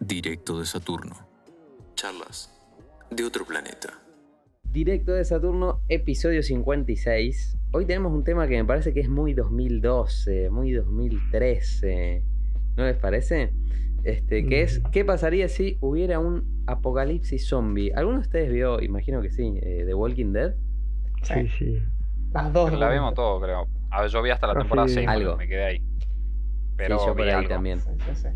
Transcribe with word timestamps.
Directo 0.00 0.58
de 0.58 0.64
Saturno. 0.64 1.14
Charlas 1.94 2.50
de 3.10 3.24
otro 3.24 3.44
planeta. 3.44 3.92
Directo 4.62 5.12
de 5.12 5.26
Saturno, 5.26 5.82
episodio 5.88 6.42
56. 6.42 7.58
Hoy 7.72 7.84
tenemos 7.84 8.14
un 8.14 8.24
tema 8.24 8.48
que 8.48 8.56
me 8.56 8.64
parece 8.64 8.94
que 8.94 9.00
es 9.00 9.10
muy 9.10 9.34
2012, 9.34 10.48
muy 10.48 10.72
2013. 10.72 12.24
¿No 12.78 12.86
les 12.86 12.96
parece? 12.96 13.52
Este, 14.04 14.46
que 14.46 14.62
es, 14.62 14.80
¿qué 14.90 15.04
pasaría 15.04 15.48
si 15.48 15.76
hubiera 15.82 16.18
un 16.18 16.57
apocalipsis 16.68 17.46
zombie? 17.48 17.92
¿Alguno 17.94 18.16
de 18.18 18.22
ustedes 18.22 18.52
vio, 18.52 18.80
imagino 18.80 19.20
que 19.22 19.30
sí, 19.30 19.58
eh, 19.62 19.84
The 19.86 19.94
Walking 19.94 20.32
Dead? 20.32 20.54
Sí, 21.22 21.48
sí. 21.58 21.78
Las 22.32 22.52
dos. 22.52 22.72
La 22.78 22.90
vimos 22.90 23.14
todo, 23.14 23.40
creo. 23.40 23.66
A 23.90 24.02
ver, 24.02 24.10
yo 24.10 24.22
vi 24.22 24.30
hasta 24.30 24.46
la 24.46 24.52
Ah, 24.52 24.58
temporada 24.58 24.88
sí. 24.88 24.94
6, 24.94 25.08
Algo. 25.08 25.36
me 25.36 25.48
quedé 25.48 25.64
ahí. 25.64 25.82
Pero 26.76 26.98
sí, 26.98 27.06
yo 27.06 27.14
por 27.14 27.22
vi 27.24 27.30
ahí 27.30 27.36
algo. 27.36 27.48
también. 27.48 27.80
Sí, 27.80 27.90
sí, 28.06 28.14
sí. 28.14 28.28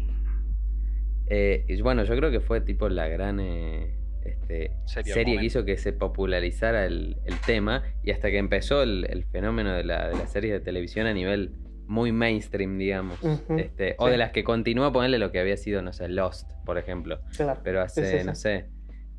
Eh, 1.28 1.64
y 1.68 1.80
bueno, 1.82 2.04
yo 2.04 2.16
creo 2.16 2.30
que 2.30 2.40
fue 2.40 2.60
tipo 2.60 2.88
la 2.88 3.06
gran 3.08 3.38
eh, 3.40 3.94
este, 4.24 4.72
Serie 4.86 5.12
serie, 5.14 5.38
que 5.38 5.44
hizo 5.44 5.64
que 5.64 5.76
se 5.76 5.92
popularizara 5.92 6.84
el, 6.86 7.16
el 7.24 7.38
tema 7.40 7.82
y 8.02 8.10
hasta 8.10 8.30
que 8.30 8.38
empezó 8.38 8.82
el, 8.82 9.06
el 9.08 9.24
fenómeno 9.24 9.72
de 9.72 9.84
la, 9.84 10.08
de 10.08 10.14
las 10.16 10.30
series 10.32 10.52
de 10.52 10.60
televisión 10.60 11.06
a 11.06 11.12
nivel 11.14 11.52
muy 11.92 12.10
mainstream, 12.10 12.78
digamos. 12.78 13.18
Este, 13.56 13.94
O 13.98 14.08
de 14.08 14.16
las 14.16 14.30
que 14.32 14.42
continúa 14.44 14.90
ponerle 14.92 15.18
lo 15.18 15.30
que 15.30 15.38
había 15.38 15.56
sido, 15.58 15.82
no 15.82 15.92
sé, 15.92 16.08
Lost, 16.08 16.50
por 16.64 16.78
ejemplo. 16.78 17.20
Claro. 17.36 17.60
Pero 17.62 17.82
hace, 17.82 18.24
no 18.24 18.34
sé, 18.34 18.70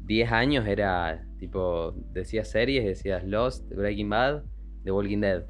10 0.02 0.32
años 0.32 0.66
era 0.68 1.24
tipo, 1.38 1.94
decías 2.12 2.50
series, 2.50 2.84
decías 2.84 3.24
Lost, 3.24 3.70
Breaking 3.70 4.10
Bad, 4.10 4.44
The 4.84 4.92
Walking 4.92 5.20
Dead. 5.22 5.44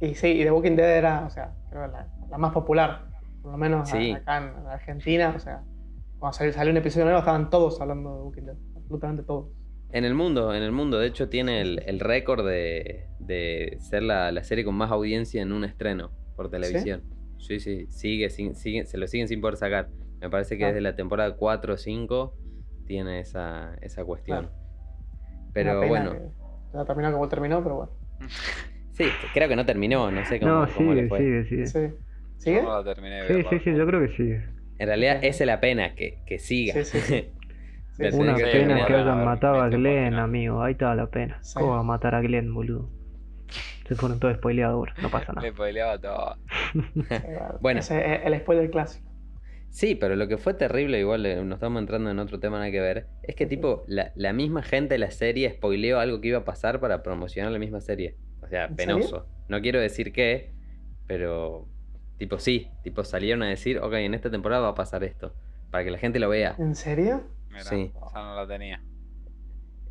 Y 0.00 0.14
sí, 0.14 0.28
y 0.28 0.44
The 0.44 0.50
Walking 0.52 0.76
Dead 0.76 0.96
era, 0.96 1.24
o 1.26 1.30
sea, 1.30 1.52
creo 1.70 1.88
la, 1.88 2.08
la 2.30 2.38
más 2.38 2.52
popular. 2.52 3.08
Por 3.42 3.50
lo 3.52 3.58
menos 3.58 3.88
Sí. 3.88 4.12
acá 4.12 4.38
en 4.38 4.66
Argentina, 4.68 5.32
o 5.34 5.40
sea, 5.40 5.62
cuando 6.18 6.36
salió, 6.38 6.52
salió 6.52 6.70
un 6.70 6.76
episodio 6.76 7.04
nuevo 7.06 7.18
estaban 7.18 7.50
todos 7.50 7.80
hablando 7.80 8.10
de 8.10 8.16
The 8.16 8.22
Walking 8.24 8.42
Dead. 8.42 8.56
Absolutamente 8.76 9.22
todos. 9.24 9.48
En 9.90 10.04
el 10.04 10.14
mundo, 10.14 10.54
en 10.54 10.62
el 10.62 10.72
mundo, 10.72 10.98
de 10.98 11.06
hecho 11.06 11.28
tiene 11.28 11.60
el, 11.62 11.82
el 11.86 11.98
récord 12.00 12.46
de, 12.46 13.06
de 13.18 13.78
ser 13.80 14.02
la, 14.02 14.30
la 14.32 14.44
serie 14.44 14.64
con 14.64 14.74
más 14.74 14.90
audiencia 14.90 15.40
en 15.40 15.52
un 15.52 15.64
estreno 15.64 16.10
por 16.36 16.50
televisión. 16.50 17.02
Sí, 17.38 17.58
sí, 17.60 17.86
sigue, 17.88 18.28
sin- 18.30 18.54
sigue, 18.54 18.84
se 18.84 18.98
lo 18.98 19.06
siguen 19.06 19.28
sin 19.28 19.40
poder 19.40 19.56
sacar. 19.56 19.88
Me 20.20 20.28
parece 20.28 20.58
que 20.58 20.64
Ah. 20.64 20.68
desde 20.68 20.80
la 20.82 20.94
temporada 20.96 21.36
4 21.36 21.74
o 21.74 21.76
5 21.76 22.34
tiene 22.86 23.20
esa, 23.20 23.76
esa 23.80 24.04
cuestión. 24.04 24.50
Pero 25.54 25.70
Una 25.72 25.80
pena 25.80 25.88
bueno, 25.88 26.12
que 26.12 26.76
Ya 26.78 26.84
terminó 26.84 27.12
como 27.12 27.28
terminó, 27.28 27.62
pero 27.62 27.76
bueno. 27.76 27.92
sí, 28.92 29.04
creo 29.32 29.48
que 29.48 29.56
no 29.56 29.64
terminó, 29.64 30.10
no 30.10 30.24
sé 30.26 30.38
cómo, 30.40 30.66
No, 30.66 30.68
cómo 30.74 30.92
le 30.94 31.02
sigue, 31.02 31.08
fue. 31.08 31.18
sigue, 31.18 31.44
sigue. 31.44 31.66
Sí. 31.66 31.94
¿Sigue? 32.36 32.62
no 32.62 32.82
la 32.82 32.84
terminé 32.94 33.26
Sí, 33.26 33.42
sí, 33.50 33.58
sí, 33.64 33.74
yo 33.74 33.86
creo 33.86 34.00
que 34.06 34.14
sigue. 34.16 34.44
En 34.78 34.86
realidad 34.86 35.18
esa 35.24 35.44
es 35.44 35.46
la 35.46 35.60
pena, 35.60 35.94
que, 35.94 36.18
que 36.26 36.38
siga. 36.38 36.84
Sí, 36.84 37.00
sí, 37.00 37.30
sí, 37.98 38.16
Una 38.16 38.34
que 38.34 38.44
pena 38.44 38.86
que 38.86 38.94
hayan 38.94 39.24
matado 39.24 39.60
a 39.60 39.68
Glenn, 39.68 40.14
amigo. 40.14 40.62
Ahí 40.62 40.72
está 40.72 40.94
la 40.94 41.08
pena. 41.08 41.38
Sí. 41.42 41.54
¿Cómo 41.58 41.72
va 41.72 41.80
a 41.80 41.82
matar 41.82 42.14
a 42.14 42.20
Glenn, 42.20 42.52
boludo? 42.54 42.88
Se 43.86 43.94
fueron 43.94 44.20
todos 44.20 44.36
spoileados 44.36 44.74
ahora, 44.74 44.94
no 45.00 45.08
pasa 45.08 45.32
nada. 45.32 45.46
Le 45.46 45.52
spoileaba 45.52 45.98
todo. 45.98 46.36
Bueno. 46.74 46.98
Bueno. 47.60 47.80
Ese 47.80 48.14
es 48.14 48.20
el 48.26 48.38
spoiler 48.40 48.70
clásico. 48.70 49.08
Sí, 49.70 49.94
pero 49.94 50.16
lo 50.16 50.28
que 50.28 50.38
fue 50.38 50.54
terrible, 50.54 50.98
igual 50.98 51.26
eh, 51.26 51.42
nos 51.44 51.56
estamos 51.56 51.80
entrando 51.80 52.10
en 52.10 52.18
otro 52.18 52.40
tema 52.40 52.58
nada 52.58 52.70
que 52.70 52.80
ver, 52.80 53.06
es 53.22 53.34
que 53.34 53.46
tipo, 53.46 53.84
la, 53.86 54.12
la 54.14 54.32
misma 54.32 54.62
gente 54.62 54.94
de 54.94 54.98
la 54.98 55.10
serie 55.10 55.50
spoileó 55.50 56.00
algo 56.00 56.20
que 56.20 56.28
iba 56.28 56.38
a 56.38 56.44
pasar 56.44 56.80
para 56.80 57.02
promocionar 57.02 57.52
la 57.52 57.58
misma 57.58 57.80
serie. 57.80 58.16
O 58.42 58.48
sea, 58.48 58.66
¿En 58.66 58.76
penoso. 58.76 59.26
No 59.48 59.60
quiero 59.60 59.80
decir 59.80 60.12
qué, 60.12 60.52
pero 61.06 61.66
tipo 62.18 62.38
sí, 62.38 62.70
tipo 62.82 63.04
salieron 63.04 63.42
a 63.42 63.48
decir, 63.48 63.78
ok, 63.78 63.92
en 63.94 64.14
esta 64.14 64.30
temporada 64.30 64.62
va 64.62 64.68
a 64.70 64.74
pasar 64.74 65.04
esto, 65.04 65.34
para 65.70 65.84
que 65.84 65.90
la 65.90 65.98
gente 65.98 66.18
lo 66.18 66.28
vea. 66.28 66.54
¿En 66.58 66.74
serio? 66.74 67.24
Mira, 67.58 67.70
Sí. 67.70 67.92
esa 68.08 68.22
no 68.22 68.34
la 68.36 68.46
tenía. 68.46 68.80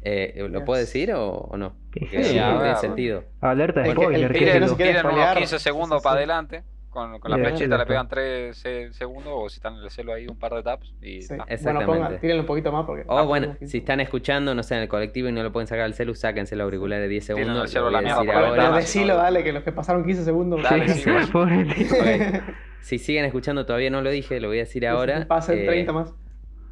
Eh, 0.02 0.48
¿Lo 0.50 0.64
puedo 0.64 0.80
decir 0.80 1.12
o, 1.14 1.28
o 1.32 1.58
no? 1.58 1.76
Sí, 1.94 2.00
Porque 2.02 2.24
sí, 2.24 2.40
no 2.40 2.60
tiene 2.62 2.76
sentido. 2.78 3.24
Alerta 3.42 3.82
de 3.82 3.90
El 3.90 3.94
spoiler, 3.96 4.22
el 4.24 4.32
¿qué 4.32 4.40
que 4.40 4.48
es 4.50 4.54
no 4.56 4.60
lo- 4.62 4.68
se 4.70 4.76
quiere 4.76 4.92
Tienen 4.94 5.06
unos 5.06 5.12
spoilear. 5.16 5.38
15 5.38 5.60
segundos 5.60 5.98
Sí, 5.98 6.00
sí, 6.00 6.04
para 6.04 6.16
adelante. 6.18 6.64
Con, 6.90 7.20
con 7.20 7.30
la 7.30 7.38
flechita 7.38 7.78
le 7.78 7.86
pegan 7.86 8.08
3 8.08 8.58
segundos 8.92 9.32
o 9.36 9.50
si 9.50 9.58
están 9.58 9.76
en 9.76 9.84
el 9.84 9.92
celo 9.92 10.14
ahí 10.14 10.26
un 10.28 10.38
par 10.40 10.54
de 10.54 10.64
taps 10.64 10.96
y. 11.02 11.28
Bueno, 11.28 11.46
Exactamente. 11.48 11.86
pongan, 11.86 12.20
tírenlo 12.20 12.42
un 12.44 12.48
poquito 12.48 12.72
más 12.72 12.86
porque. 12.86 13.04
O 13.08 13.18
Ah, 13.18 13.22
bueno, 13.24 13.56
si 13.66 13.80
están 13.80 14.00
escuchando, 14.00 14.56
no 14.56 14.64
sé, 14.64 14.76
en 14.76 14.82
el 14.84 14.88
colectivo 14.88 15.28
y 15.30 15.32
no 15.32 15.44
lo 15.44 15.52
pueden 15.52 15.68
sacar 15.68 15.84
al 15.86 15.94
celu, 15.94 16.16
sáquense 16.16 16.56
los 16.56 16.64
auriculares 16.66 17.08
10 17.10 17.26
Tiren 17.28 17.44
segundos. 17.44 17.64
el 17.66 17.70
celu 17.70 17.90
la 17.92 18.02
mierda 18.02 18.18
por 18.18 18.26
Pero 18.28 18.40
ahora. 18.40 18.52
ventana. 18.52 18.78
decilo, 18.78 19.16
dale, 19.16 19.44
que 19.44 19.54
los 19.54 19.64
que 19.64 19.72
pasaron 19.72 20.06
15 20.06 20.24
segundos. 20.24 20.64
Dale, 20.64 20.88
sí. 20.90 21.02
sí, 21.02 21.12
bueno. 21.12 21.28
Pobre 21.32 21.66
tío. 21.66 21.88
Ok. 21.92 22.44
Si 22.80 23.00
siguen 23.00 23.26
escuchando, 23.26 23.66
todavía 23.66 23.90
no 23.90 24.02
lo 24.02 24.10
dije, 24.10 24.40
lo 24.40 24.48
voy 24.48 24.58
a 24.58 24.62
decir 24.62 24.88
ahora. 24.88 25.26
Pasen 25.28 25.60
eh, 25.60 25.66
30 25.66 25.92
más. 25.92 26.16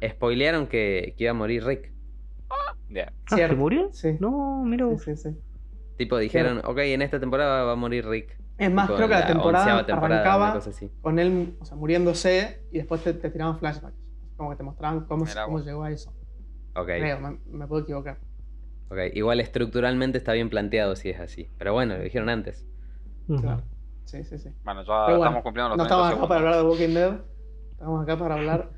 Spoilearon 0.04 0.66
que, 0.66 1.14
que 1.16 1.24
iba 1.24 1.30
a 1.30 1.34
morir 1.34 1.64
Rick. 1.64 1.92
Ya. 2.88 3.12
Ah, 3.30 3.36
¿se 3.36 3.48
murió? 3.54 3.88
Sí. 3.92 4.16
No, 4.20 4.62
mira 4.64 4.86
Sí, 4.86 4.92
vos. 4.92 5.02
sí, 5.02 5.16
sí. 5.16 5.36
Tipo, 5.96 6.18
dijeron, 6.18 6.60
ok, 6.64 6.78
en 6.78 7.02
esta 7.02 7.18
temporada 7.18 7.64
va 7.64 7.72
a 7.72 7.76
morir 7.76 8.06
Rick. 8.06 8.38
Es 8.58 8.72
más, 8.72 8.86
Tipo, 8.86 8.96
creo 8.96 9.08
que 9.08 9.14
la 9.14 9.26
temporada, 9.26 9.86
temporada, 9.86 10.16
arrancaba 10.22 10.52
cosa 10.54 10.70
así. 10.70 10.90
con 11.00 11.18
él 11.18 11.56
o 11.60 11.64
sea, 11.64 11.76
muriéndose 11.76 12.62
y 12.70 12.78
después 12.78 13.02
te, 13.02 13.12
te 13.14 13.30
tiraban 13.30 13.58
flashbacks. 13.58 13.96
Como 14.36 14.50
que 14.50 14.56
te 14.56 14.62
mostraban 14.62 15.06
cómo, 15.06 15.24
cómo 15.46 15.60
llegó 15.60 15.82
a 15.82 15.90
eso. 15.90 16.10
Ok, 16.74 16.86
Creo, 16.86 17.18
me, 17.20 17.38
me 17.46 17.66
puedo 17.66 17.82
equivocar. 17.82 18.18
ok. 18.90 18.98
Igual 19.14 19.40
estructuralmente 19.40 20.18
está 20.18 20.32
bien 20.32 20.48
planteado 20.50 20.94
si 20.96 21.10
es 21.10 21.18
así. 21.18 21.50
Pero 21.58 21.72
bueno, 21.72 21.96
lo 21.96 22.02
dijeron 22.04 22.28
antes. 22.28 22.66
Claro. 23.26 23.62
Sí, 24.04 24.22
sí, 24.24 24.38
sí. 24.38 24.50
Bueno, 24.64 24.82
ya 24.82 24.86
Pero 25.06 25.18
bueno, 25.18 25.24
estamos 25.24 25.42
cumpliendo 25.42 25.68
los 25.70 25.78
No 25.78 25.84
30 25.86 25.94
estamos 25.94 26.06
acá 26.06 26.10
segundos. 26.14 26.28
para 26.28 26.40
hablar 26.40 26.56
de 26.56 26.68
Walking 26.70 26.94
Dead. 26.94 27.20
Estamos 27.72 28.02
acá 28.02 28.18
para 28.18 28.34
hablar 28.36 28.70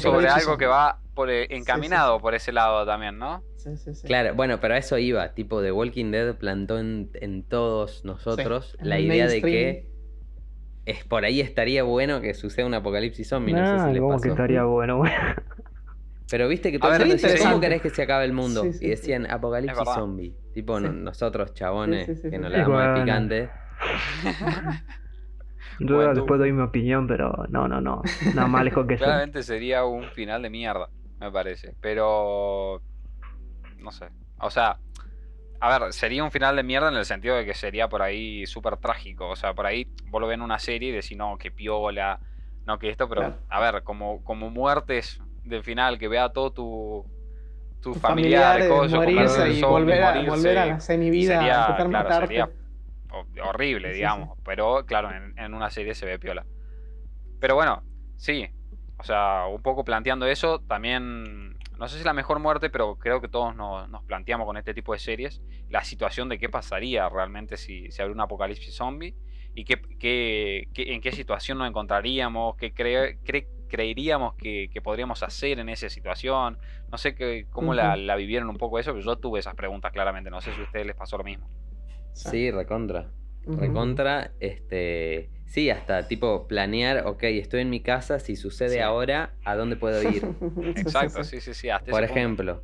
Sobre 0.00 0.28
algo 0.28 0.56
que 0.56 0.66
va 0.66 1.00
por, 1.14 1.30
eh, 1.30 1.46
encaminado 1.50 2.16
sí. 2.16 2.22
por 2.22 2.34
ese 2.34 2.52
lado 2.52 2.86
también, 2.86 3.18
¿no? 3.18 3.42
Sí, 3.56 3.76
sí, 3.76 3.94
sí. 3.94 4.06
Claro, 4.06 4.34
bueno, 4.34 4.60
pero 4.60 4.74
a 4.74 4.78
eso 4.78 4.98
iba. 4.98 5.34
Tipo, 5.34 5.60
The 5.62 5.72
Walking 5.72 6.10
Dead 6.10 6.34
plantó 6.36 6.78
en, 6.78 7.10
en 7.14 7.42
todos 7.42 8.04
nosotros 8.04 8.76
la 8.80 8.98
idea 8.98 9.26
de 9.26 9.42
que 9.42 9.92
es 10.84 11.04
por 11.04 11.24
ahí 11.24 11.40
estaría 11.40 11.82
bueno 11.84 12.20
que 12.20 12.34
suceda 12.34 12.66
un 12.66 12.74
apocalipsis 12.74 13.28
zombie. 13.28 13.52
No 13.54 13.78
sé 13.78 13.84
si 13.86 13.92
les 13.92 14.02
pasó. 14.02 14.22
que 14.22 14.28
estaría 14.30 14.64
bueno, 14.64 14.98
güey. 14.98 15.12
Pero 16.30 16.48
viste 16.48 16.72
que 16.72 16.78
todos 16.78 16.98
decían, 16.98 17.36
¿cómo 17.50 17.60
querés 17.60 17.82
que 17.82 17.90
se 17.90 18.02
acabe 18.02 18.24
el 18.24 18.32
mundo? 18.32 18.62
Sí, 18.62 18.72
sí, 18.72 18.86
y 18.86 18.88
decían 18.88 19.30
apocalipsis 19.30 19.84
zombie. 19.94 20.34
Tipo 20.54 20.80
nosotros, 20.80 21.52
chabones, 21.52 22.06
Sí, 22.06 22.14
sí, 22.14 22.22
sí, 22.22 22.30
que 22.30 22.38
nos 22.38 22.50
Sí, 22.50 22.56
la 22.56 22.62
damos 22.62 22.78
de 22.80 22.86
bueno. 22.88 23.04
picante. 23.04 23.50
Yo 25.86 25.96
Bueno, 25.96 26.14
después 26.14 26.38
doy 26.38 26.52
mi 26.52 26.62
opinión, 26.62 27.06
pero 27.06 27.44
no, 27.48 27.68
no, 27.68 27.80
no. 27.80 28.02
Nada 28.34 28.48
más 28.48 28.64
lejos 28.64 28.86
que 28.86 28.94
eso. 28.94 29.04
Claramente 29.04 29.42
sería 29.42 29.84
un 29.84 30.04
final 30.10 30.42
de 30.42 30.50
mierda, 30.50 30.88
me 31.20 31.30
parece. 31.30 31.74
Pero. 31.80 32.80
No 33.78 33.90
sé. 33.92 34.06
O 34.38 34.50
sea. 34.50 34.78
A 35.60 35.78
ver, 35.78 35.92
sería 35.92 36.24
un 36.24 36.32
final 36.32 36.56
de 36.56 36.64
mierda 36.64 36.88
en 36.88 36.96
el 36.96 37.04
sentido 37.04 37.36
de 37.36 37.44
que 37.44 37.54
sería 37.54 37.88
por 37.88 38.02
ahí 38.02 38.46
súper 38.46 38.78
trágico. 38.78 39.28
O 39.28 39.36
sea, 39.36 39.54
por 39.54 39.64
ahí 39.64 39.86
vos 40.06 40.20
lo 40.20 40.26
ves 40.26 40.34
en 40.34 40.42
una 40.42 40.58
serie 40.58 40.88
y 40.88 40.92
decís, 40.92 41.16
no, 41.16 41.38
que 41.38 41.52
piola, 41.52 42.18
no, 42.66 42.80
que 42.80 42.90
esto, 42.90 43.08
pero 43.08 43.20
Claro. 43.20 43.36
a 43.48 43.60
ver, 43.60 43.82
como, 43.84 44.24
como 44.24 44.50
muertes 44.50 45.20
del 45.44 45.62
final, 45.62 45.98
que 45.98 46.08
vea 46.08 46.30
todo 46.30 46.52
tu, 46.52 47.06
tu 47.80 47.94
familiar, 47.94 48.66
coso, 48.68 48.96
morirse 48.96 49.50
y 49.52 49.62
volver 49.62 50.02
a, 50.02 50.14
morirse, 50.14 50.30
volver 50.30 50.58
a 50.58 50.66
la 50.66 50.80
semivida, 50.80 51.38
sería, 51.38 51.60
intentar 51.60 51.88
claro, 51.88 52.08
matarte. 52.08 52.26
sería 52.26 52.50
horrible, 53.42 53.88
Sí, 53.88 53.94
sí, 53.94 53.98
digamos. 53.98 54.38
Pero 54.44 54.84
claro, 54.86 55.10
en, 55.10 55.38
en 55.38 55.54
una 55.54 55.70
serie 55.70 55.94
se 55.94 56.06
ve 56.06 56.18
piola. 56.18 56.44
Pero 57.40 57.54
bueno, 57.54 57.82
sí. 58.16 58.48
O 58.98 59.04
sea, 59.04 59.46
un 59.46 59.60
poco 59.62 59.84
planteando 59.84 60.26
eso, 60.26 60.60
también. 60.60 61.56
No 61.78 61.88
sé 61.88 61.98
si 61.98 62.04
la 62.04 62.12
mejor 62.12 62.38
muerte, 62.38 62.70
pero 62.70 62.94
creo 62.96 63.20
que 63.20 63.26
todos 63.28 63.56
nos, 63.56 63.88
nos 63.88 64.04
planteamos 64.04 64.46
con 64.46 64.56
este 64.56 64.74
tipo 64.74 64.92
de 64.92 65.00
series 65.00 65.42
la 65.68 65.82
situación 65.82 66.28
de 66.28 66.38
qué 66.38 66.48
pasaría 66.48 67.08
realmente 67.08 67.56
si 67.56 67.90
se 67.90 68.02
abre 68.02 68.14
un 68.14 68.20
apocalipsis 68.20 68.76
zombie 68.76 69.16
y 69.54 69.64
qué, 69.64 69.80
qué- 69.98 70.68
qué- 70.72 70.92
en 70.94 71.00
qué 71.00 71.10
situación 71.10 71.58
nos 71.58 71.68
encontraríamos, 71.68 72.54
qué 72.56 72.72
cre- 72.72 73.18
cre- 73.24 73.48
creeríamos 73.68 74.34
que, 74.36 74.68
que 74.72 74.80
podríamos 74.80 75.22
hacer 75.24 75.58
en 75.58 75.68
esa 75.70 75.88
situación. 75.88 76.56
No 76.92 76.98
sé 76.98 77.16
qué, 77.16 77.46
cómo 77.50 77.74
la, 77.74 77.94
Ujú. 77.94 78.02
la 78.02 78.14
vivieron 78.16 78.48
un 78.50 78.56
poco 78.58 78.78
eso, 78.78 78.92
pero 78.92 79.04
yo 79.04 79.16
tuve 79.16 79.40
esas 79.40 79.54
preguntas 79.56 79.90
claramente. 79.90 80.30
No 80.30 80.40
sé 80.40 80.52
si 80.54 80.60
a 80.60 80.64
ustedes 80.64 80.86
les 80.86 80.94
pasó 80.94 81.18
lo 81.18 81.24
mismo. 81.24 81.48
Sí, 82.12 82.50
recontra. 82.50 83.10
Recontra, 83.46 84.32
este. 84.40 85.30
Sí, 85.46 85.68
hasta 85.68 86.08
tipo 86.08 86.46
planear, 86.48 87.06
ok, 87.06 87.24
estoy 87.24 87.60
en 87.60 87.68
mi 87.70 87.80
casa, 87.80 88.18
si 88.20 88.36
sucede 88.36 88.74
Sí. 88.74 88.78
ahora, 88.78 89.34
¿a 89.44 89.54
dónde 89.54 89.76
puedo 89.76 90.02
ir? 90.02 90.24
Exacto, 90.76 91.24
sí. 91.24 91.40
sí, 91.40 91.52
sí, 91.52 91.68
hasta 91.68 91.90
Por 91.90 92.00
punto. 92.00 92.14
ejemplo, 92.14 92.62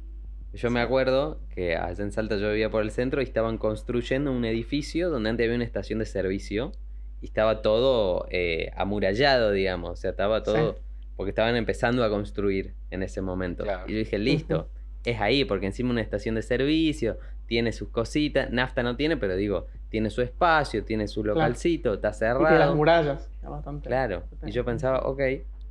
yo 0.55 0.71
me 0.71 0.81
acuerdo 0.81 1.41
que 1.55 1.77
allá 1.77 2.03
en 2.03 2.13
Salta 2.13 2.37
yo 2.39 2.49
vivía 2.51 2.71
por 2.71 2.83
el 2.83 2.91
centro 2.91 3.21
y 3.21 3.25
estaban 3.25 3.59
construyendo 3.59 4.33
un 4.33 4.45
edificio 4.47 5.11
donde 5.11 5.29
antes 5.29 5.45
había 5.45 5.57
una 5.57 5.65
estación 5.65 5.99
de 5.99 6.07
servicio 6.07 6.73
y 7.21 7.27
estaba 7.27 7.61
todo 7.61 8.27
eh, 8.31 8.71
amurallado, 8.75 9.51
digamos, 9.51 9.91
o 9.91 9.97
sea, 9.97 10.11
estaba 10.13 10.43
todo 10.43 10.79
porque 11.17 11.31
estaban 11.31 11.57
empezando 11.57 12.05
a 12.05 12.09
construir 12.09 12.75
en 12.91 13.03
ese 13.03 13.21
momento. 13.21 13.65
Claro. 13.65 13.85
Y 13.89 13.93
yo 13.93 13.99
dije, 13.99 14.19
listo, 14.19 14.71
es 15.05 15.21
ahí, 15.21 15.45
porque 15.45 15.67
encima 15.67 15.91
una 15.91 16.01
estación 16.01 16.37
de 16.37 16.43
servicio, 16.43 17.19
tiene 17.49 17.73
sus 17.73 17.89
cositas, 17.89 18.51
nafta 18.51 18.83
no 18.85 18.95
tiene, 18.95 19.17
pero 19.17 19.35
digo, 19.35 19.67
tiene 19.89 20.11
su 20.11 20.23
espacio, 20.23 20.85
tiene 20.85 21.09
su 21.09 21.25
localcito, 21.25 21.95
está 21.95 22.11
Y 22.11 22.13
tiene 22.13 22.35
las 22.37 22.39
cerrado. 22.45 22.77
murallas. 22.77 23.31
es 23.43 23.49
bastante 23.49 23.89
Claro, 23.89 24.23
y 24.47 24.53
yo 24.53 24.65
pensaba, 24.65 25.01
ok, 25.01 25.21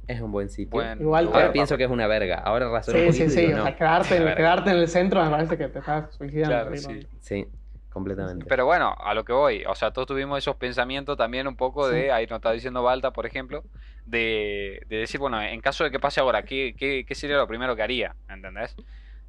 es 0.07 0.21
un 0.21 0.31
buen 0.31 0.49
sitio. 0.49 0.81
Igual, 0.99 1.27
Ahora 1.31 1.51
pienso 1.53 1.77
que 1.77 1.83
es 1.85 1.89
una 1.91 2.07
verga, 2.07 2.39
ahora 2.39 2.69
razono 2.69 2.97
un 2.97 3.13
Sí, 3.13 3.13
sí, 3.13 3.19
poquito 3.23 3.25
y 3.25 3.35
sí. 3.35 3.41
digo, 3.47 3.53
O 3.53 3.57
no, 3.59 3.63
sea, 3.65 3.75
quedarte, 3.75 4.17
quedarte 4.35 4.69
en 4.71 4.77
el 4.77 4.87
centro 4.87 5.23
me 5.23 5.29
parece 5.29 5.57
que 5.57 5.67
te 5.69 5.79
estás 5.79 6.13
suicidando. 6.15 6.71
Claro, 6.71 6.75
sí. 6.77 7.07
Sí, 7.19 7.47
completamente. 7.91 8.45
Pero 8.47 8.65
bueno, 8.65 8.95
a 8.99 9.13
lo 9.13 9.23
que 9.23 9.33
voy, 9.33 9.63
o 9.65 9.75
sea, 9.75 9.91
todos 9.91 10.07
tuvimos 10.07 10.37
esos 10.39 10.55
pensamientos 10.55 11.15
también 11.17 11.47
un 11.47 11.55
poco 11.55 11.87
de, 11.89 12.05
Sí. 12.05 12.09
ahí 12.09 12.25
nos 12.25 12.37
está 12.37 12.51
diciendo 12.51 12.81
Balta, 12.83 13.11
por 13.11 13.25
ejemplo, 13.25 13.63
de, 14.05 14.81
de 14.87 14.97
decir, 14.97 15.19
bueno, 15.19 15.41
en 15.41 15.61
caso 15.61 15.83
de 15.83 15.91
que 15.91 15.99
pase 15.99 16.19
ahora, 16.21 16.41
¿qué, 16.43 16.73
qué, 16.77 17.05
qué 17.07 17.13
sería 17.15 17.37
lo 17.37 17.47
primero 17.47 17.75
que 17.75 17.83
haría? 17.83 18.15
¿Entendés? 18.29 18.75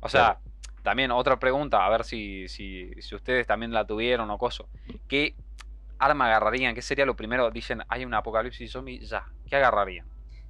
O 0.00 0.08
sea, 0.08 0.38
también 0.88 1.10
otra 1.10 1.38
pregunta, 1.38 1.84
a 1.84 1.90
ver 1.90 2.02
si, 2.02 2.48
si, 2.48 2.90
si 2.98 3.14
ustedes 3.14 3.46
también 3.46 3.72
la 3.74 3.86
tuvieron 3.86 4.30
o 4.30 4.38
coso. 4.38 4.70
¿Qué 5.06 5.34
arma 5.98 6.24
agarrarían? 6.24 6.74
¿Qué 6.74 6.80
sería 6.80 7.04
lo 7.04 7.14
primero? 7.14 7.50
Dicen, 7.50 7.82
hay 7.88 8.06
un 8.06 8.14
apocalipsis 8.14 8.72
zombie, 8.72 8.98
ya. 9.00 9.22
¿Qué 9.46 9.56
agarrarían? 9.56 10.06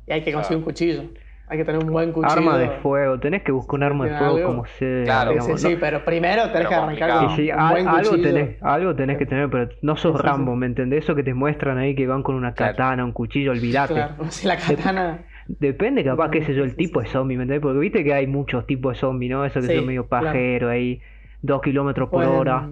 Y 0.07 0.13
hay 0.13 0.21
que 0.21 0.27
Claro. 0.31 0.37
conseguir 0.39 0.59
un 0.59 0.65
cuchillo. 0.65 1.03
Hay 1.49 1.59
que 1.59 1.65
tener 1.65 1.83
un 1.83 1.91
buen 1.91 2.13
cuchillo. 2.13 2.33
Arma 2.33 2.57
de 2.57 2.69
fuego, 2.83 3.19
tenés 3.19 3.43
que 3.43 3.51
buscar 3.51 3.75
un 3.77 3.83
arma 3.83 4.05
de 4.07 4.17
fuego 4.17 4.35
algo. 4.37 4.47
como 4.49 4.67
sea. 4.67 5.05
Claro. 5.05 5.31
Sí, 5.33 5.39
digamos, 5.39 5.61
sí, 5.63 5.77
pero 5.81 6.05
primero 6.05 6.43
tenés 6.43 6.53
Pero 6.53 6.69
que 6.69 6.75
arrancar 6.77 6.87
complicado. 7.11 7.27
con 7.27 7.37
Sí, 7.37 7.43
sí, 7.47 7.51
un 7.51 7.59
al- 7.59 7.71
buen 7.73 7.89
algo, 7.89 8.11
cuchillo. 8.11 8.23
tenés, 8.35 8.63
algo 8.63 8.95
tenés 8.95 9.19
que 9.19 9.27
tener, 9.27 9.51
pero 9.51 9.69
no 9.83 9.97
sos 9.97 10.21
Sí, 10.21 10.23
Rambo, 10.27 10.53
sí. 10.53 10.59
¿me 10.59 10.67
entendés? 10.67 11.03
Eso 11.05 11.15
que 11.17 11.23
te 11.25 11.35
muestran 11.35 11.79
ahí 11.79 11.97
que 11.97 12.07
van 12.07 12.23
con 12.23 12.37
una 12.37 12.53
Claro. 12.55 12.77
katana, 12.77 13.05
un 13.05 13.13
cuchillo, 13.13 13.51
olvidate. 13.51 13.95
Claro, 13.95 14.15
si 14.31 14.47
la 14.47 14.57
katana. 14.57 15.25
Depende, 15.49 16.05
capaz, 16.05 16.31
qué 16.31 16.45
sé 16.45 16.55
yo, 16.55 16.63
el 16.65 16.71
Sí, 16.71 16.77
tipo 16.77 17.01
sí, 17.01 17.07
de 17.07 17.13
zombie, 17.13 17.37
¿me 17.37 17.45
entendés? 17.45 17.63
Porque 17.63 17.79
viste 17.79 18.05
que 18.05 18.13
hay 18.13 18.27
muchos 18.27 18.67
tipos 18.67 18.93
de 18.95 19.01
zombies, 19.01 19.33
¿no? 19.33 19.45
Eso 19.45 19.61
que 19.61 19.67
Sí, 19.69 19.77
son 19.77 19.87
medio 19.87 20.07
claro. 20.07 20.27
pajeros 20.27 20.71
ahí, 20.71 21.01
dos 21.43 21.63
kilómetros 21.63 22.11
por 22.11 22.25
hora. 22.25 22.69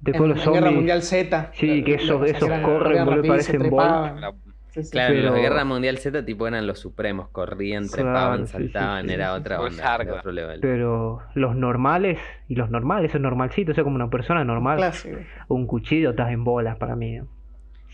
Después 0.00 0.22
en, 0.24 0.28
los 0.30 0.38
en 0.38 0.44
zombies. 0.44 0.62
Guerra 0.62 0.74
Mundial 0.76 1.02
Z. 1.02 1.50
Sí, 1.52 1.82
que 1.84 1.94
esos- 1.94 2.24
esos 2.28 2.48
corren, 2.60 3.04
boludo, 3.04 3.22
parecen. 3.24 3.62
La- 3.70 4.32
Sí, 4.70 4.84
sí. 4.84 4.90
Claro, 4.92 5.12
los 5.16 5.24
de 5.24 5.30
Pero- 5.32 5.42
Guerra 5.42 5.64
Mundial 5.66 5.98
Z 5.98 6.24
tipo 6.24 6.46
eran 6.48 6.66
los 6.66 6.78
supremos, 6.78 7.28
corrían, 7.28 7.90
trepaban, 7.90 8.46
saltaban, 8.46 9.06
sí, 9.06 9.12
era 9.12 9.34
sí, 9.34 9.40
otra 9.40 9.60
onda, 9.60 9.94
era 10.00 10.14
otro 10.14 10.32
level. 10.32 10.60
Pero 10.60 11.20
los 11.34 11.54
normales, 11.54 12.18
y 12.48 12.54
los 12.54 12.70
normales, 12.70 13.10
esos 13.10 13.20
normalcitos, 13.20 13.72
o 13.72 13.74
sea, 13.74 13.84
como 13.84 13.96
una 13.96 14.08
persona 14.08 14.44
normal, 14.44 14.78
Clásico. 14.78 15.18
un 15.48 15.66
cuchillo 15.66 16.10
estás 16.10 16.30
en 16.30 16.42
bolas 16.44 16.78
para 16.78 16.96
mí. 16.96 17.16
¿no? 17.18 17.26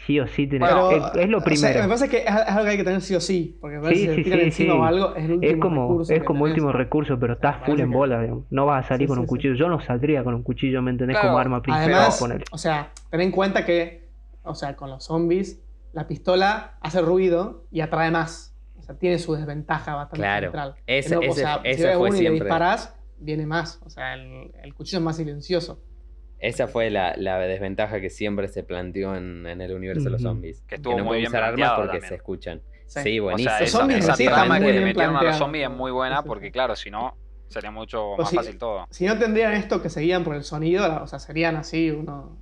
Sí 0.06 0.19
o 0.21 0.27
sí 0.27 0.47
tenés. 0.47 0.69
Pero, 0.69 0.91
es, 0.91 1.03
es 1.17 1.29
lo 1.29 1.39
o 1.39 1.41
sea, 1.41 1.45
primero. 1.45 1.81
me 1.83 1.87
parece 1.89 2.09
que 2.09 2.19
es, 2.19 2.29
algo 2.31 2.65
que 2.65 2.71
hay 2.71 2.77
que 2.77 2.85
tener 2.85 3.00
sí 3.03 3.15
o 3.15 3.21
sí. 3.21 3.59
Porque 3.61 3.79
veces 3.79 3.99
Sí, 3.99 4.05
si 4.06 4.11
sí, 4.11 4.17
te 4.17 4.23
tiran 4.23 4.39
sí, 4.41 4.45
encima 4.47 4.73
sí. 4.75 4.79
o 4.79 4.85
algo, 4.85 5.15
es 5.17 5.25
el 5.25 5.33
último 5.33 5.53
Es 5.53 5.61
como, 5.61 5.89
recurso. 5.89 6.12
es 6.15 6.23
como 6.25 6.39
tenés. 6.45 6.53
último 6.53 6.73
recurso, 6.73 7.19
pero 7.19 7.33
estás 7.35 7.61
Me 7.61 7.67
full 7.67 7.81
en 7.81 7.91
que- 7.91 7.97
bola, 7.97 8.21
digamos. 8.23 8.45
No 8.50 8.67
vas 8.67 8.85
a 8.85 8.89
salir 8.89 9.06
Sí, 9.06 9.09
con 9.09 9.17
sí, 9.17 9.21
un 9.21 9.27
sí. 9.27 9.29
cuchillo. 9.29 9.55
Yo 9.55 9.69
no 9.69 9.81
saldría 9.81 10.25
con 10.25 10.35
un 10.35 10.43
cuchillo, 10.43 10.81
¿me 10.83 10.91
entendés? 10.93 11.17
Claro, 11.17 11.29
Como 11.31 11.39
arma 11.39 11.62
principal. 11.62 12.11
Poner. 12.19 12.45
o 12.50 12.59
sea, 12.59 12.91
ten 13.11 13.21
en 13.21 13.31
cuenta 13.33 13.65
que, 13.67 14.09
o 14.45 14.55
sea, 14.55 14.77
con 14.77 14.89
los 14.91 15.05
zombies, 15.05 15.61
la 15.93 16.06
pistola 16.06 16.79
hace 16.81 17.00
ruido 17.03 17.65
y 17.71 17.81
atrae 17.81 18.11
más. 18.11 18.55
O 18.79 18.83
sea, 18.83 18.95
tiene 18.97 19.19
su 19.19 19.35
desventaja 19.35 19.95
bastante 19.95 20.19
Claro, 20.19 20.47
central. 20.47 20.75
ese- 20.87 21.17
o 21.17 21.23
ese- 21.23 21.41
sea, 21.41 21.61
si 21.62 21.69
esa 21.71 21.89
ves 21.89 21.97
fue 21.99 22.09
uno 22.09 22.17
y 22.19 22.23
le 22.23 22.31
disparás, 22.31 22.95
viene 23.19 23.47
más. 23.47 23.81
O 23.85 23.91
sea, 23.91 24.15
el, 24.15 24.53
el 24.62 24.75
cuchillo 24.75 24.99
es 24.99 25.05
más 25.05 25.17
silencioso. 25.17 25.83
Esa 26.40 26.69
fue 26.69 26.90
la, 26.90 27.14
la 27.17 27.38
desventaja 27.38 28.00
que 28.00 28.11
siempre 28.11 28.49
se 28.49 28.62
planteó 28.62 29.17
en, 29.17 29.46
en 29.46 29.61
el 29.61 29.73
universo 29.73 30.05
de 30.05 30.11
los 30.11 30.23
zombies. 30.23 30.62
Que 30.69 30.76
estuvo 30.76 30.93
no 30.96 30.99
muy 31.05 31.06
pueden 31.08 31.20
bien 31.23 31.29
usar 31.32 31.43
armas 31.44 31.73
porque 31.76 31.87
también. 31.93 32.08
se 32.08 32.14
escuchan. 32.14 32.62
Sí. 32.87 33.00
Sí, 33.02 33.20
O 33.20 33.25
buenísimo. 33.25 33.50
sea, 33.50 33.61
Los 33.61 33.69
esa, 33.69 33.79
zombies 33.79 33.99
esa 34.05 34.14
sí 34.14 34.23
están 34.25 34.38
trama 34.40 34.58
muy 34.58 34.67
que 34.67 34.73
le 34.73 34.81
metieron 34.85 35.17
a 35.17 35.23
los 35.23 35.37
zombies 35.37 35.64
es 35.69 35.70
muy 35.70 35.90
buena 35.90 36.23
porque, 36.23 36.50
claro, 36.50 36.75
si 36.76 36.90
no, 36.90 37.17
sería 37.49 37.70
mucho 37.70 38.14
más 38.17 38.32
fácil 38.32 38.56
todo. 38.58 38.87
Si 38.90 39.05
no 39.06 39.19
tendrían 39.19 39.52
esto 39.55 39.82
que 39.82 39.90
seguían 39.90 40.23
por 40.25 40.37
el 40.37 40.44
sonido, 40.44 41.02
o 41.02 41.06
sea, 41.06 41.19
serían 41.19 41.56
así, 41.56 41.90
uno. 41.90 42.38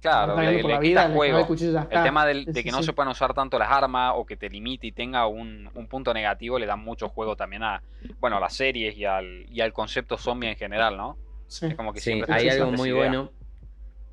Claro, 0.00 0.32
está 0.32 0.42
le, 0.42 0.48
yendo 0.48 0.62
por 0.62 0.68
le 0.70 0.74
la 0.74 0.80
vida, 0.80 1.10
juego. 1.10 1.38
el 1.38 1.46
cuchillo 1.46 1.86
tema 1.88 2.26
del- 2.26 2.44
de 2.44 2.52
sí, 2.54 2.64
que 2.64 2.70
no 2.70 2.78
sí. 2.78 2.84
se 2.84 2.92
puedan 2.92 3.10
usar 3.10 3.32
tanto 3.32 3.58
las 3.58 3.70
armas 3.70 4.12
o 4.16 4.26
que 4.26 4.36
te 4.36 4.48
limite 4.50 4.86
y 4.88 4.92
tenga 4.92 5.26
un, 5.26 5.68
un 5.74 5.86
punto 5.88 6.12
negativo 6.12 6.58
le 6.58 6.66
da 6.66 6.76
mucho 6.76 7.08
juego 7.08 7.34
también 7.34 7.62
a, 7.62 7.82
bueno, 8.20 8.36
a 8.36 8.40
las 8.40 8.52
series 8.54 8.96
y 8.96 9.04
al, 9.04 9.46
y 9.50 9.60
al 9.62 9.72
concepto 9.72 10.16
zombie 10.18 10.50
en 10.50 10.56
general, 10.56 10.96
¿no? 10.96 11.16
Sí. 11.48 11.66
Es 11.66 11.74
como 11.74 11.92
que 11.92 12.00
Sí, 12.00 12.12
siempre 12.12 12.34
hay 12.34 12.48
algo 12.48 12.72
muy 12.72 12.88
idea. 12.90 12.98
bueno 12.98 13.32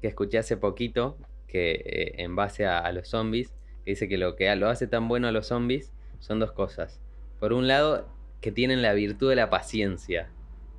que 0.01 0.07
escuché 0.07 0.37
hace 0.37 0.57
poquito, 0.57 1.17
que 1.47 1.71
eh, 1.85 2.15
en 2.23 2.35
base 2.35 2.65
a, 2.65 2.79
a 2.79 2.91
los 2.91 3.07
zombies, 3.07 3.53
que 3.85 3.91
dice 3.91 4.07
que 4.09 4.17
lo 4.17 4.35
que 4.35 4.53
lo 4.55 4.69
hace 4.69 4.87
tan 4.87 5.07
bueno 5.07 5.27
a 5.27 5.31
los 5.31 5.47
zombies 5.47 5.91
son 6.19 6.39
dos 6.39 6.51
cosas. 6.51 6.99
Por 7.39 7.53
un 7.53 7.67
lado, 7.67 8.07
que 8.41 8.51
tienen 8.51 8.81
la 8.81 8.93
virtud 8.93 9.29
de 9.29 9.35
la 9.35 9.49
paciencia. 9.49 10.29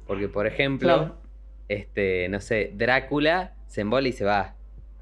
Porque, 0.06 0.29
por 0.29 0.47
ejemplo, 0.47 0.89
Claro. 0.97 1.17
este, 1.69 2.29
no 2.29 2.41
sé, 2.41 2.73
Drácula 2.75 3.55
se 3.67 3.81
embola 3.81 4.09
y 4.09 4.12
se 4.12 4.25
va. 4.25 4.55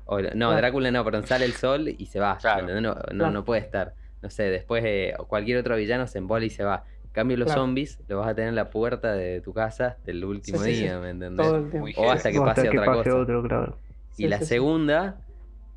O, 0.04 0.20
no, 0.20 0.28
Claro. 0.30 0.52
Drácula 0.56 0.90
no, 0.90 1.04
perdón, 1.04 1.26
sale 1.26 1.44
el 1.44 1.52
sol 1.54 1.88
y 1.88 2.06
se 2.06 2.20
va. 2.20 2.38
No, 2.66 2.80
no, 2.80 2.94
Claro. 2.94 3.30
no 3.30 3.44
puede 3.44 3.60
estar. 3.62 3.94
No 4.22 4.30
sé, 4.30 4.44
después 4.44 4.84
eh, 4.86 5.14
cualquier 5.26 5.58
otro 5.58 5.74
villano 5.76 6.06
se 6.06 6.18
embola 6.18 6.44
y 6.44 6.50
se 6.50 6.62
va. 6.62 6.84
En 7.12 7.14
cambio, 7.14 7.36
los 7.36 7.46
Claro. 7.46 7.60
zombies 7.60 8.00
los 8.08 8.18
vas 8.20 8.28
a 8.28 8.34
tener 8.34 8.48
en 8.48 8.54
la 8.54 8.70
puerta 8.70 9.12
de 9.12 9.42
tu 9.42 9.52
casa 9.52 9.88
hasta 9.88 10.10
el 10.10 10.24
último 10.24 10.58
Sí, 10.60 10.64
sí, 10.70 10.74
sí. 10.76 10.80
día, 10.84 10.98
¿me 10.98 11.10
entendés? 11.10 11.46
Todo 11.46 11.56
el 11.56 11.62
tiempo. 11.70 11.78
Muy 11.80 11.94
O 11.98 12.10
hasta 12.10 12.30
que 12.30 12.38
hasta 12.38 12.54
pase 12.54 12.62
que 12.70 12.78
otra 12.78 12.84
pase 12.86 13.10
cosa. 13.10 13.16
otro, 13.22 13.42
claro. 13.42 13.76
Y 14.12 14.22
Sí, 14.22 14.28
la 14.28 14.38
sí, 14.38 14.44
sí. 14.44 14.48
segunda 14.48 15.20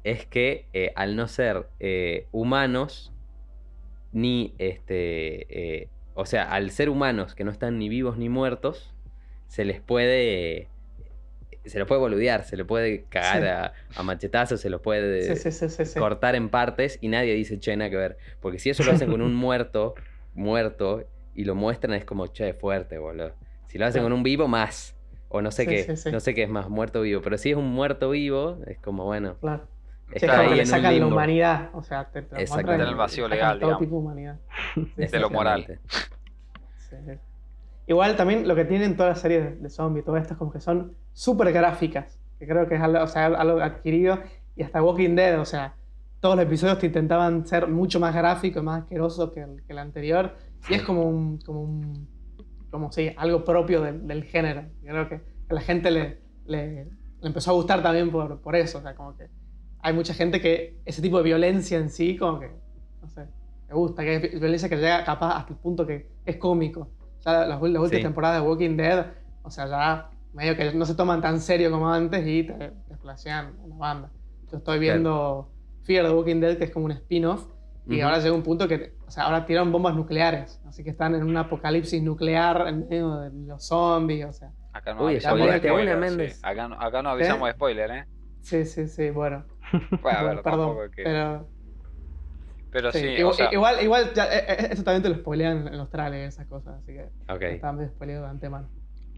es 0.06 0.26
que 0.26 0.68
eh, 0.72 0.94
al 0.96 1.18
no 1.18 1.28
ser 1.28 1.68
eh, 1.82 2.28
humanos, 2.32 3.12
ni 4.14 4.54
este. 4.60 5.82
eh, 5.82 5.90
o 6.14 6.26
sea, 6.26 6.44
al 6.54 6.72
ser 6.72 6.90
humanos 6.90 7.36
que 7.36 7.44
no 7.44 7.52
están 7.52 7.78
ni 7.80 7.90
vivos 7.90 8.18
ni 8.18 8.30
muertos, 8.30 8.94
se 9.48 9.66
les 9.66 9.82
puede. 9.82 10.70
se 11.66 11.80
los 11.80 11.88
puede 11.88 12.00
boludear, 12.00 12.46
se 12.46 12.56
les 12.56 12.66
puede 12.66 13.04
cagar 13.10 13.42
Sí. 13.42 13.48
a, 13.98 14.00
a 14.00 14.04
machetazos, 14.04 14.62
se 14.62 14.70
los 14.70 14.80
puede 14.82 15.36
Sí, 15.36 15.36
sí, 15.36 15.52
sí, 15.52 15.68
sí, 15.68 15.86
sí. 15.86 16.00
cortar 16.00 16.36
en 16.36 16.48
partes 16.50 16.98
y 17.02 17.08
nadie 17.10 17.34
dice, 17.34 17.60
che, 17.60 17.76
nada 17.76 17.90
que 17.90 17.98
ver. 17.98 18.18
Porque 18.40 18.60
si 18.60 18.70
eso 18.70 18.84
lo 18.84 18.92
hacen 18.94 19.10
con 19.12 19.22
un 19.22 19.34
muerto, 19.46 19.96
muerto, 20.36 21.04
y 21.36 21.44
lo 21.44 21.54
muestran, 21.56 21.94
es 21.94 22.06
como, 22.06 22.28
che, 22.28 22.54
fuerte, 22.54 22.98
boludo. 22.98 23.32
Si 23.68 23.78
lo 23.78 23.86
hacen 23.86 24.00
Claro. 24.02 24.06
con 24.14 24.14
un 24.20 24.24
vivo, 24.24 24.48
más. 24.48 24.96
O 25.30 25.42
no 25.42 25.52
sé 25.52 25.64
Sí, 25.64 25.70
qué, 25.70 25.84
sí, 25.84 25.98
sí. 25.98 26.12
no 26.12 26.20
sé 26.20 26.34
qué 26.34 26.44
es 26.44 26.50
más, 26.50 26.70
muerto 26.70 27.02
vivo. 27.02 27.22
Pero 27.22 27.38
si 27.38 27.52
es 27.52 27.58
un 27.58 27.68
muerto 27.72 28.10
vivo, 28.12 28.58
es 28.68 28.78
como, 28.80 29.06
bueno, 29.06 29.36
Claro. 29.42 29.68
Sí, 30.08 30.14
está 30.18 30.26
es 30.28 30.32
como 30.32 30.42
ahí 30.44 30.50
que 30.50 30.56
le 30.56 30.62
en 30.62 30.68
un 30.68 30.70
sacan 30.70 30.84
la 30.84 30.92
limbo. 30.92 31.08
humanidad. 31.08 31.70
O 31.74 31.84
sea, 31.84 32.06
te, 32.06 32.22
te 32.22 32.36
lo 32.36 32.42
Exactamente. 32.42 32.48
muestran 32.68 32.82
En 32.82 32.88
el 32.88 32.96
vacío 32.96 33.28
legal, 33.28 33.60
todo 33.60 33.78
tipo 33.80 33.96
de 33.96 34.02
humanidad. 34.02 34.38
De 34.96 35.20
lo 35.20 35.30
moral. 35.32 35.62
Exactamente. 35.62 35.80
sí, 36.78 36.96
sí. 37.08 37.20
Igual 37.88 38.16
también 38.16 38.48
lo 38.48 38.56
que 38.56 38.66
tienen 38.66 38.96
todas 38.96 39.12
las 39.14 39.22
series 39.22 39.44
de, 39.44 39.56
de 39.58 39.70
zombies, 39.70 40.06
todo 40.06 40.18
esto 40.18 40.34
es 40.34 40.38
como 40.40 40.52
que 40.52 40.60
son 40.60 40.96
súper 41.14 41.52
gráficas. 41.52 42.20
Que 42.40 42.48
creo 42.48 42.68
que 42.68 42.76
es 42.76 42.82
algo, 42.82 43.04
o 43.04 43.08
sea, 43.08 43.26
algo 43.28 43.60
adquirido. 43.62 44.20
Y 44.56 44.64
hasta 44.64 44.82
Walking 44.82 45.16
Dead, 45.16 45.40
o 45.40 45.46
sea, 45.46 45.74
todos 46.20 46.36
los 46.36 46.46
episodios 46.46 46.80
te 46.80 46.86
intentaban 46.88 47.46
ser 47.46 47.68
mucho 47.68 48.00
más 48.00 48.16
gráficos, 48.16 48.64
más 48.64 48.84
asquerosos 48.84 49.32
que 49.32 49.42
el, 49.42 49.64
que 49.64 49.74
el 49.74 49.80
anterior. 49.80 50.36
Y 50.70 50.74
es 50.74 50.82
como 50.84 51.04
un, 51.04 51.38
como 51.40 51.62
un, 51.62 52.08
como 52.72 52.92
sí, 52.92 53.12
algo 53.18 53.44
propio 53.44 53.82
del, 53.82 54.08
del 54.08 54.24
género. 54.24 54.64
Yo 54.82 54.90
creo 54.90 55.10
que 55.10 55.16
a 55.50 55.54
la 55.54 55.62
gente 55.62 55.92
le, 55.92 56.20
le, 56.46 56.86
le 56.86 57.28
empezó 57.28 57.52
a 57.52 57.54
gustar 57.54 57.82
también 57.84 58.12
por, 58.12 58.40
por 58.42 58.56
eso. 58.56 58.80
O 58.80 58.82
sea, 58.82 58.96
como 58.96 59.16
que 59.16 59.28
hay 59.82 59.94
mucha 59.94 60.14
gente 60.14 60.42
que 60.42 60.80
ese 60.86 61.02
tipo 61.02 61.18
de 61.18 61.24
violencia 61.24 61.78
en 61.78 61.90
sí, 61.90 62.18
como 62.18 62.40
que, 62.40 62.50
no 63.02 63.08
sé, 63.08 63.26
me 63.68 63.76
gusta. 63.76 64.04
Que 64.04 64.16
es 64.16 64.40
violencia 64.40 64.68
que 64.70 64.78
llega 64.78 65.04
capaz 65.04 65.38
hasta 65.38 65.54
el 65.54 65.60
punto 65.60 65.86
que 65.86 66.10
es 66.26 66.38
cómico. 66.38 66.90
Ya 67.24 67.32
las, 67.34 67.50
las 67.50 67.62
últimas 67.62 67.90
Sí. 67.90 68.02
temporadas 68.02 68.42
de 68.42 68.48
Walking 68.48 68.76
Dead, 68.78 69.06
o 69.44 69.50
sea, 69.52 69.68
ya 69.68 70.10
medio 70.34 70.56
que 70.58 70.74
no 70.74 70.86
se 70.86 70.96
toman 70.96 71.22
tan 71.22 71.40
serio 71.40 71.72
como 71.72 71.90
antes 71.92 72.26
y 72.28 72.44
te, 72.44 72.54
te 72.88 72.98
flashean 72.98 73.54
una 73.64 73.76
banda. 73.78 74.12
Yo 74.52 74.58
estoy 74.58 74.80
viendo 74.80 75.50
Fear 75.84 76.06
the 76.08 76.12
Walking 76.14 76.40
Dead, 76.42 76.58
que 76.58 76.66
es 76.66 76.72
como 76.72 76.86
un 76.86 76.92
spin-off, 76.92 77.48
y 77.88 78.02
ahora 78.02 78.20
llega 78.20 78.34
un 78.34 78.44
punto 78.44 78.68
que, 78.68 78.94
o 79.08 79.12
sea, 79.12 79.26
ahora 79.26 79.46
tiraron 79.46 79.72
bombas 79.72 79.96
nucleares, 79.96 80.60
así 80.66 80.84
que 80.84 80.90
están 80.90 81.14
en 81.16 81.24
un 81.24 81.38
apocalipsis 81.38 82.02
nuclear 82.02 82.68
en 82.68 82.88
medio 82.88 83.18
de 83.20 83.30
los 83.48 83.66
zombies, 83.68 84.26
o 84.26 84.34
sea. 84.34 84.52
Acá 84.74 84.94
no 84.94 85.06
Uy, 85.06 85.20
spoiler, 85.20 85.98
Méndez. 85.98 86.36
sí. 86.36 86.42
Acá, 86.44 86.68
no- 86.68 86.80
acá 86.82 87.02
no 87.02 87.10
avisamos 87.12 87.48
de 87.48 87.54
spoiler, 87.54 87.92
¿eh? 87.92 88.06
Sí, 88.42 88.66
sí, 88.66 88.88
sí, 88.88 89.10
bueno. 89.12 89.46
Puede 89.72 89.82
bueno, 90.02 90.18
haber, 90.20 90.36
perdón, 90.44 90.60
tampoco 90.60 90.84
es 90.86 90.92
que- 90.92 91.04
pero 91.04 91.48
Pero 92.72 92.92
sí, 92.92 93.00
sí, 93.00 93.06
igual, 93.06 93.32
o 93.34 93.34
sea, 93.34 93.50
igual, 93.54 93.76
igual 93.84 94.14
ya, 94.14 94.26
eh, 94.26 94.46
eh, 94.50 94.68
eso 94.72 94.84
también 94.84 95.04
te 95.04 95.10
lo 95.10 95.16
spoilean 95.16 95.68
en 95.68 95.78
los 95.78 95.90
trailers, 95.90 96.34
esas 96.36 96.48
cosas, 96.48 96.76
así 96.82 96.94
que 96.94 97.04
Ok. 97.32 97.42
está 97.44 97.72
medio 97.72 97.90
spoileado 97.90 98.24
de 98.24 98.30
antemano. 98.32 98.68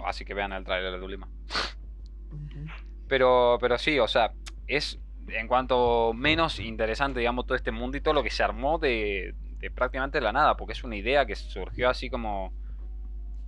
así 0.05 0.23
que 0.25 0.33
vean 0.35 0.51
el 0.53 0.63
trailer 0.63 0.99
de. 0.99 1.05
Ujú. 1.05 2.65
Pero, 3.07 3.57
pero 3.59 3.77
sí, 3.77 3.97
o 3.99 4.07
sea, 4.07 4.33
es 4.67 4.99
en 5.27 5.47
cuanto 5.47 6.13
menos 6.13 6.59
interesante, 6.59 7.19
digamos, 7.19 7.45
todo 7.45 7.55
este 7.55 7.71
mundo 7.71 7.97
y 7.97 8.01
todo 8.01 8.13
lo 8.13 8.23
que 8.23 8.29
se 8.29 8.43
armó 8.43 8.79
de, 8.79 9.35
de 9.59 9.71
prácticamente 9.71 10.21
la 10.21 10.31
nada, 10.31 10.55
porque 10.57 10.73
es 10.73 10.83
una 10.83 10.95
idea 10.95 11.25
que 11.25 11.35
surgió 11.35 11.89
así 11.89 12.09
como 12.09 12.53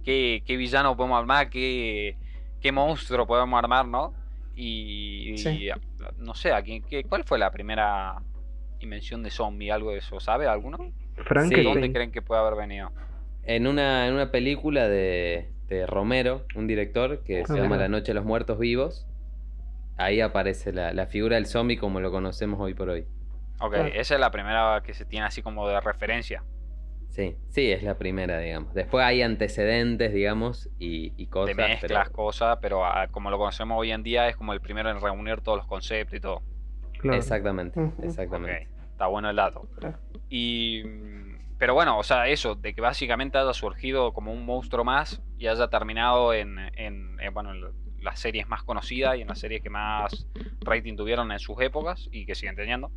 qué, 0.04 0.44
qué 0.46 0.58
villano 0.58 0.96
podemos 0.96 1.20
armar, 1.20 1.50
qué, 1.50 2.18
qué 2.60 2.72
monstruo 2.72 3.28
podemos 3.28 3.58
armar, 3.58 3.88
¿no? 3.88 4.14
Y, 4.56 5.38
Sí. 5.38 5.50
y, 5.50 5.70
no 6.18 6.34
sé, 6.34 6.52
¿a 6.52 6.62
quién- 6.62 6.84
qué, 6.84 7.04
¿cuál 7.06 7.24
fue 7.24 7.40
la 7.40 7.52
primera 7.52 8.22
invención 8.80 9.24
de 9.24 9.30
zombie? 9.32 9.72
¿Algo 9.72 9.92
de 9.92 10.00
eso? 10.00 10.20
¿Sabe 10.20 10.48
alguno? 10.48 10.78
Sí. 10.78 10.94
¿De 11.16 11.24
Frankenstein. 11.24 11.64
dónde 11.64 11.92
creen 11.94 12.12
que 12.12 12.22
puede 12.22 12.42
haber 12.42 12.56
venido? 12.56 12.92
En 13.44 13.68
una, 13.68 14.08
en 14.08 14.14
una 14.14 14.32
película 14.32 14.88
de, 14.88 15.54
de 15.68 15.86
Romero, 15.88 16.46
un 16.56 16.68
director 16.68 17.24
que 17.24 17.46
se 17.46 17.54
Ah, 17.54 17.58
llama. 17.58 17.78
La 17.78 17.88
Noche 17.88 18.08
de 18.08 18.14
los 18.16 18.26
Muertos 18.26 18.60
Vivos, 18.60 19.08
ahí 20.00 20.22
aparece 20.22 20.74
la, 20.74 20.94
la 20.94 21.06
figura 21.06 21.36
del 21.36 21.46
zombie 21.46 21.78
como 21.78 22.00
lo 22.00 22.12
conocemos 22.12 22.60
hoy 22.60 22.74
por 22.74 22.90
hoy. 22.90 23.06
Ok, 23.62 23.76
esa 23.94 24.14
es 24.16 24.20
la 24.20 24.32
primera 24.32 24.82
que 24.84 24.94
se 24.94 25.06
tiene 25.06 25.26
así 25.26 25.42
como 25.42 25.68
de 25.68 25.80
referencia. 25.82 26.44
Sí, 27.10 27.36
sí, 27.50 27.72
es 27.72 27.84
la 27.84 27.98
primera, 27.98 28.40
digamos. 28.40 28.74
Después 28.74 29.04
hay 29.04 29.22
antecedentes, 29.24 30.14
digamos, 30.14 30.70
y, 30.80 31.12
y 31.22 31.28
cosas. 31.28 31.58
de 31.58 31.64
mezclas, 31.64 32.08
pero- 32.08 32.16
cosas, 32.16 32.58
pero 32.62 32.86
ah, 32.86 33.08
como 33.12 33.30
lo 33.30 33.38
conocemos 33.38 33.78
hoy 33.78 33.92
en 33.92 34.04
día 34.04 34.28
es 34.30 34.36
como 34.38 34.54
el 34.54 34.62
primero 34.62 34.90
en 34.90 35.02
reunir 35.02 35.42
todos 35.42 35.58
los 35.58 35.68
conceptos 35.68 36.16
y 36.18 36.22
todo. 36.22 36.42
Claro. 37.00 37.18
Exactamente, 37.18 37.82
exactamente. 38.04 38.68
Ok, 38.72 38.90
está 38.92 39.08
bueno 39.08 39.30
el 39.30 39.36
dato. 39.36 39.68
Y. 40.30 40.84
Pero 41.58 41.74
bueno, 41.74 41.98
o 41.98 42.04
sea, 42.04 42.28
eso, 42.28 42.56
de 42.56 42.74
que 42.74 42.80
básicamente 42.80 43.38
haya 43.38 43.52
surgido 43.54 44.14
como 44.14 44.32
un 44.32 44.46
monstruo 44.46 44.86
más 44.86 45.22
y 45.38 45.48
haya 45.48 45.68
terminado 45.68 46.34
en, 46.34 46.58
en, 46.78 47.20
en, 47.20 47.34
bueno, 47.34 47.52
en 47.54 47.60
las 48.02 48.20
series 48.20 48.48
más 48.48 48.64
conocidas 48.64 49.18
y 49.18 49.22
en 49.22 49.28
las 49.28 49.40
series 49.40 49.62
que 49.62 49.70
más 49.70 50.28
rating 50.62 50.96
tuvieron 50.96 51.32
en 51.32 51.40
sus 51.40 51.60
épocas 51.62 52.08
y 52.12 52.26
que 52.26 52.36
siguen 52.36 52.56
teniendo. 52.56 52.92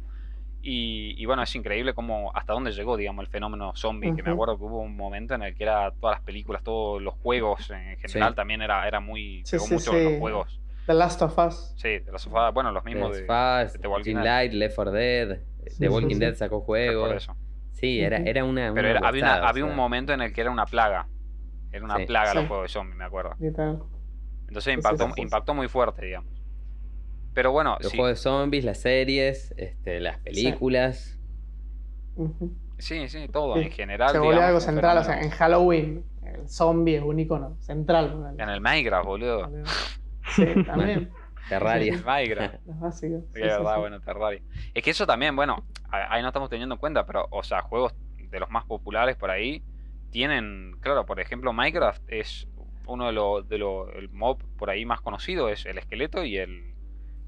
Y, 0.65 1.15
y 1.21 1.27
bueno, 1.27 1.43
es 1.43 1.55
increíble 1.57 1.93
cómo 1.93 2.31
hasta 2.37 2.53
dónde 2.53 2.71
llegó, 2.71 2.97
digamos, 2.97 3.25
el 3.25 3.31
fenómeno 3.31 3.73
zombie, 3.75 4.15
que 4.15 4.23
me 4.23 4.31
acuerdo 4.31 4.57
que 4.59 4.65
hubo 4.65 4.79
un 4.81 4.97
momento 4.97 5.35
en 5.35 5.43
el 5.43 5.57
que 5.57 5.65
era 5.65 5.91
todas 6.01 6.17
las 6.19 6.25
películas, 6.25 6.63
todos 6.63 7.03
los 7.03 7.15
juegos 7.15 7.69
en 7.71 7.97
general 7.99 8.31
Sí. 8.31 8.37
también 8.37 8.63
era, 8.63 8.87
era 8.87 9.01
muy... 9.01 9.43
Sí, 9.45 9.57
pegó 9.57 9.65
sí, 9.67 9.75
mucho 9.75 9.93
los 9.93 10.19
juegos. 10.21 10.61
The 10.87 10.95
Last 10.95 11.21
of 11.23 11.37
Us. 11.39 11.75
Sí, 11.77 11.99
de 11.99 12.13
la 12.13 12.19
sofá, 12.19 12.51
bueno, 12.51 12.71
los 12.71 12.85
mismos 12.85 13.11
de... 13.11 13.19
There's 13.23 13.27
Fast, 13.27 13.75
de 13.77 13.81
The 13.83 13.89
Walking 13.89 14.15
Dead. 14.17 14.25
Light, 14.25 14.53
Left 14.53 14.75
4 14.77 14.93
Dead, 14.93 15.39
Sí, 15.67 15.79
The 15.81 15.89
Walking 15.89 16.15
sí. 16.15 16.21
Dead 16.21 16.35
sacó 16.35 16.59
por 16.59 16.67
juegos. 16.67 17.13
eso. 17.17 17.37
Sí, 17.73 18.01
era, 18.01 18.19
era 18.19 18.45
una. 18.45 18.73
Pero 18.73 18.89
una 18.89 18.99
era- 18.99 19.09
había, 19.09 19.25
una- 19.25 19.49
había 19.49 19.65
un 19.65 19.75
momento 19.75 20.13
en 20.13 20.21
el 20.21 20.33
que 20.33 20.41
era 20.43 20.51
una 20.53 20.67
plaga. 20.67 21.09
Era 21.73 21.85
una 21.85 21.97
Sí. 21.97 22.05
plaga 22.07 22.31
Sí. 22.33 22.37
los 22.37 22.47
juegos 22.47 22.65
de 22.65 22.69
zombies, 22.69 22.97
me 22.97 23.05
acuerdo. 23.05 23.35
Literal. 23.41 23.83
Entonces 24.53 24.75
impactó, 24.75 25.09
impactó 25.17 25.55
muy 25.55 25.67
fuerte, 25.69 26.05
digamos. 26.05 26.31
Pero 27.33 27.51
bueno, 27.53 27.79
Los 27.81 27.91
sí, 27.91 27.97
juegos 27.97 28.19
de 28.19 28.23
zombies, 28.23 28.65
las 28.65 28.79
series, 28.79 29.55
este, 29.57 29.99
las 30.01 30.19
películas. 30.19 31.19
Sí, 32.79 33.09
sí, 33.09 33.29
todo 33.29 33.55
Sí. 33.57 33.63
en 33.63 33.71
general. 33.71 34.11
Se 34.11 34.19
volvió 34.19 34.33
digamos, 34.33 34.49
algo 34.49 34.61
central, 34.61 34.99
o 34.99 35.05
sea, 35.05 35.21
en 35.23 35.31
Halloween, 35.31 36.05
el 36.27 36.49
zombie 36.49 36.97
es 36.97 37.03
un 37.03 37.19
icono 37.19 37.57
central. 37.61 38.35
En 38.39 38.49
el 38.49 38.61
Minecraft, 38.61 39.07
boludo. 39.07 39.51
Sí, 40.35 40.45
también. 40.67 41.11
Terraria. 41.49 41.95
El 41.95 42.05
Minecraft. 42.05 42.55
Los 42.67 42.81
básicos. 42.81 43.23
Sí, 43.29 43.31
Sí, 43.35 43.41
verdad, 43.41 43.75
sí. 43.75 43.81
bueno, 43.81 44.01
Terraria. 44.01 44.43
Es 44.75 44.83
que 44.83 44.91
eso 44.91 45.07
también, 45.07 45.35
bueno, 45.35 45.65
ahí 45.91 46.21
no 46.21 46.29
estamos 46.29 46.51
teniendo 46.51 46.75
en 46.75 46.79
cuenta, 46.79 47.07
pero, 47.07 47.27
o 47.31 47.43
sea, 47.43 47.63
juegos 47.63 47.95
de 48.19 48.41
los 48.41 48.51
más 48.51 48.65
populares 48.67 49.17
por 49.17 49.31
ahí 49.31 49.63
tienen, 50.11 50.77
claro, 50.81 51.07
por 51.07 51.21
ejemplo, 51.21 51.53
Minecraft 51.55 52.03
es 52.09 52.47
uno 52.87 53.07
de 53.07 53.13
los, 53.13 53.49
de 53.49 53.57
el 53.57 54.09
mob 54.11 54.43
por 54.59 54.71
ahí 54.71 54.85
más 54.85 55.01
conocido, 55.01 55.49
es 55.49 55.65
el 55.67 55.79
esqueleto 55.79 56.25
y 56.25 56.37
el, 56.39 56.75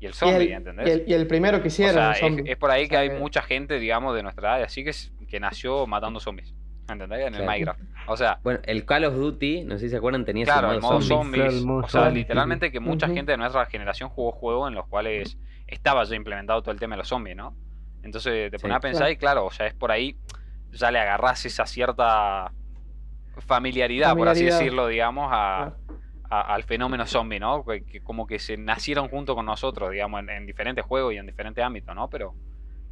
y 0.00 0.06
el 0.06 0.10
Y 0.12 0.14
zombie, 0.14 0.44
el, 0.46 0.52
¿entendés? 0.52 0.86
y 0.88 0.90
el- 0.90 1.04
y 1.06 1.12
el 1.14 1.26
primero 1.26 1.58
que 1.58 1.64
O 1.64 1.66
hicieron, 1.68 1.94
sea, 2.14 2.26
el 2.26 2.48
es, 2.48 2.56
por 2.56 2.70
ahí 2.70 2.84
O 2.84 2.88
que 2.88 2.94
sea, 2.96 3.00
hay 3.00 3.10
mucha 3.10 3.42
gente, 3.42 3.78
digamos, 3.78 4.14
de 4.14 4.22
nuestra 4.22 4.56
edad, 4.56 4.62
así 4.64 4.84
que, 4.84 4.90
es- 4.90 5.12
que 5.28 5.40
nació 5.40 5.86
matando 5.86 6.20
zombies. 6.20 6.54
¿Entendés? 6.86 7.26
En 7.26 7.34
el. 7.34 7.46
Minecraft. 7.46 7.80
O 8.08 8.16
sea, 8.16 8.38
Bueno, 8.42 8.60
el 8.64 8.84
Call 8.84 9.06
of 9.06 9.14
Duty, 9.14 9.64
no 9.64 9.78
sé 9.78 9.86
si 9.86 9.88
se 9.88 9.96
acuerdan, 9.96 10.26
tenía 10.26 10.44
claro, 10.44 10.66
ese 10.68 10.76
el 10.76 10.82
modo 10.82 11.00
zombies. 11.00 11.54
El 11.54 11.64
modo 11.64 11.78
o 11.78 11.88
sea, 11.88 12.02
zombies, 12.02 12.14
literalmente 12.26 12.70
que 12.70 12.78
mucha 12.78 13.08
gente 13.08 13.32
de 13.32 13.38
nuestra 13.38 13.64
generación 13.64 14.10
jugó 14.10 14.32
juegos 14.32 14.68
en 14.68 14.74
los 14.74 14.86
cuales 14.88 15.38
estaba 15.66 16.04
ya 16.04 16.14
implementado 16.14 16.60
todo 16.60 16.72
el 16.72 16.78
tema 16.78 16.94
de 16.94 16.98
los 16.98 17.08
zombies, 17.08 17.36
¿no? 17.36 17.56
Entonces 18.02 18.50
te 18.50 18.58
Sí. 18.58 18.62
pones 18.62 18.76
a 18.76 18.80
pensar 18.80 19.00
Claro. 19.06 19.12
y 19.12 19.16
claro, 19.16 19.44
o 19.46 19.50
sea, 19.50 19.66
es 19.66 19.72
por 19.72 19.90
ahí, 19.92 20.18
ya 20.72 20.90
le 20.90 20.98
agarrás 20.98 21.46
esa 21.46 21.64
cierta 21.64 22.52
familiaridad, 23.38 24.16
por 24.16 24.28
así 24.28 24.44
decirlo, 24.46 24.86
digamos, 24.88 25.28
a, 25.32 25.74
al 26.30 26.64
fenómeno 26.64 27.06
zombie, 27.06 27.40
¿no? 27.40 27.64
Que, 27.64 27.84
que 27.84 28.00
como 28.00 28.26
que 28.26 28.38
se 28.38 28.56
nacieron 28.56 29.08
junto 29.08 29.34
con 29.34 29.46
nosotros, 29.46 29.90
digamos, 29.92 30.20
en, 30.20 30.30
en 30.30 30.46
diferentes 30.46 30.84
juegos 30.84 31.14
y 31.14 31.18
en 31.18 31.26
diferentes 31.26 31.64
ámbitos, 31.64 31.94
¿no? 31.94 32.08
Pero, 32.10 32.36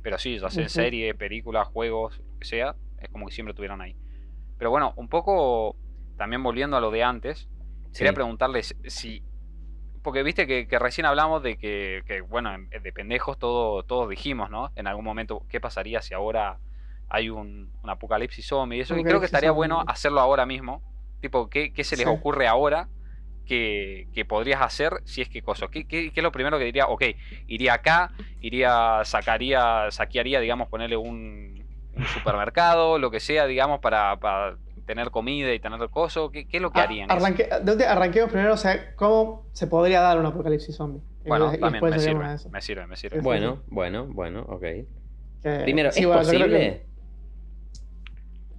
pero 0.02 0.18
sí, 0.18 0.38
ya 0.38 0.50
sea 0.50 0.64
en 0.64 0.68
Ujú. 0.68 0.70
serie, 0.70 1.14
películas, 1.14 1.68
juegos, 1.68 2.18
lo 2.18 2.37
que 2.38 2.46
sea, 2.46 2.76
es 2.99 3.08
como 3.11 3.26
que 3.26 3.32
siempre 3.34 3.52
estuvieron 3.52 3.80
ahí. 3.80 3.96
Pero 4.58 4.70
bueno, 4.70 4.94
un 4.96 5.08
poco 5.08 5.78
también 6.16 6.42
volviendo 6.42 6.76
a 6.76 6.80
lo 6.80 6.90
de 6.90 7.02
antes, 7.04 7.49
quería 7.96 8.12
Sí. 8.12 8.14
preguntarles 8.14 8.76
si. 8.84 9.25
Porque 10.02 10.22
viste 10.22 10.46
que, 10.46 10.66
que 10.66 10.78
recién 10.78 11.06
hablamos 11.06 11.42
de 11.42 11.56
que, 11.58 12.02
que, 12.06 12.20
bueno, 12.22 12.52
en- 12.54 12.68
de 12.70 12.92
pendejos 12.92 13.38
todo, 13.38 13.84
todos 13.84 14.08
dijimos, 14.08 14.50
¿no? 14.50 14.72
En 14.75 14.87
algún 14.88 15.04
momento, 15.04 15.46
¿qué 15.49 15.61
pasaría 15.61 16.02
si 16.02 16.14
ahora 16.14 16.61
hay 17.12 17.28
un, 17.31 17.71
un 17.83 17.90
apocalipsis 17.90 18.47
zombie 18.47 18.78
y 18.78 18.81
eso? 18.83 18.97
Y 18.97 19.04
creo 19.04 19.21
que 19.21 19.26
estaría 19.26 19.50
zombie. 19.50 19.57
bueno 19.69 19.85
hacerlo 19.87 20.21
ahora 20.21 20.47
mismo. 20.47 20.83
Tipo, 21.21 21.49
¿qué, 21.49 21.73
qué 21.73 21.85
se 21.85 21.97
les 21.97 22.07
Sí. 22.07 22.12
ocurre 22.12 22.47
ahora 22.49 22.88
que, 23.45 24.09
que 24.12 24.25
podrías 24.25 24.61
hacer 24.62 24.92
si 25.04 25.23
es 25.23 25.28
que 25.28 25.42
cosa? 25.42 25.69
¿Qué, 25.69 25.87
qué, 25.87 26.11
qué 26.12 26.21
es 26.21 26.23
lo 26.25 26.33
primero 26.33 26.59
que 26.59 26.64
diría? 26.64 26.87
Ok, 26.87 27.04
iría 27.47 27.75
acá, 27.75 28.12
iría, 28.40 29.02
sacaría, 29.04 29.90
saquearía, 29.90 30.40
digamos, 30.40 30.69
ponerle 30.69 30.97
un, 30.97 31.64
un 31.92 32.07
supermercado, 32.07 32.99
lo 32.99 33.11
que 33.11 33.21
sea, 33.21 33.47
digamos, 33.47 33.81
para, 33.81 34.19
para 34.19 34.57
tener 34.87 35.11
comida 35.11 35.52
y 35.52 35.61
tener 35.61 35.88
coso. 35.90 36.31
¿Qué, 36.31 36.47
qué 36.47 36.57
es 36.57 36.62
lo 36.62 36.71
que 36.73 36.81
Ah, 36.81 36.85
harían? 36.85 37.09
arranque- 37.09 37.49
¿de 37.49 37.61
dónde 37.64 37.87
arranquemos 37.87 38.31
primero? 38.31 38.54
O 38.54 38.57
sea, 38.57 38.95
¿cómo 38.97 39.47
se 39.52 39.66
podría 39.66 40.00
dar 40.00 40.19
un 40.19 40.26
apocalipsis 40.26 40.75
zombie? 40.75 41.02
Bueno, 41.25 41.52
y 41.54 41.59
también 41.59 41.85
me 41.85 41.99
sirve, 41.99 42.28
me 42.50 42.61
sirve, 42.61 42.87
me 42.87 42.97
sirve. 42.97 43.21
Bueno, 43.21 43.62
bueno, 43.69 44.07
bueno, 44.07 44.45
ok. 44.49 44.64
Primero, 45.42 45.90
sí, 45.92 46.00
¿es 46.00 46.07
bueno, 46.07 46.23
yo 46.23 46.28
creo 46.28 46.40
posible? 46.40 46.87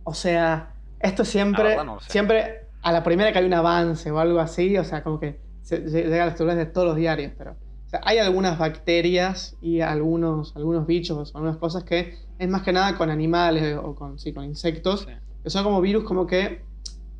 O 0.04 0.14
sea, 0.14 0.74
esto 1.00 1.26
siempre, 1.26 1.64
verdad 1.70 1.86
no 1.86 2.00
sé. 2.00 2.12
siempre 2.12 2.68
a 2.82 2.92
la 2.92 3.04
primera 3.04 3.32
que 3.32 3.40
hay 3.40 3.46
un 3.46 3.54
avance 3.54 4.12
o 4.12 4.20
algo 4.20 4.40
así, 4.40 4.78
o 4.78 4.84
sea, 4.84 5.04
como 5.04 5.20
que 5.20 5.40
se- 5.62 5.90
se- 5.90 6.04
llega 6.04 6.24
a 6.24 6.26
las 6.28 6.36
titulares 6.36 6.66
de 6.66 6.72
todos 6.72 6.88
los 6.88 6.96
diarios, 6.96 7.32
pero 7.38 7.52
o 7.86 7.90
sea, 7.90 8.02
hay 8.04 8.18
algunas 8.18 8.58
bacterias 8.58 9.56
y 9.62 9.82
algunos, 9.82 10.56
algunos 10.56 10.86
bichos, 10.88 11.34
algunas 11.36 11.58
cosas 11.58 11.84
que 11.84 12.16
es 12.40 12.50
más 12.50 12.64
que 12.64 12.74
nada 12.74 12.98
con 12.98 13.10
animales 13.10 13.78
o 13.82 13.96
con, 13.96 14.20
sí, 14.20 14.34
con 14.34 14.44
insectos, 14.46 15.02
Sí. 15.02 15.14
que 15.44 15.50
son 15.50 15.64
como 15.64 15.80
virus 15.82 16.04
como 16.04 16.26
que 16.28 16.62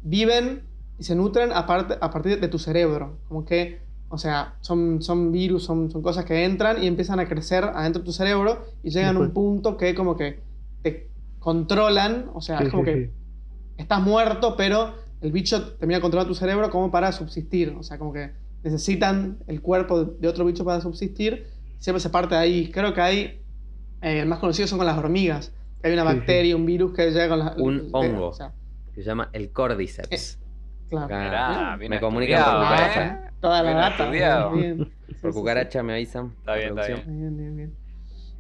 viven 0.02 0.63
y 0.98 1.04
se 1.04 1.16
nutren 1.16 1.52
a, 1.52 1.66
part- 1.68 1.98
a 2.00 2.10
partir 2.10 2.40
de 2.40 2.48
tu 2.48 2.60
cerebro. 2.60 3.18
Como 3.28 3.46
que, 3.46 3.82
o 4.10 4.18
sea, 4.18 4.56
son, 4.62 5.02
son 5.02 5.32
virus, 5.32 5.63
son, 5.63 5.90
son 5.92 6.02
cosas 6.02 6.25
que 6.25 6.44
entran 6.44 6.84
y 6.84 6.88
empiezan 6.88 7.20
a 7.20 7.28
crecer 7.28 7.63
adentro 7.63 8.02
de 8.02 8.06
tu 8.06 8.12
cerebro 8.13 8.66
y 8.84 8.90
llegan 8.90 9.16
a 9.18 9.20
un 9.20 9.32
punto 9.32 9.78
que 9.78 9.96
como 9.96 10.16
que 10.18 10.42
te 10.82 11.10
controlan, 11.43 12.29
o 12.33 12.41
sea, 12.41 12.57
Sí, 12.59 12.63
es 12.65 12.69
como 12.71 12.83
sí, 12.85 12.91
que 12.91 13.05
sí. 13.05 13.12
estás 13.77 14.01
muerto, 14.01 14.55
pero 14.55 14.93
el 15.21 15.31
bicho 15.31 15.73
termina 15.75 16.00
controlando 16.00 16.33
tu 16.33 16.39
cerebro 16.39 16.69
como 16.69 16.89
para 16.89 17.12
subsistir. 17.12 17.75
O 17.77 17.83
sea, 17.83 17.97
como 17.97 18.13
que 18.13 18.31
necesitan 18.63 19.39
el 19.47 19.62
cuerpo 19.62 20.05
de 20.05 20.27
otro 20.27 20.45
bicho 20.45 20.63
para 20.63 20.79
subsistir. 20.81 21.47
Siempre 21.79 22.00
se 22.00 22.09
parte 22.09 22.35
de 22.35 22.41
ahí. 22.41 22.71
Creo 22.71 22.93
que 22.93 23.01
hay, 23.01 23.19
eh, 24.01 24.19
el 24.21 24.27
más 24.27 24.39
conocido 24.39 24.67
son 24.67 24.77
con 24.77 24.88
las 24.88 24.97
hormigas. 24.97 25.51
que 25.81 25.88
Hay 25.89 25.93
una 25.93 26.03
Sí, 26.03 26.09
sí. 26.12 26.15
bacteria, 26.15 26.55
un 26.55 26.65
virus 26.65 26.93
que 26.93 27.12
llega 27.12 27.27
con 27.27 27.39
las... 27.39 27.57
Un 27.57 27.77
eh, 27.77 27.89
hongo. 27.91 28.27
o 28.29 28.33
sea, 28.33 28.53
Se 28.95 29.03
llama 29.03 29.29
el 29.33 29.51
Cordyceps. 29.51 30.39
claro. 30.89 31.05
Acá 31.07 31.75
Mirá, 31.77 31.89
me 31.89 32.00
comunican 32.00 32.43
por 32.43 32.53
cucaracha. 32.63 33.05
¿eh? 33.05 33.29
Toda 33.41 33.62
la 33.63 33.69
Bien 33.69 33.81
data. 33.81 34.03
estudiado. 34.05 34.51
Bien, 34.51 34.91
Por 35.21 35.33
cucaracha 35.33 35.83
me 35.83 35.93
avisan. 35.93 36.33
Está 36.39 36.55
bien, 36.55 36.69
está. 36.79 36.88
Bien, 36.88 37.38
bien, 37.38 37.55
bien. 37.57 37.83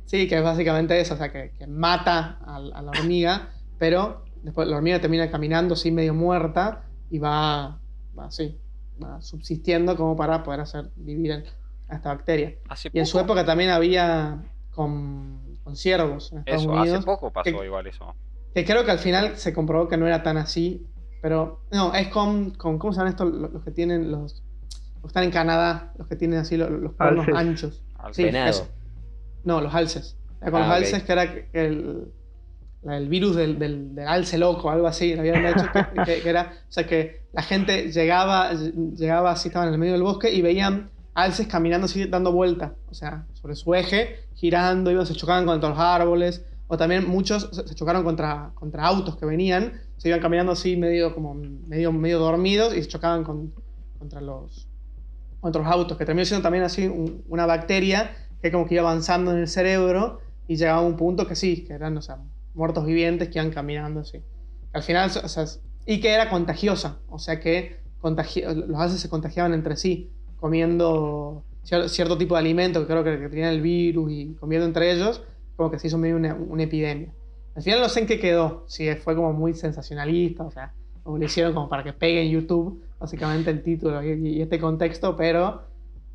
Sí, 0.05 0.27
que 0.27 0.37
es 0.37 0.43
básicamente 0.43 0.99
eso, 0.99 1.13
o 1.15 1.17
sea, 1.17 1.31
que, 1.31 1.51
que 1.57 1.65
mata 1.67 2.37
a, 2.45 2.55
a 2.57 2.81
la 2.81 2.91
hormiga, 2.91 3.49
pero 3.79 4.25
después 4.43 4.67
la 4.67 4.77
hormiga 4.77 4.99
termina 4.99 5.29
caminando 5.31 5.73
así 5.73 5.91
medio 5.91 6.13
muerta 6.13 6.83
y 7.09 7.19
va, 7.19 7.79
va 8.17 8.25
así, 8.25 8.59
va 9.01 9.21
subsistiendo 9.21 9.95
como 9.95 10.15
para 10.15 10.43
poder 10.43 10.59
hacer 10.61 10.91
vivir 10.95 11.31
en- 11.31 11.43
a 11.89 11.95
esta 11.95 12.09
bacteria. 12.13 12.55
Hace 12.69 12.89
Y 12.93 12.99
en 12.99 13.05
su 13.05 13.13
poco- 13.17 13.25
época 13.25 13.45
también 13.45 13.69
había 13.69 14.43
con, 14.71 15.57
con 15.63 15.75
ciervos 15.75 16.31
en 16.33 16.39
Estados 16.39 16.61
Eso, 16.63 16.71
Unidos, 16.71 16.97
hace 16.97 17.05
poco 17.05 17.31
pasó 17.31 17.43
que- 17.57 17.65
igual 17.65 17.87
eso. 17.87 18.13
que 18.53 18.65
creo 18.65 18.85
que 18.85 18.91
al 18.91 18.99
final 18.99 19.37
se 19.37 19.53
comprobó 19.53 19.87
que 19.87 19.97
no 19.97 20.05
era 20.07 20.21
tan 20.23 20.37
así, 20.37 20.85
pero 21.21 21.61
no, 21.71 21.93
es 21.95 22.09
con, 22.09 22.51
con 22.51 22.77
¿cómo 22.77 22.91
se 22.93 22.97
llaman 22.99 23.11
estos? 23.13 23.31
Los, 23.33 23.53
los 23.53 23.63
que 23.63 23.71
tienen 23.71 24.11
los, 24.11 24.43
los 24.95 25.01
que 25.01 25.07
están 25.07 25.23
en 25.23 25.31
Canadá, 25.31 25.93
los 25.97 26.07
que 26.07 26.15
tienen 26.17 26.39
así 26.39 26.57
los, 26.57 26.69
los 26.69 26.93
cuernos 26.93 27.27
anchos. 27.33 27.83
Al- 27.97 28.13
Sí, 28.13 28.23
eso. 28.25 28.67
No, 29.43 29.61
los 29.61 29.73
alces. 29.73 30.17
Era 30.41 30.51
con 30.51 30.61
Ah, 30.61 30.65
los 30.65 30.71
ok. 30.75 30.77
alces, 30.83 31.03
que 31.03 31.11
era 31.11 31.23
el, 31.53 32.07
el 32.83 33.07
virus 33.09 33.35
del, 33.35 33.57
del, 33.59 33.95
del 33.95 34.07
alce 34.07 34.37
loco, 34.37 34.69
algo 34.69 34.87
así, 34.87 35.13
le 35.13 35.19
habían 35.19 35.45
hecho, 35.45 35.71
que, 35.71 36.03
que- 36.03 36.21
que 36.21 36.29
era, 36.29 36.53
o 36.67 36.71
sea, 36.71 36.85
que 36.85 37.23
la 37.33 37.41
gente 37.41 37.91
llegaba, 37.91 38.51
llegaba 38.53 39.31
así, 39.31 39.47
estaban 39.49 39.69
en 39.69 39.73
el 39.75 39.79
medio 39.79 39.93
del 39.93 40.03
bosque 40.03 40.31
y 40.31 40.41
veían 40.41 40.89
alces 41.13 41.47
caminando 41.47 41.85
así, 41.85 42.05
dando 42.05 42.31
vuelta, 42.31 42.75
o 42.89 42.93
sea, 42.93 43.25
sobre 43.33 43.55
su 43.55 43.73
eje, 43.73 44.17
girando, 44.33 44.91
iban, 44.91 45.05
se 45.05 45.13
chocaban 45.13 45.45
contra 45.45 45.69
los 45.69 45.79
árboles, 45.79 46.45
o 46.67 46.77
también 46.77 47.07
muchos 47.07 47.49
se, 47.53 47.67
se 47.67 47.75
chocaron 47.75 48.03
contra, 48.03 48.51
contra 48.55 48.85
autos 48.85 49.15
que 49.17 49.25
venían, 49.25 49.73
se 49.97 50.09
iban 50.09 50.19
caminando 50.21 50.51
así 50.53 50.75
medio 50.75 51.13
como 51.13 51.33
medio, 51.35 51.91
medio 51.91 52.19
dormidos 52.19 52.75
y 52.75 52.81
se 52.81 52.87
chocaban 52.89 53.23
con- 53.23 53.53
contra 53.99 54.19
los 54.21 54.67
contra 55.39 55.61
los 55.61 55.69
autos, 55.71 55.97
que 55.97 56.05
terminó 56.05 56.23
siendo 56.25 56.41
también 56.41 56.63
así 56.63 56.87
un- 56.87 57.21
una 57.27 57.45
bacteria 57.45 58.15
que 58.43 58.51
como 58.51 58.67
que 58.67 58.75
iba 58.75 58.83
avanzando 58.83 59.31
en 59.31 59.37
el 59.39 59.47
cerebro 59.47 60.19
y 60.47 60.57
llegaba 60.57 60.79
a 60.79 60.85
un 60.85 60.97
punto 60.97 61.25
que 61.25 61.35
sí, 61.35 61.63
que 61.63 61.73
eran 61.73 61.97
o 61.97 62.01
sea, 62.01 62.19
muertos 62.53 62.85
vivientes 62.85 63.29
que 63.29 63.39
iban 63.39 63.51
caminando 63.51 64.01
así. 64.01 64.21
Al 64.73 64.83
final, 64.83 65.09
o 65.23 65.27
sea, 65.27 65.45
y 65.85 65.99
que 66.01 66.09
era 66.09 66.29
contagiosa, 66.29 66.99
o 67.09 67.17
sea 67.19 67.39
que 67.39 67.77
contagi- 68.01 68.43
los 68.43 68.79
haces 68.79 68.99
se 68.99 69.09
contagiaban 69.09 69.53
entre 69.53 69.77
sí, 69.77 70.11
comiendo 70.39 71.43
cier- 71.65 71.87
cierto 71.87 72.17
tipo 72.17 72.35
de 72.35 72.41
alimento 72.41 72.81
que 72.81 72.87
creo 72.87 73.03
que, 73.03 73.17
que 73.17 73.29
tenían 73.29 73.53
el 73.53 73.61
virus 73.61 74.11
y 74.11 74.33
comiendo 74.39 74.67
entre 74.67 74.91
ellos, 74.91 75.23
como 75.55 75.71
que 75.71 75.79
se 75.79 75.87
hizo 75.87 75.97
medio 75.97 76.17
una, 76.17 76.33
una 76.35 76.63
epidemia. 76.63 77.13
Al 77.55 77.63
final 77.63 77.79
no 77.79 77.87
sé 77.87 78.01
en 78.01 78.07
qué 78.07 78.19
quedó, 78.19 78.65
si 78.67 78.93
fue 78.95 79.15
como 79.15 79.31
muy 79.31 79.53
sensacionalista, 79.53 80.43
o 80.43 80.51
sea, 80.51 80.73
como 81.03 81.17
lo 81.17 81.23
hicieron 81.23 81.53
como 81.53 81.69
para 81.69 81.83
que 81.83 81.93
pegue 81.93 82.21
en 82.23 82.29
YouTube, 82.31 82.83
básicamente 82.99 83.51
el 83.51 83.61
título 83.63 84.03
y, 84.03 84.37
y 84.37 84.41
este 84.41 84.59
contexto, 84.59 85.15
pero, 85.15 85.61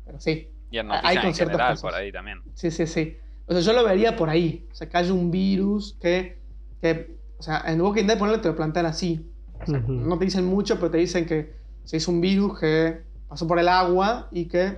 pero 0.05 0.19
sí, 0.19 0.47
Y 0.71 0.77
en 0.77 0.91
Hay 0.91 0.97
noticias 1.01 1.15
con 1.21 1.27
en 1.29 1.33
ciertos 1.35 1.55
general 1.57 1.77
por 1.81 1.93
ahí 1.95 2.11
también. 2.11 2.41
Sí, 2.53 2.71
sí, 2.71 2.85
sí. 2.87 3.17
O 3.47 3.53
sea, 3.53 3.61
yo 3.61 3.73
lo 3.73 3.83
vería 3.83 4.15
por 4.15 4.29
ahí. 4.29 4.67
O 4.71 4.75
sea, 4.75 4.87
que 4.87 4.97
haya 4.97 5.13
un 5.13 5.31
virus 5.31 5.97
que, 5.99 6.39
que 6.81 7.17
o 7.37 7.43
sea, 7.43 7.63
en 7.67 7.77
The 7.77 7.81
Walking 7.83 8.05
Dead 8.05 8.17
ponele, 8.19 8.37
te 8.39 8.47
lo 8.49 8.55
plantean 8.55 8.85
así. 8.85 9.25
O 9.61 9.65
sea, 9.65 9.79
Ujú. 9.79 9.91
No 9.93 10.17
te 10.19 10.25
dicen 10.25 10.45
mucho, 10.45 10.75
pero 10.75 10.91
te 10.91 10.97
dicen 10.99 11.25
que 11.25 11.53
se 11.83 11.97
hizo 11.97 12.11
un 12.11 12.21
virus 12.21 12.59
que 12.59 13.01
pasó 13.27 13.47
por 13.47 13.57
el 13.59 13.67
agua 13.67 14.27
y 14.31 14.45
que 14.45 14.77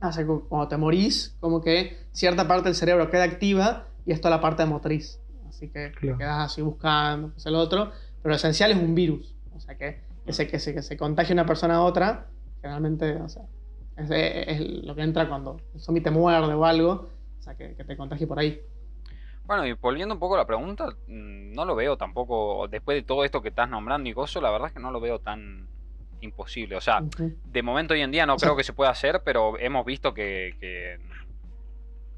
hace 0.00 0.26
que 0.26 0.32
cuando 0.48 0.68
te 0.68 0.76
morís, 0.76 1.36
como 1.40 1.60
que 1.60 1.96
cierta 2.12 2.46
parte 2.46 2.64
del 2.68 2.74
cerebro 2.74 3.08
queda 3.10 3.24
activa 3.24 3.86
y 4.04 4.12
esto 4.12 4.28
es 4.28 4.30
la 4.30 4.40
parte 4.40 4.64
motriz. 4.66 5.20
Así 5.48 5.68
que 5.68 5.92
Claro. 5.92 6.16
te 6.18 6.24
quedas 6.24 6.50
así 6.52 6.60
buscando, 6.60 7.30
pues 7.30 7.46
el 7.46 7.54
otro. 7.54 7.90
Pero 8.22 8.30
lo 8.30 8.36
esencial 8.36 8.70
es 8.72 8.76
un 8.78 8.94
virus. 8.94 9.34
O 9.54 9.60
sea, 9.60 9.76
que, 9.76 10.00
que, 10.26 10.32
se, 10.32 10.46
que, 10.48 10.58
se, 10.58 10.74
que 10.74 10.82
se 10.82 10.96
contagie 10.96 11.32
una 11.32 11.46
persona 11.46 11.76
a 11.76 11.82
otra, 11.82 12.26
generalmente, 12.60 13.14
o 13.16 13.28
sea, 13.28 13.42
es, 13.96 14.10
es 14.10 14.60
lo 14.84 14.94
que 14.94 15.02
entra 15.02 15.28
cuando 15.28 15.60
el 15.74 15.80
zombie 15.80 16.02
te 16.02 16.10
muerde 16.10 16.54
o 16.54 16.64
algo. 16.64 17.10
O 17.38 17.42
sea, 17.42 17.54
que, 17.56 17.74
que 17.74 17.84
te 17.84 17.96
contagie 17.96 18.26
por 18.26 18.38
ahí. 18.38 18.60
Bueno, 19.44 19.66
y 19.66 19.72
volviendo 19.72 20.14
un 20.14 20.20
poco 20.20 20.34
a 20.34 20.38
la 20.38 20.46
pregunta, 20.46 20.86
mm, 21.08 21.52
no 21.52 21.64
lo 21.64 21.74
veo 21.74 21.96
tampoco, 21.96 22.68
después 22.68 22.96
de 22.96 23.02
todo 23.02 23.24
esto 23.24 23.42
que 23.42 23.48
estás 23.48 23.68
nombrando 23.68 24.08
y 24.08 24.12
gozo, 24.12 24.40
la 24.40 24.50
verdad 24.52 24.68
es 24.68 24.74
que 24.74 24.80
no 24.80 24.92
lo 24.92 25.00
veo 25.00 25.18
tan 25.18 25.66
imposible. 26.20 26.76
O 26.76 26.80
sea, 26.80 27.02
de 27.44 27.62
momento 27.62 27.94
hoy 27.94 28.00
en 28.02 28.12
día 28.12 28.24
no 28.26 28.34
O 28.34 28.38
sea- 28.38 28.46
creo 28.48 28.56
que 28.56 28.62
se 28.62 28.72
pueda 28.72 28.90
hacer, 28.90 29.22
pero 29.24 29.58
hemos 29.58 29.84
visto 29.84 30.14
que, 30.14 30.54
que- 30.60 30.98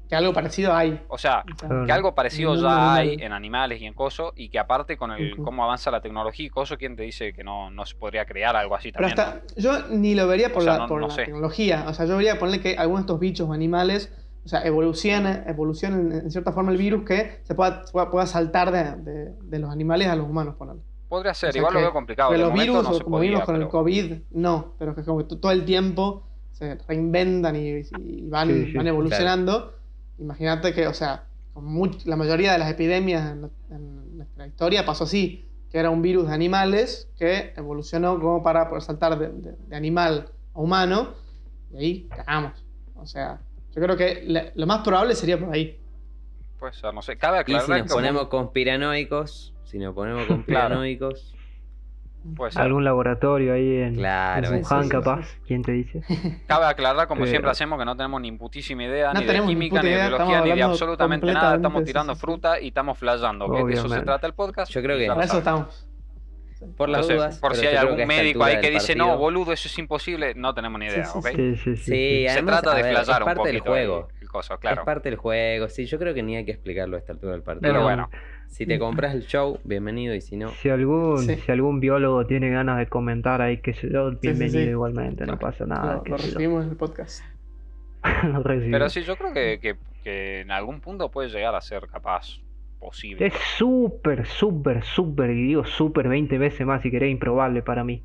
Que 0.09 0.15
algo 0.15 0.33
parecido 0.33 0.73
hay. 0.73 1.01
o 1.07 1.17
sea, 1.17 1.43
que 1.85 1.91
algo 1.91 2.13
parecido 2.13 2.55
ya 2.55 2.93
hay 2.95 3.15
en 3.19 3.33
animales 3.33 3.81
y 3.81 3.85
en 3.85 3.93
coso, 3.93 4.33
y 4.35 4.49
que 4.49 4.59
aparte 4.59 4.97
con 4.97 5.11
el 5.11 5.35
cómo 5.37 5.63
avanza 5.63 5.89
la 5.91 6.01
tecnología 6.01 6.45
y 6.45 6.49
coso, 6.49 6.77
¿quién 6.77 6.95
te 6.95 7.03
dice 7.03 7.33
que 7.33 7.43
no, 7.43 7.71
no 7.71 7.85
se 7.85 7.95
podría 7.95 8.25
crear 8.25 8.55
algo 8.55 8.75
así 8.75 8.91
Pero 8.91 9.07
también? 9.07 9.27
hasta, 9.43 9.59
yo 9.59 9.87
ni 9.89 10.13
lo 10.15 10.27
vería 10.27 10.49
por 10.53 10.61
O 10.61 10.65
sea, 10.65 10.73
la, 10.73 10.79
no- 10.79 10.87
por 10.87 11.01
no 11.01 11.07
la 11.07 11.13
sé. 11.13 11.23
tecnología. 11.25 11.85
O 11.87 11.93
sea, 11.93 12.05
yo 12.05 12.17
vería 12.17 12.37
ponerle 12.37 12.61
que 12.61 12.77
algunos 12.77 13.01
de 13.01 13.05
estos 13.05 13.19
bichos 13.19 13.49
o 13.49 13.53
animales, 13.53 14.13
o 14.45 14.47
sea, 14.47 14.61
evolucionen, 14.63 15.43
evolucionen 15.47 16.11
en 16.11 16.29
cierta 16.29 16.51
forma 16.51 16.71
el 16.71 16.77
virus 16.77 17.03
que 17.03 17.39
se 17.43 17.55
pueda, 17.55 17.81
pueda, 17.91 18.11
pueda 18.11 18.27
saltar 18.27 18.71
de, 18.71 18.83
de- 19.11 19.31
de 19.41 19.59
los 19.59 19.71
animales 19.71 20.07
a 20.07 20.15
los 20.15 20.27
humanos, 20.29 20.55
ponerle. 20.55 20.83
Podría 21.09 21.33
ser, 21.33 21.49
O 21.49 21.51
sea 21.53 21.59
igual 21.61 21.73
lo 21.73 21.79
que- 21.79 21.83
veo 21.85 21.93
complicado. 21.93 22.31
De 22.31 22.37
los 22.37 22.53
virus, 22.53 22.83
no 22.83 22.89
o 22.89 22.93
se 22.93 23.03
como 23.03 23.19
vimos 23.19 23.41
con 23.43 23.55
el 23.55 23.61
pero- 23.61 23.71
COVID, 23.71 24.13
no. 24.31 24.73
Pero 24.77 24.93
que 24.93 25.01
es 25.01 25.07
como 25.07 25.19
que 25.27 25.35
todo 25.35 25.51
el 25.51 25.65
tiempo 25.65 26.27
se 26.51 26.75
reinventan 26.87 27.55
y, 27.55 27.81
y 27.99 28.29
van, 28.29 28.47
Sí, 28.47 28.65
sí, 28.71 28.77
van 28.77 28.87
evolucionando. 28.87 29.74
Imagínate 30.17 30.73
que, 30.73 30.87
o 30.87 30.93
sea, 30.93 31.25
con 31.53 31.65
much- 31.65 32.05
la 32.05 32.15
mayoría 32.15 32.51
de 32.53 32.57
las 32.59 32.69
epidemias 32.71 33.31
en, 33.31 33.49
en 33.75 34.17
nuestra 34.17 34.47
historia 34.47 34.85
pasó 34.85 35.03
así, 35.05 35.47
que 35.71 35.77
era 35.79 35.89
un 35.89 36.01
virus 36.01 36.27
de 36.27 36.33
animales 36.33 37.09
que 37.17 37.53
evolucionó 37.57 38.19
como 38.19 38.41
para 38.43 38.67
poder 38.69 38.83
saltar 38.83 39.17
de, 39.19 39.29
de- 39.29 39.55
de 39.57 39.75
animal 39.75 40.29
a 40.53 40.59
humano, 40.59 41.13
y 41.71 41.77
ahí 41.77 42.07
cagamos. 42.15 42.63
O 42.95 43.05
sea, 43.05 43.41
yo 43.75 43.81
creo 43.81 43.97
que 43.97 44.23
la- 44.25 44.51
lo 44.55 44.65
más 44.67 44.81
probable 44.83 45.15
sería 45.15 45.37
por 45.39 45.53
ahí. 45.53 45.79
Puede 46.59 46.73
ser, 46.73 46.93
no 46.93 47.01
sé. 47.01 47.17
Cabe 47.17 47.37
Y 47.37 47.41
aclarar 47.41 47.65
si 47.65 47.71
nos 47.71 47.81
que 47.87 47.93
ponemos 47.93 48.27
conspiranoicos, 48.27 49.53
si 49.65 49.77
nos 49.79 49.93
ponemos 49.93 50.25
conspiranoicos, 50.27 51.34
puede 52.35 52.51
ser. 52.51 52.61
Algún 52.61 52.83
laboratorio 52.83 53.53
ahí 53.53 53.77
en, 53.77 53.95
claro, 53.95 54.47
en 54.47 54.63
sí, 54.63 54.69
Wuhan, 54.69 54.83
sí, 54.85 54.89
capaz. 54.89 55.25
sí. 55.25 55.37
¿Quién 55.47 55.61
te 55.63 55.71
dice? 55.73 56.01
Cabe 56.47 56.65
aclarar, 56.65 57.07
como 57.07 57.19
Pero- 57.21 57.29
siempre 57.31 57.51
hacemos, 57.51 57.77
que 57.77 57.85
no 57.85 57.95
tenemos 57.95 58.21
ni 58.21 58.31
putísima 58.31 58.83
idea 58.85 59.13
No 59.13 59.19
ni 59.19 59.25
de 59.25 59.41
química, 59.41 59.81
ni 59.81 59.89
de 59.89 59.95
idea, 59.95 60.07
biología, 60.07 60.25
estamos 60.35 60.49
ni 60.49 60.55
de 60.55 60.63
absolutamente 60.63 61.33
nada. 61.33 61.55
Estamos 61.55 61.83
tirando 61.83 62.13
sí, 62.13 62.17
sí, 62.17 62.19
sí. 62.21 62.25
fruta 62.25 62.59
y 62.61 62.67
estamos 62.69 62.97
flayando. 62.97 63.51
Que 63.51 63.63
de 63.65 63.73
eso 63.73 63.89
se 63.89 64.01
trata 64.01 64.25
el 64.27 64.33
podcast. 64.33 64.71
Yo 64.71 64.81
creo 64.81 64.97
que- 64.97 65.07
Para 65.07 65.23
eso 65.23 65.37
estamos. 65.37 65.87
por 66.77 66.89
las 66.89 67.01
Entonces, 67.01 67.17
dudas. 67.17 67.39
por 67.39 67.51
pero 67.51 67.61
si 67.61 67.67
hay 67.67 67.75
algún 67.75 68.07
médico 68.07 68.43
ahí 68.43 68.53
del 68.53 68.61
que 68.61 68.71
dice, 68.71 68.95
no, 68.95 69.17
boludo, 69.17 69.51
eso 69.53 69.67
es 69.67 69.77
imposible, 69.77 70.33
no 70.35 70.53
tenemos 70.55 70.79
ni 70.79 70.87
idea, 70.87 71.05
Sí, 71.05 71.11
sí, 71.13 71.17
¿ok? 71.19 71.27
Sí, 71.35 71.55
sí, 71.57 71.75
sí. 71.75 71.75
Sí, 71.83 71.91
Se 72.23 72.29
además, 72.29 72.61
trata 72.61 72.77
de 72.77 72.83
ver, 72.83 72.93
es 72.93 73.07
un 73.07 73.13
parte 73.13 73.29
del 73.29 73.35
poquito 73.37 73.53
el- 73.53 73.61
juego. 73.61 74.07
el 74.21 74.27
coso, 74.29 74.57
claro. 74.57 74.81
Es 74.81 74.85
parte 74.85 75.09
del 75.09 75.17
juego, 75.19 75.69
sí, 75.69 75.85
yo 75.85 75.99
creo 75.99 76.13
que 76.15 76.23
ni 76.23 76.37
hay 76.37 76.45
que 76.45 76.51
explicarlo 76.51 76.95
a 76.95 76.99
esta 76.99 77.11
altura 77.13 77.33
del 77.33 77.43
partido. 77.43 77.71
Pero 77.71 77.83
bueno, 77.83 78.09
Si 78.47 78.65
te 78.65 78.79
compras 78.79 79.13
el 79.13 79.25
show, 79.25 79.59
bienvenido, 79.65 80.15
y 80.15 80.21
si 80.21 80.37
no, 80.37 80.49
Si 80.49 80.69
algún, 80.69 81.19
Sí. 81.23 81.35
si 81.35 81.51
algún 81.51 81.79
biólogo 81.81 82.25
tiene 82.25 82.49
ganas 82.49 82.77
de 82.77 82.87
comentar 82.87 83.41
ahí, 83.41 83.57
que 83.57 83.73
sé 83.73 83.89
yo, 83.91 84.11
bienvenido 84.21 84.59
sí. 84.63 84.69
igualmente, 84.69 85.25
no 85.25 85.37
pasa 85.37 85.65
nada. 85.65 85.95
Lo, 85.95 86.03
qué 86.03 86.11
lo 86.11 86.17
recibimos 86.17 86.63
en 86.63 86.69
el 86.71 86.77
podcast. 86.77 87.21
Lo 88.23 88.41
recibimos. 88.43 88.71
pero 88.77 88.89
sí, 88.89 89.01
yo 89.03 89.15
creo 89.17 89.33
que, 89.33 89.59
que- 89.61 89.75
que 90.03 90.41
en 90.41 90.51
algún 90.51 90.79
punto 90.81 91.09
puede 91.09 91.29
llegar 91.29 91.55
a 91.55 91.61
ser 91.61 91.87
capaz 91.87 92.39
posible. 92.79 93.25
Es 93.25 93.33
súper, 93.57 94.25
súper, 94.27 94.83
súper, 94.83 95.31
y 95.31 95.47
digo 95.47 95.65
súper 95.65 96.07
20 96.07 96.37
veces 96.37 96.65
más 96.67 96.81
si 96.83 96.91
querés, 96.91 97.09
improbable 97.11 97.63
para 97.63 97.83
mí. 97.83 98.03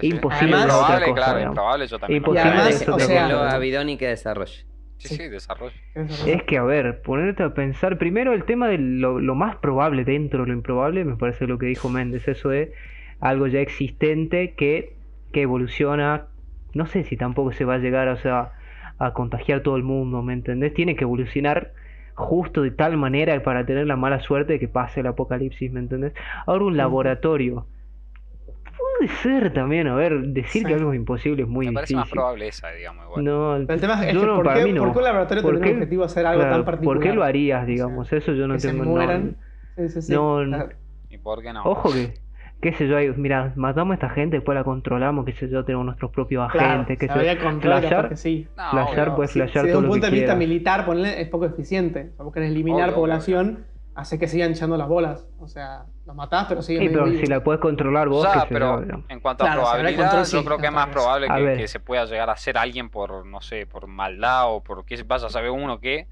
Imposible 0.00 0.56
improbable, 0.56 1.04
cosa, 1.06 1.14
claro, 1.14 1.38
digamos. 1.38 1.52
improbable, 1.54 1.86
yo 1.86 1.98
también. 1.98 2.22
lo 2.22 2.28
Imposible 2.28 2.50
además, 2.50 2.88
o 2.88 2.98
sea, 2.98 3.06
déjenlo 3.08 3.38
cosa. 3.38 3.54
a 3.54 3.58
Bidoni 3.58 3.96
que 3.98 4.06
desarrolle. 4.08 4.64
Sí, 5.02 5.16
sí, 5.16 5.28
desarrollo. 5.28 5.74
Es 5.94 6.42
que, 6.44 6.58
a 6.58 6.62
ver, 6.62 7.02
ponerte 7.02 7.42
a 7.42 7.54
pensar, 7.54 7.98
primero 7.98 8.32
el 8.32 8.44
tema 8.44 8.68
de 8.68 8.78
lo, 8.78 9.20
lo 9.20 9.34
más 9.34 9.56
probable 9.56 10.04
dentro 10.04 10.42
de 10.42 10.48
lo 10.48 10.54
improbable, 10.54 11.04
me 11.04 11.16
parece 11.16 11.46
lo 11.46 11.58
que 11.58 11.66
dijo 11.66 11.88
Méndez, 11.88 12.28
eso 12.28 12.48
de 12.50 12.72
algo 13.20 13.46
ya 13.48 13.60
existente 13.60 14.54
que, 14.54 14.94
que 15.32 15.42
evoluciona, 15.42 16.26
no 16.74 16.86
sé 16.86 17.04
si 17.04 17.16
tampoco 17.16 17.52
se 17.52 17.64
va 17.64 17.74
a 17.74 17.78
llegar 17.78 18.08
o 18.08 18.16
sea, 18.16 18.52
a 18.98 19.12
contagiar 19.12 19.62
todo 19.62 19.76
el 19.76 19.82
mundo, 19.82 20.22
¿me 20.22 20.32
entendés? 20.32 20.72
Tiene 20.74 20.96
que 20.96 21.04
evolucionar 21.04 21.72
justo 22.14 22.62
de 22.62 22.70
tal 22.70 22.96
manera 22.96 23.42
para 23.42 23.66
tener 23.66 23.86
la 23.86 23.96
mala 23.96 24.20
suerte 24.20 24.54
de 24.54 24.58
que 24.60 24.68
pase 24.68 25.00
el 25.00 25.06
apocalipsis, 25.08 25.72
¿me 25.72 25.80
entendés? 25.80 26.12
Ahora 26.46 26.64
un 26.64 26.76
laboratorio. 26.76 27.66
Puede 29.02 29.40
ser 29.40 29.52
también, 29.52 29.88
a 29.88 29.94
ver, 29.96 30.20
decir 30.28 30.62
Sí. 30.62 30.64
que 30.64 30.74
algo 30.74 30.92
es 30.92 30.96
imposible 30.96 31.42
es 31.42 31.48
muy 31.48 31.66
Me 31.66 31.72
parece 31.72 31.94
difícil. 31.94 31.96
más 31.96 32.10
probable 32.10 32.48
esa, 32.48 32.70
digamos, 32.70 33.04
igual. 33.06 33.24
No, 33.24 33.54
Pero 33.66 33.74
el 33.74 33.80
tema 33.80 34.06
es 34.06 34.14
no, 34.14 34.20
que 34.20 34.26
no, 34.26 34.34
¿por, 34.36 34.44
para 34.44 34.58
qué, 34.60 34.64
mí 34.66 34.72
no. 34.72 34.82
por 34.84 34.92
qué 34.92 34.98
un 34.98 35.04
laboratorio 35.04 35.42
¿Por 35.42 35.52
tendría 35.54 35.64
qué- 35.72 35.76
el 35.76 35.82
objetivo 35.82 36.02
de 36.02 36.06
hacer 36.06 36.26
algo 36.26 36.40
Claro, 36.40 36.54
tan 36.56 36.64
particular? 36.64 36.96
¿Por 36.96 37.02
qué 37.02 37.12
lo 37.12 37.24
harías, 37.24 37.58
sea, 37.60 37.66
digamos? 37.66 38.12
Eso 38.12 38.32
yo 38.32 38.46
no 38.46 38.54
que 38.54 38.60
se 38.60 38.68
tengo 38.68 38.84
mueran. 38.84 39.36
Sí, 39.76 39.88
sí, 39.88 40.02
sí. 40.02 40.12
No, 40.12 40.42
Claro. 40.46 40.68
¿Y 41.10 41.18
por 41.18 41.42
qué 41.42 41.52
no? 41.52 41.64
Ojo 41.64 41.92
que, 41.92 42.14
qué 42.60 42.72
sé 42.74 42.86
yo, 42.86 42.96
hay- 42.96 43.12
mira, 43.16 43.52
matamos 43.56 43.92
a 43.92 43.94
esta 43.94 44.10
gente, 44.10 44.36
después 44.36 44.54
la 44.56 44.62
controlamos, 44.64 45.24
qué 45.24 45.32
sé 45.32 45.48
yo, 45.48 45.64
tenemos 45.64 45.84
nuestros 45.84 46.10
propios 46.12 46.50
Claro, 46.52 46.66
agentes, 46.82 46.98
qué 46.98 47.06
se 47.08 47.12
sé 47.12 47.18
yo. 47.18 48.08
que 48.08 48.16
sí. 48.16 48.46
No, 48.56 48.70
flashear, 48.70 49.08
obvio. 49.08 49.16
pues 49.16 49.30
Si- 49.32 49.38
flashear 49.40 49.62
si 49.64 49.66
desde 49.66 49.72
todo 49.72 49.78
un 49.80 49.84
lo 49.86 49.90
punto 49.92 50.06
que 50.06 50.10
de 50.12 50.16
vista 50.20 50.34
militar, 50.36 50.86
ponle, 50.86 51.20
es 51.20 51.28
poco 51.28 51.46
eficiente. 51.46 52.12
O 52.18 52.24
vos 52.24 52.32
querés 52.32 52.50
eliminar 52.50 52.90
Obvio, 52.90 52.94
población, 53.00 53.64
hace 53.94 54.18
que 54.18 54.26
sigan 54.28 54.52
echando 54.52 54.76
las 54.76 54.88
bolas. 54.88 55.26
O 55.38 55.48
sea, 55.48 55.84
los 56.06 56.16
matás, 56.16 56.46
pero 56.48 56.62
siguen 56.62 56.82
Sí, 56.84 56.88
pero 56.88 57.04
vivos. 57.04 57.20
si 57.20 57.26
la 57.26 57.42
puedes 57.44 57.60
controlar 57.60 58.08
vos, 58.08 58.26
pero 58.48 58.82
en 59.08 59.20
cuanto 59.20 59.44
Claro, 59.44 59.62
a 59.62 59.72
habrá 59.72 59.82
probabilidad, 59.82 60.04
control, 60.06 60.26
sí, 60.26 60.36
yo 60.36 60.44
creo 60.44 60.58
que 60.58 60.66
es 60.66 60.72
más 60.72 60.88
probable 60.88 61.28
que, 61.56 61.68
se 61.68 61.80
pueda 61.80 62.04
llegar 62.06 62.30
a 62.30 62.36
ser 62.36 62.56
alguien 62.58 62.88
por, 62.90 63.26
no 63.26 63.40
sé, 63.40 63.66
por 63.66 63.86
maldad 63.86 64.52
o 64.52 64.62
por 64.62 64.84
qué 64.84 65.02
vaya 65.02 65.26
a 65.26 65.30
saber 65.30 65.50
uno 65.50 65.78
qué. 65.80 66.06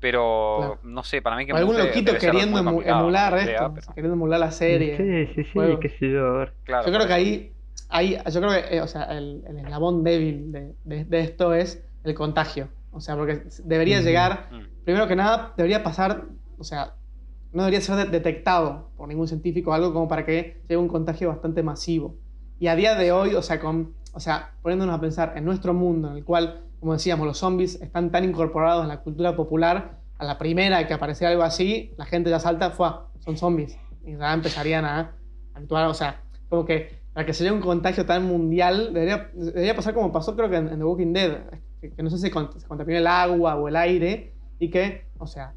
Pero, 0.00 0.56
Claro. 0.58 0.78
no 0.82 1.04
sé, 1.04 1.22
para 1.22 1.36
mí 1.36 1.46
que 1.46 1.52
O 1.52 1.56
algún 1.56 1.78
loquito 1.78 2.12
queriendo 2.18 2.58
emu- 2.58 2.82
emular 2.84 3.34
esto, 3.38 3.50
idea, 3.50 3.70
pero- 3.72 3.86
queriendo 3.94 4.14
emular 4.14 4.40
la 4.40 4.50
serie. 4.50 4.96
Sí, 4.96 5.32
sí, 5.44 5.44
sí, 5.52 5.60
qué 5.80 5.88
sé 5.90 6.10
yo, 6.10 6.26
a 6.26 6.38
ver. 6.38 6.54
claro, 6.64 6.86
Yo 6.88 6.92
creo 6.92 7.06
que 7.06 7.12
ahí, 7.12 7.52
ahí 7.88 8.18
yo 8.32 8.40
creo 8.40 8.50
que, 8.50 8.76
eh, 8.76 8.80
o 8.80 8.88
sea, 8.88 9.04
el, 9.16 9.44
el 9.46 9.58
eslabón 9.60 10.02
débil 10.02 10.50
de, 10.50 10.72
de- 10.82 11.04
de 11.04 11.20
esto 11.20 11.54
es 11.54 11.84
el 12.02 12.14
contagio. 12.16 12.66
O 12.90 13.00
sea, 13.00 13.16
porque 13.16 13.42
debería 13.62 14.00
llegar, 14.00 14.48
Mm. 14.50 14.84
primero 14.84 15.06
que 15.06 15.14
nada, 15.14 15.52
debería 15.56 15.84
pasar, 15.84 16.24
o 16.58 16.64
sea, 16.64 16.94
no 17.52 17.62
debería 17.62 17.80
ser 17.80 17.96
de- 17.96 18.04
detectado 18.06 18.90
por 18.96 19.08
ningún 19.08 19.28
científico 19.28 19.72
algo 19.72 19.92
como 19.92 20.08
para 20.08 20.24
que 20.24 20.62
llegue 20.62 20.76
un 20.76 20.88
contagio 20.88 21.28
bastante 21.28 21.62
masivo. 21.62 22.16
Y 22.58 22.68
a 22.68 22.76
día 22.76 22.94
de 22.94 23.12
hoy, 23.12 23.34
o 23.34 23.42
sea, 23.42 23.60
con, 23.60 23.94
o 24.12 24.20
sea, 24.20 24.52
poniéndonos 24.62 24.94
a 24.96 25.00
pensar 25.00 25.34
en 25.36 25.44
nuestro 25.44 25.74
mundo, 25.74 26.10
en 26.10 26.16
el 26.16 26.24
cual, 26.24 26.62
como 26.80 26.92
decíamos, 26.92 27.26
los 27.26 27.38
zombies 27.38 27.80
están 27.80 28.10
tan 28.10 28.24
incorporados 28.24 28.82
en 28.82 28.88
la 28.88 29.00
cultura 29.00 29.36
popular, 29.36 29.98
a 30.18 30.24
la 30.24 30.38
primera 30.38 30.86
que 30.86 30.94
aparecía 30.94 31.28
algo 31.28 31.42
así, 31.42 31.92
la 31.96 32.06
gente 32.06 32.30
ya 32.30 32.38
salta, 32.38 32.70
fue, 32.70 32.88
son 33.18 33.36
zombies. 33.36 33.76
Y 34.04 34.16
ya 34.16 34.32
empezarían 34.32 34.84
a 34.84 35.16
actuar, 35.54 35.88
o 35.88 35.94
sea, 35.94 36.22
como 36.48 36.64
que 36.64 37.02
para 37.12 37.26
que 37.26 37.34
se 37.34 37.50
un 37.50 37.60
contagio 37.60 38.06
tan 38.06 38.24
mundial, 38.24 38.94
debería, 38.94 39.30
debería 39.34 39.74
pasar 39.74 39.92
como 39.94 40.12
pasó 40.12 40.34
creo 40.34 40.48
que 40.48 40.56
en, 40.56 40.68
The 40.68 40.84
Walking 40.84 41.12
Dead, 41.12 41.38
que, 41.80 42.02
no 42.02 42.08
sé 42.08 42.16
si 42.16 42.30
se 42.30 42.66
contaminó 42.68 42.98
el 42.98 43.06
agua 43.06 43.56
o 43.56 43.68
el 43.68 43.76
aire, 43.76 44.32
y 44.58 44.70
que, 44.70 45.06
o 45.18 45.26
sea, 45.26 45.54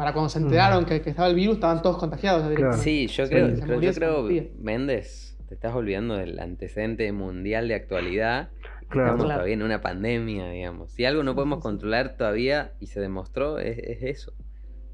para 0.00 0.14
cuando 0.14 0.30
se 0.30 0.38
enteraron 0.38 0.86
que, 0.86 1.02
que 1.02 1.10
estaba 1.10 1.28
el 1.28 1.34
virus, 1.34 1.56
estaban 1.56 1.82
todos 1.82 1.98
contagiados. 1.98 2.42
Sí, 2.80 3.06
yo 3.06 3.26
Sí, 3.26 3.30
creo, 3.30 3.48
murió, 3.66 3.90
yo 3.90 3.94
creo. 3.94 4.28
Méndez, 4.58 5.36
te 5.46 5.52
estás 5.54 5.74
olvidando 5.74 6.16
del 6.16 6.38
antecedente 6.38 7.12
mundial 7.12 7.68
de 7.68 7.74
actualidad. 7.74 8.48
Claro. 8.88 9.08
Estamos 9.08 9.24
Claro. 9.26 9.40
todavía 9.40 9.52
en 9.54 9.62
una 9.62 9.82
pandemia, 9.82 10.48
digamos. 10.48 10.92
Si 10.92 11.04
algo 11.04 11.22
no 11.22 11.34
podemos 11.34 11.58
Sí, 11.58 11.60
sí. 11.60 11.62
controlar 11.64 12.16
todavía 12.16 12.72
y 12.80 12.86
se 12.86 12.98
demostró, 12.98 13.58
es, 13.58 13.76
es 13.76 14.02
eso. 14.02 14.32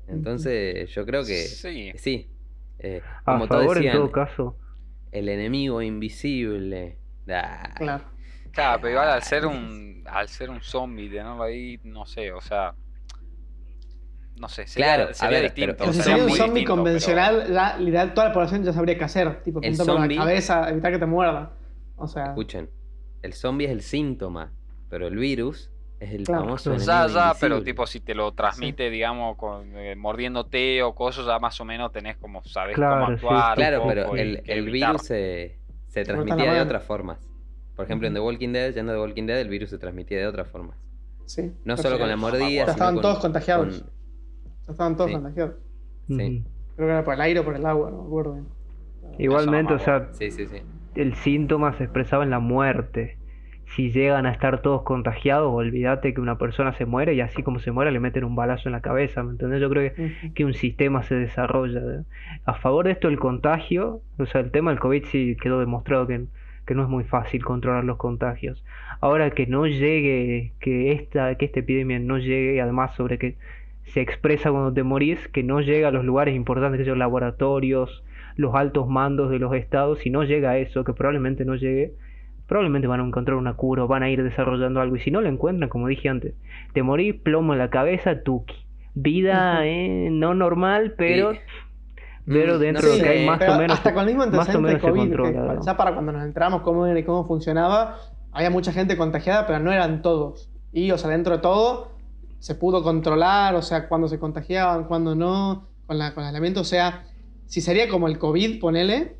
Entonces, 0.08 0.90
yo 0.90 1.06
creo 1.06 1.22
que 1.24 1.34
Sí. 1.44 1.92
sí. 1.94 2.28
Eh, 2.80 3.00
A 3.24 3.32
como 3.34 3.46
todos 3.46 3.62
favor, 3.62 3.84
en 3.84 3.92
todo 3.92 4.10
caso. 4.10 4.56
el 5.12 5.28
enemigo 5.28 5.82
invisible. 5.82 6.98
Ah, 7.30 7.70
Claro. 7.76 8.04
Claro, 8.50 8.78
pero 8.80 8.90
igual 8.90 9.08
al 9.10 9.22
ser 9.22 9.46
un 9.46 10.02
al 10.06 10.26
ser 10.28 10.50
un 10.50 10.60
zombie, 10.62 11.08
tenerlo 11.08 11.44
ahí, 11.44 11.78
no 11.84 12.06
sé, 12.06 12.32
o 12.32 12.40
sea, 12.40 12.74
no 14.36 14.48
sé, 14.48 14.66
sería, 14.66 14.94
Claro, 14.94 15.10
a 15.10 15.14
sería 15.14 15.38
ver, 15.40 15.42
distinto. 15.52 15.76
pero 15.78 15.78
Pero 15.78 15.92
si 15.92 15.98
el 15.98 16.04
sería 16.04 16.24
un 16.24 16.30
zombie- 16.30 16.66
convencional, 16.66 17.52
ya, 17.52 17.76
literal, 17.78 18.14
toda 18.14 18.28
la 18.28 18.32
población 18.34 18.62
ya 18.64 18.72
sabría 18.72 18.98
qué 18.98 19.04
hacer. 19.04 19.42
Tipo, 19.42 19.60
El 19.62 19.76
zombie- 19.76 20.14
la 20.16 20.22
cabeza, 20.22 20.68
evitar 20.70 20.92
que 20.92 20.98
te 20.98 21.06
muerda. 21.06 21.52
O 21.96 22.06
sea, 22.06 22.26
Escuchen, 22.26 22.68
el 23.22 23.32
zombie 23.32 23.64
es 23.66 23.72
el 23.72 23.80
síntoma, 23.82 24.52
pero 24.90 25.06
el 25.06 25.16
virus 25.16 25.70
es 25.98 26.12
el 26.12 26.24
Claro. 26.24 26.42
famoso 26.44 26.70
pero- 26.70 26.82
enemigo 26.82 26.92
ya, 27.08 27.14
ya, 27.14 27.34
pero 27.40 27.54
invisible. 27.56 27.72
tipo 27.72 27.86
si 27.86 28.00
te 28.00 28.14
lo 28.14 28.32
transmite, 28.32 28.90
digamos, 28.90 29.36
con, 29.38 29.74
eh, 29.76 29.96
mordiéndote 29.96 30.82
o 30.82 30.94
cosas, 30.94 31.24
ya 31.26 31.38
más 31.38 31.58
o 31.60 31.64
menos 31.64 31.90
tenés 31.92 32.16
como, 32.18 32.44
sabes 32.44 32.74
Claro, 32.74 33.00
cómo 33.00 33.12
actuar. 33.14 33.56
Claro, 33.56 33.84
pero 33.88 34.14
el, 34.16 34.70
virus 34.70 35.02
se, 35.02 35.56
se 35.88 36.00
la 36.00 36.04
transmitía 36.04 36.52
de 36.52 36.60
otras 36.60 36.84
formas. 36.84 37.18
Por 37.74 37.84
ejemplo, 37.86 38.06
en 38.08 38.14
The 38.14 38.20
Walking 38.20 38.52
Dead, 38.52 38.74
yendo 38.74 38.92
de 38.92 39.00
Walking 39.00 39.24
Dead, 39.26 39.38
el 39.40 39.48
virus 39.48 39.70
se 39.70 39.78
transmitía 39.78 40.18
de 40.18 40.26
otras 40.26 40.48
formas. 40.48 40.76
sí. 41.24 41.52
No 41.64 41.74
Pero 41.76 41.82
solo 41.88 41.98
con 41.98 42.08
la 42.08 42.16
mordida, 42.16 42.46
sino 42.60 42.70
estaban 42.70 42.94
con- 42.94 43.02
todos 43.02 43.18
contagiados. 43.18 43.80
con- 43.80 43.90
estaban 44.68 44.96
todos 44.96 45.10
Sí. 45.10 45.14
contagiados. 45.14 45.54
Sí. 46.08 46.44
Creo 46.76 46.88
que 46.88 46.92
era 46.92 47.04
por 47.04 47.14
el 47.14 47.20
aire 47.22 47.40
o 47.40 47.44
por 47.44 47.56
el 47.56 47.66
agua, 47.66 47.90
no 47.90 48.02
me 48.02 48.06
acuerdo. 48.06 48.36
Igualmente, 49.18 49.74
o 49.74 49.78
sea, 49.78 50.08
Sí, 50.12 50.30
sí, 50.30 50.46
sí. 50.46 50.58
el 50.94 51.14
síntoma 51.14 51.72
se 51.74 51.84
expresaba 51.84 52.24
en 52.24 52.30
la 52.30 52.38
muerte. 52.40 53.18
Si 53.74 53.90
llegan 53.90 54.26
a 54.26 54.30
estar 54.32 54.62
todos 54.62 54.82
contagiados, 54.82 55.52
olvídate 55.52 56.14
que 56.14 56.20
una 56.20 56.38
persona 56.38 56.72
se 56.74 56.86
muere 56.86 57.14
y 57.14 57.20
así 57.20 57.42
como 57.42 57.58
se 57.58 57.72
muere 57.72 57.90
le 57.90 57.98
meten 57.98 58.22
un 58.24 58.36
balazo 58.36 58.68
en 58.68 58.72
la 58.72 58.80
cabeza, 58.80 59.22
¿me 59.24 59.32
entendés? 59.32 59.60
Yo 59.60 59.68
creo 59.68 59.92
que, 59.92 60.30
que 60.34 60.44
un 60.44 60.54
sistema 60.54 61.02
se 61.02 61.16
desarrolla. 61.16 61.80
¿eh? 61.80 62.02
A 62.44 62.54
favor 62.54 62.84
de 62.86 62.92
esto 62.92 63.08
el 63.08 63.18
contagio, 63.18 64.02
o 64.18 64.26
sea, 64.26 64.40
el 64.40 64.52
tema 64.52 64.70
del 64.70 64.78
COVID 64.78 65.04
sí 65.06 65.36
quedó 65.42 65.58
demostrado 65.58 66.06
que, 66.06 66.26
que 66.64 66.74
no 66.76 66.82
es 66.84 66.88
muy 66.88 67.04
fácil 67.04 67.44
controlar 67.44 67.82
los 67.84 67.96
contagios. 67.96 68.64
Ahora 69.00 69.30
que 69.30 69.46
no 69.48 69.66
llegue, 69.66 70.52
que 70.60 70.92
esta, 70.92 71.34
que 71.36 71.46
esta 71.46 71.60
epidemia 71.60 71.98
no 71.98 72.18
llegue, 72.18 72.60
además 72.60 72.94
sobre 72.94 73.18
que 73.18 73.36
se 73.86 74.00
expresa 74.00 74.50
cuando 74.50 74.72
te 74.72 74.82
morís, 74.82 75.28
que 75.28 75.42
no 75.42 75.60
llega 75.60 75.88
a 75.88 75.90
los 75.90 76.04
lugares 76.04 76.34
importantes, 76.34 76.78
que 76.80 76.84
son 76.88 76.98
laboratorios, 76.98 78.04
los 78.36 78.54
altos 78.54 78.88
mandos 78.88 79.30
de 79.30 79.38
los 79.38 79.54
estados, 79.54 79.98
si 80.00 80.10
no 80.10 80.24
llega 80.24 80.50
a 80.50 80.58
eso, 80.58 80.84
que 80.84 80.92
probablemente 80.92 81.44
no 81.44 81.54
llegue, 81.54 81.94
probablemente 82.46 82.86
van 82.86 83.00
a 83.00 83.04
encontrar 83.06 83.36
una 83.36 83.54
cura 83.54 83.84
o 83.84 83.88
van 83.88 84.02
a 84.02 84.10
ir 84.10 84.22
desarrollando 84.22 84.80
algo. 84.80 84.96
Y 84.96 85.00
si 85.00 85.10
no 85.10 85.20
lo 85.20 85.28
encuentran, 85.28 85.68
como 85.70 85.88
dije 85.88 86.08
antes, 86.08 86.34
te 86.72 86.82
morís, 86.82 87.14
plomo 87.14 87.52
en 87.54 87.58
la 87.58 87.70
cabeza, 87.70 88.22
tuki. 88.22 88.54
Vida 88.94 89.66
eh, 89.66 90.08
no 90.10 90.34
normal, 90.34 90.94
pero, 90.96 91.32
pero 92.26 92.56
Mm, 92.56 92.60
dentro 92.60 92.82
no 92.82 92.92
de 92.92 92.98
lo 92.98 93.02
que 93.04 93.08
hay 93.10 93.26
más 93.26 93.40
o 93.48 93.58
menos. 93.58 93.76
hasta 93.78 93.92
con 93.94 94.00
el 94.02 94.06
mismo 94.14 94.26
más 94.32 94.48
o 94.54 94.58
antecedente 94.58 94.68
de 94.68 94.74
menos 94.74 94.82
se 94.82 94.88
COVID, 94.88 95.00
controla. 95.00 95.60
ya 95.64 95.76
para 95.76 95.92
cuando 95.94 96.12
nos 96.12 96.24
enteramos 96.24 96.62
cómo 96.62 96.86
era 96.86 96.98
y 96.98 97.04
cómo 97.04 97.24
funcionaba, 97.24 97.96
había 98.32 98.50
mucha 98.50 98.72
gente 98.72 98.96
contagiada, 98.96 99.46
pero 99.46 99.60
no 99.60 99.70
eran 99.72 100.02
todos. 100.02 100.50
Y, 100.72 100.90
o 100.90 100.98
sea, 100.98 101.10
dentro 101.10 101.36
de 101.36 101.42
todo, 101.42 101.95
se 102.38 102.54
pudo 102.54 102.82
controlar, 102.82 103.54
o 103.54 103.62
sea, 103.62 103.88
cuando 103.88 104.08
se 104.08 104.18
contagiaban, 104.18 104.84
cuando 104.84 105.14
no, 105.14 105.68
con, 105.86 105.98
la, 105.98 106.14
con 106.14 106.22
el 106.22 106.28
aislamiento. 106.28 106.60
O 106.60 106.64
sea, 106.64 107.04
si 107.46 107.60
sería 107.60 107.88
como 107.88 108.08
el 108.08 108.18
COVID, 108.18 108.60
ponele, 108.60 109.18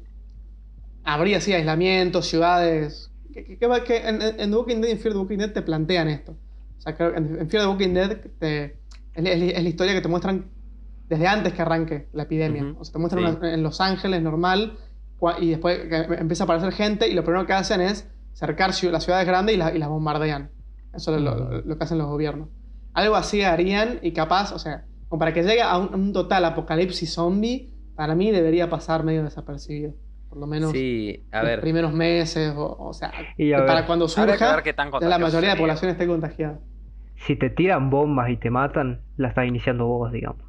habría 1.05 1.39
así 1.39 1.53
aislamiento, 1.53 2.23
ciudades. 2.23 3.11
Que, 3.33 3.45
que- 3.45 3.59
que- 3.85 4.09
en, 4.09 4.23
en 4.23 4.51
The 4.51 4.57
Walking 4.57 4.77
Dead 4.81 4.89
y 4.89 4.93
en 4.93 4.99
Fear 4.99 5.15
the 5.15 5.21
Walking 5.21 5.39
Dead 5.39 5.53
te 5.53 5.63
plantean 5.63 6.09
esto. 6.09 6.33
O 6.33 6.81
sea, 6.81 6.95
creo 6.97 7.13
que 7.13 7.19
en, 7.19 7.49
Fear 7.51 7.65
the 7.65 7.69
Walking 7.69 7.95
Dead 7.95 8.17
te- 8.39 8.65
es, 9.15 9.25
es- 9.25 9.53
es 9.55 9.63
la 9.63 9.69
historia 9.69 9.95
que 9.95 10.01
te 10.01 10.09
muestran 10.09 10.51
desde 11.09 11.27
antes 11.27 11.53
que 11.53 11.63
arranque 11.63 12.09
la 12.13 12.25
epidemia. 12.25 12.65
Ujú, 12.65 12.81
O 12.81 12.85
sea, 12.85 12.93
te 12.93 12.99
muestran 12.99 13.25
sí. 13.33 13.37
una- 13.41 13.55
en 13.55 13.63
Los 13.63 13.81
Ángeles 13.81 14.23
normal 14.23 14.79
y 15.41 15.51
después 15.51 15.79
que 15.89 15.97
empieza 16.19 16.45
a 16.45 16.47
aparecer 16.47 16.73
gente 16.73 17.09
y 17.09 17.15
lo 17.15 17.25
primero 17.25 17.47
que 17.47 17.53
hacen 17.53 17.81
es 17.81 18.09
cercar 18.35 18.69
las 18.71 19.05
ciudades 19.05 19.27
grandes 19.27 19.55
y, 19.55 19.59
la- 19.59 19.75
y 19.75 19.79
las 19.79 19.89
bombardean. 19.89 20.51
Eso 20.95 21.15
es 21.15 21.21
lo, 21.23 21.35
lo- 21.37 21.61
lo 21.63 21.79
que 21.79 21.85
hacen 21.85 21.99
los 21.99 22.07
gobiernos. 22.09 22.49
Algo 22.97 23.15
así 23.17 23.43
harían 23.43 23.99
y 24.03 24.13
capaz, 24.13 24.53
o 24.53 24.59
sea, 24.59 24.85
como 25.09 25.19
para 25.21 25.33
que 25.33 25.43
llegue 25.43 25.63
a 25.63 25.77
un, 25.79 25.95
un 25.95 26.13
total 26.13 26.45
apocalipsis 26.45 27.13
zombie, 27.13 27.71
para 27.95 28.15
mí 28.15 28.31
debería 28.31 28.69
pasar 28.71 29.05
medio 29.05 29.23
desapercibido. 29.23 29.93
Por 30.29 30.39
lo 30.39 30.47
menos 30.47 30.73
Sí, 30.73 31.25
a 31.31 31.43
los 31.43 31.61
primeros 31.61 31.93
meses, 31.93 32.53
o, 32.57 32.77
o 32.79 32.93
sea, 32.93 33.13
Y 33.37 33.53
a 33.53 33.59
que 33.59 33.63
para 33.63 33.75
ver, 33.81 33.87
cuando 33.87 34.07
que 34.07 34.13
surja, 34.13 34.63
tan 34.75 34.91
ya 35.01 35.09
la 35.09 35.19
mayoría 35.19 35.51
de 35.51 35.55
la 35.57 35.61
población 35.61 35.91
esté 35.91 36.07
contagiada. 36.07 36.59
Si 37.17 37.37
te 37.37 37.51
tiran 37.51 37.91
bombas 37.91 38.31
y 38.31 38.37
te 38.37 38.51
matan, 38.51 39.03
la 39.17 39.29
estás 39.29 39.47
iniciando 39.47 39.87
vos, 39.87 40.13
digamos. 40.13 40.43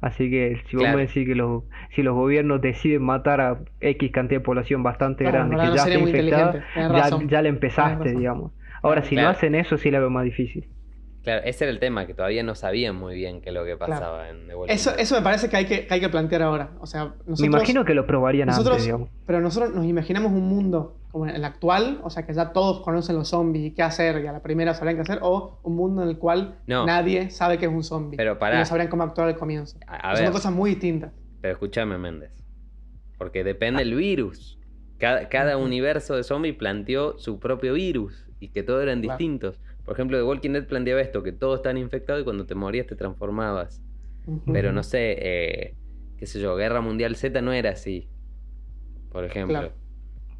Así 0.00 0.30
que 0.30 0.62
si 0.70 0.76
vos 0.76 0.84
Claro. 0.84 0.98
me 0.98 1.06
decís 1.06 1.26
que 1.26 1.34
los, 1.34 1.64
si 1.94 2.02
los 2.02 2.14
gobiernos 2.14 2.60
deciden 2.60 3.02
matar 3.02 3.40
a 3.40 3.58
X 3.80 4.12
cantidad 4.12 4.40
de 4.40 4.44
población 4.44 4.82
bastante 4.84 5.24
Claro, 5.24 5.38
grande 5.38 5.56
que 5.56 5.66
no 5.66 5.74
ya 5.74 5.82
está 5.84 5.98
infectada, 5.98 6.52
ya, 6.76 7.18
ya 7.26 7.42
le 7.42 7.48
empezaste, 7.48 8.10
digamos. 8.12 8.52
Ahora, 8.82 9.02
si 9.02 9.16
Claro. 9.16 9.28
no 9.28 9.30
hacen 9.32 9.54
eso, 9.56 9.76
sí 9.76 9.90
la 9.90 9.98
veo 9.98 10.10
más 10.10 10.24
difícil. 10.24 10.68
Claro, 11.22 11.42
ese 11.44 11.64
era 11.64 11.72
el 11.72 11.78
tema, 11.80 12.06
que 12.06 12.14
todavía 12.14 12.42
no 12.42 12.54
sabían 12.54 12.96
muy 12.96 13.14
bien 13.14 13.40
qué 13.42 13.50
es 13.50 13.54
lo 13.54 13.64
que 13.64 13.76
pasaba 13.76 14.28
en 14.30 14.46
The 14.48 14.54
Walking 14.54 14.72
Eso, 14.72 14.90
Dead. 14.90 15.00
eso 15.00 15.14
me 15.16 15.22
parece 15.22 15.48
que 15.50 15.56
hay 15.56 15.66
que, 15.66 15.86
que 15.86 15.92
hay 15.94 16.00
que 16.00 16.08
plantear 16.08 16.42
ahora. 16.42 16.70
O 16.80 16.86
sea, 16.86 17.04
nosotros, 17.26 17.40
Me 17.40 17.46
imagino 17.48 17.84
que 17.84 17.92
lo 17.94 18.06
probarían 18.06 18.46
nosotros, 18.48 18.74
antes, 18.74 18.84
digamos. 18.86 19.10
pero 19.26 19.40
nosotros 19.40 19.74
nos 19.74 19.84
imaginamos 19.84 20.32
un 20.32 20.48
mundo 20.48 20.96
como 21.10 21.26
el 21.26 21.44
actual, 21.44 22.00
o 22.04 22.10
sea, 22.10 22.24
que 22.24 22.32
ya 22.32 22.52
todos 22.52 22.80
conocen 22.82 23.16
los 23.16 23.28
zombies 23.28 23.66
y 23.66 23.70
qué 23.72 23.82
hacer, 23.82 24.22
y 24.22 24.26
a 24.26 24.32
la 24.32 24.42
primera 24.42 24.74
sabrían 24.74 24.96
qué 24.96 25.02
hacer, 25.02 25.18
o 25.22 25.58
un 25.64 25.74
mundo 25.76 26.02
en 26.02 26.08
el 26.08 26.18
cual 26.18 26.58
No. 26.66 26.86
nadie 26.86 27.30
sabe 27.30 27.58
que 27.58 27.66
es 27.66 27.72
un 27.72 27.82
zombie. 27.82 28.16
Pero 28.16 28.38
pará. 28.38 28.56
Y 28.56 28.58
no 28.60 28.64
sabrían 28.66 28.88
cómo 28.88 29.02
actuar 29.02 29.28
al 29.28 29.36
comienzo. 29.36 29.78
A, 29.86 30.12
a 30.12 30.16
Son 30.16 30.24
ver, 30.26 30.32
cosas 30.32 30.52
muy 30.52 30.70
distintas. 30.70 31.12
pero 31.40 31.52
escúchame, 31.52 31.98
Méndez. 31.98 32.30
Porque 33.18 33.42
depende 33.44 33.84
del 33.84 33.94
virus. 33.94 34.58
Cada, 34.98 35.28
cada 35.28 35.56
universo 35.56 36.14
de 36.16 36.22
zombie 36.24 36.52
planteó 36.52 37.18
su 37.18 37.38
propio 37.38 37.74
virus 37.74 38.26
y 38.40 38.48
que 38.48 38.62
todos 38.62 38.82
eran 38.82 39.00
Claro. 39.00 39.18
distintos. 39.18 39.60
Por 39.88 39.94
ejemplo, 39.94 40.18
The 40.18 40.22
Walking 40.24 40.50
Dead 40.50 40.66
planteaba 40.66 41.00
esto, 41.00 41.22
que 41.22 41.32
todos 41.32 41.60
están 41.60 41.78
infectados 41.78 42.20
y 42.20 42.24
cuando 42.24 42.44
te 42.44 42.54
morías 42.54 42.86
te 42.86 42.94
transformabas. 42.94 43.80
Pero 44.52 44.70
no 44.70 44.82
sé, 44.82 45.16
eh, 45.18 45.74
qué 46.18 46.26
sé 46.26 46.40
yo, 46.40 46.54
Guerra 46.56 46.82
Mundial 46.82 47.16
Z 47.16 47.40
no 47.40 47.54
era 47.54 47.70
así. 47.70 48.10
Por 49.10 49.24
ejemplo. 49.24 49.58
Claro. 49.58 49.72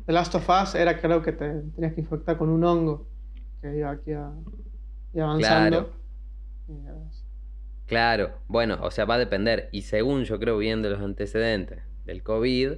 The 0.05 0.13
Last 0.13 0.35
of 0.35 0.47
Us 0.51 0.75
era 0.75 1.01
creo 1.01 1.23
que 1.23 1.33
te 1.33 1.63
tenías 1.75 1.95
que 1.95 2.03
infectar 2.03 2.37
con 2.37 2.51
un 2.51 2.63
hongo 2.63 3.09
que 3.63 3.75
iba 3.79 3.91
aquí 3.91 4.13
a, 4.13 4.33
iba 5.15 5.25
avanzando. 5.25 5.95
Eh, 6.69 6.93
Claro, 7.87 8.33
bueno, 8.49 8.77
o 8.83 8.91
sea, 8.91 9.07
va 9.07 9.15
a 9.15 9.19
depender. 9.19 9.71
Y 9.73 9.81
según 9.83 10.25
yo 10.25 10.39
creo, 10.39 10.59
viendo 10.59 10.91
los 10.91 11.01
antecedentes 11.01 11.83
del 12.05 12.23
COVID, 12.23 12.73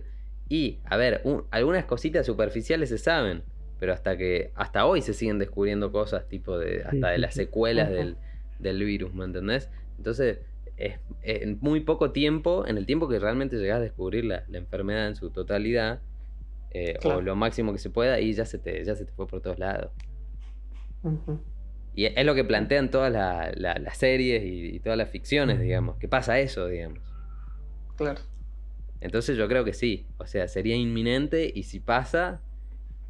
y, 0.48 0.78
a 0.84 0.96
ver, 0.96 1.20
un- 1.24 1.46
algunas 1.50 1.84
cositas 1.86 2.24
superficiales 2.26 2.90
se 2.90 2.98
saben, 2.98 3.42
pero 3.80 3.92
hasta 3.92 4.16
que, 4.16 4.52
hasta 4.54 4.86
hoy 4.86 5.02
se 5.02 5.12
siguen 5.14 5.38
descubriendo 5.40 5.90
cosas 5.90 6.28
tipo 6.28 6.56
de, 6.58 6.84
hasta 6.84 7.08
de 7.10 7.18
las 7.18 7.34
secuelas 7.34 7.88
del, 7.90 8.16
del 8.60 8.84
virus, 8.84 9.12
¿me 9.14 9.24
entendés? 9.24 9.68
Entonces, 9.98 10.38
es, 10.76 10.98
en 11.22 11.58
muy 11.60 11.80
poco 11.80 12.12
tiempo, 12.12 12.66
en 12.66 12.78
el 12.78 12.86
tiempo 12.86 13.08
que 13.08 13.18
realmente 13.18 13.56
llegás 13.56 13.78
a 13.78 13.80
descubrir 13.80 14.24
la, 14.26 14.44
la 14.48 14.58
enfermedad 14.58 15.08
en 15.08 15.16
su 15.16 15.30
totalidad, 15.30 16.00
eh, 16.72 16.94
o 17.04 17.20
lo 17.20 17.34
máximo 17.34 17.72
que 17.72 17.78
se 17.78 17.90
pueda, 17.90 18.20
y 18.20 18.32
ya 18.34 18.44
se 18.46 18.58
te, 18.58 18.84
ya 18.84 18.94
se 18.94 19.04
te 19.04 19.12
fue 19.12 19.26
por 19.26 19.40
todos 19.40 19.58
lados. 19.58 19.90
Y 21.94 22.04
es 22.06 22.24
lo 22.24 22.34
que 22.34 22.44
plantean 22.44 22.90
todas 22.90 23.10
la- 23.12 23.50
la- 23.54 23.74
las 23.78 23.96
series 23.96 24.44
y, 24.44 24.76
y 24.76 24.80
todas 24.80 24.96
las 24.96 25.08
ficciones, 25.10 25.58
digamos. 25.58 25.96
Que 25.96 26.06
pasa 26.08 26.38
eso, 26.38 26.66
digamos. 26.66 27.00
Claro. 27.96 28.20
Entonces 29.00 29.36
yo 29.36 29.48
creo 29.48 29.64
que 29.64 29.72
sí. 29.72 30.06
O 30.18 30.26
sea, 30.26 30.46
sería 30.46 30.76
inminente 30.76 31.50
y 31.52 31.64
si 31.64 31.80
pasa, 31.80 32.42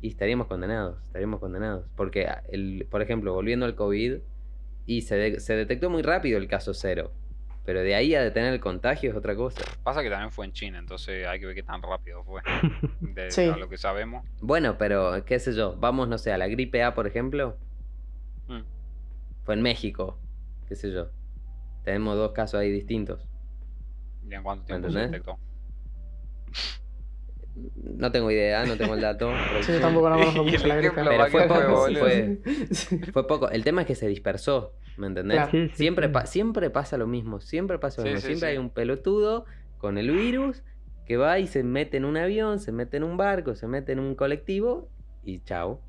y 0.01 0.09
estaríamos 0.09 0.47
condenados. 0.47 1.03
Estaríamos 1.07 1.41
condenados. 1.41 1.87
Porque, 1.97 2.27
ah, 2.27 2.43
el, 2.51 2.87
por 2.91 3.03
ejemplo, 3.03 3.33
volviendo 3.35 3.67
al 3.67 3.75
COVID, 3.75 4.19
y 4.87 5.03
se, 5.03 5.15
de- 5.17 5.41
se 5.41 5.55
detectó 5.55 5.91
muy 5.91 6.03
rápido 6.03 6.39
el 6.39 6.49
caso 6.49 6.75
cero. 6.75 7.13
Pero 7.65 7.81
de 7.83 7.95
ahí 7.95 8.15
a 8.15 8.23
detener 8.23 8.55
el 8.55 8.61
contagio 8.61 9.11
es 9.11 9.17
otra 9.17 9.37
cosa. 9.37 9.63
Pasa 9.85 10.03
que 10.03 10.09
también 10.11 10.33
fue 10.33 10.47
en 10.47 10.53
China, 10.53 10.79
entonces 10.79 11.27
hay 11.27 11.39
que 11.39 11.47
ver 11.47 11.55
qué 11.55 11.63
tan 11.63 11.83
rápido 11.83 12.25
fue. 12.25 12.41
De 13.01 13.31
Sí. 13.31 13.47
lo 13.47 13.69
que 13.69 13.77
sabemos. 13.77 14.25
Bueno, 14.41 14.77
pero 14.79 15.25
qué 15.27 15.39
sé 15.39 15.53
yo. 15.55 15.77
Vamos, 15.77 16.09
no 16.09 16.17
sé, 16.19 16.33
a 16.33 16.39
la 16.39 16.49
gripe 16.49 16.83
A, 16.83 16.95
por 16.95 17.07
ejemplo. 17.07 17.57
Mm. 18.49 18.63
Fue 19.45 19.55
en 19.55 19.63
México. 19.63 20.19
Qué 20.69 20.75
sé 20.75 20.91
yo. 20.91 21.11
Tenemos 21.85 22.17
dos 22.17 22.33
casos 22.33 22.59
ahí 22.61 22.71
distintos. 22.73 23.25
¿Y 24.29 24.35
en 24.35 24.43
cuánto 24.43 24.65
tiempo 24.65 24.91
se 24.91 24.99
detectó? 24.99 25.39
No 27.85 28.11
tengo 28.13 28.31
idea, 28.31 28.65
no 28.67 28.77
tengo 28.77 28.95
el 28.95 29.01
dato. 29.01 29.31
Sí, 29.63 29.73
yo 29.73 29.81
tampoco 29.81 30.09
la 30.11 30.17
conozco 30.17 30.45
mucho 30.45 30.67
la 30.67 30.77
gripe. 30.77 30.95
Pero 30.97 31.27
fue 31.27 31.47
poco, 31.49 31.77
boludo. 31.81 32.01
fue-. 32.01 32.39
Fue 33.13 33.27
poco. 33.27 33.49
El 33.51 33.65
tema 33.65 33.83
es 33.83 33.87
que 33.87 33.95
se 33.95 34.09
dispersó, 34.09 34.75
¿me 34.97 35.07
entendés? 35.09 35.37
Claro. 35.37 35.51
Sí, 35.51 35.69
sí, 35.69 35.77
siempre, 35.77 36.07
sí. 36.09 36.13
pa- 36.13 36.27
siempre 36.27 36.71
pasa 36.71 36.97
lo 36.97 37.07
mismo, 37.07 37.41
siempre 37.41 37.79
pasa 37.79 38.03
lo 38.03 38.07
Sí, 38.09 38.15
mismo. 38.15 38.21
sí, 38.21 38.27
siempre 38.29 38.49
sí. 38.49 38.53
hay 38.53 38.59
un 38.59 38.71
pelotudo 38.71 39.45
con 39.79 39.99
el 39.99 40.11
virus 40.11 40.63
que 41.07 41.17
va 41.17 41.39
y 41.39 41.47
se 41.47 41.63
mete 41.65 41.97
en 41.97 42.05
un 42.05 42.17
avión, 42.17 42.61
se 42.61 42.71
mete 42.73 42.97
en 42.99 43.05
un 43.05 43.17
barco, 43.17 43.55
se 43.55 43.67
mete 43.67 43.93
en 43.93 43.99
un 43.99 44.15
colectivo 44.15 44.89
y 45.25 45.41
chao. 45.41 45.81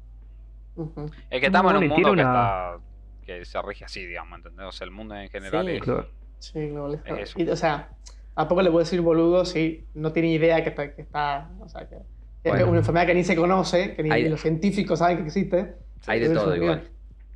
Es 1.30 1.40
que 1.40 1.46
estamos 1.48 1.72
en 1.74 1.78
un 1.80 1.88
mundo 1.90 2.08
que 2.08 2.12
una- 2.14 2.22
está. 2.24 2.78
que 3.26 3.46
se 3.46 3.62
rige 3.62 3.86
así, 3.86 4.06
digamos, 4.06 4.38
¿entendés? 4.38 4.66
O 4.66 4.72
sea, 4.72 4.86
el 4.86 4.92
mundo 4.92 5.16
en 5.16 5.30
general 5.30 5.66
Sí. 5.68 5.72
es. 5.74 5.82
Claro. 5.84 6.08
Sí, 6.40 6.68
globalizado. 6.70 7.18
Es 7.18 7.36
o 7.36 7.56
sea, 7.56 7.90
tampoco 8.36 8.62
le 8.62 8.70
puedo 8.72 8.84
decir 8.84 9.02
boludo 9.02 9.46
si 9.46 9.86
no 9.94 10.12
tiene 10.14 10.32
idea 10.32 10.64
que 10.64 10.70
está, 10.70 10.94
que 10.96 11.02
está 11.02 11.50
o 11.60 11.68
sea, 11.70 11.88
que 11.88 11.96
Es 12.44 12.52
Bueno. 12.52 12.70
una 12.70 12.80
enfermedad 12.80 13.06
que 13.06 13.14
ni 13.14 13.24
se 13.24 13.36
conoce, 13.36 13.94
que 13.96 14.02
ni 14.04 14.10
Hay- 14.10 14.28
los 14.28 14.42
científicos 14.42 14.98
saben 15.00 15.18
que 15.18 15.24
existe. 15.26 15.74
Hay 16.08 16.20
de 16.20 16.30
todo 16.30 16.56
igual. 16.56 16.84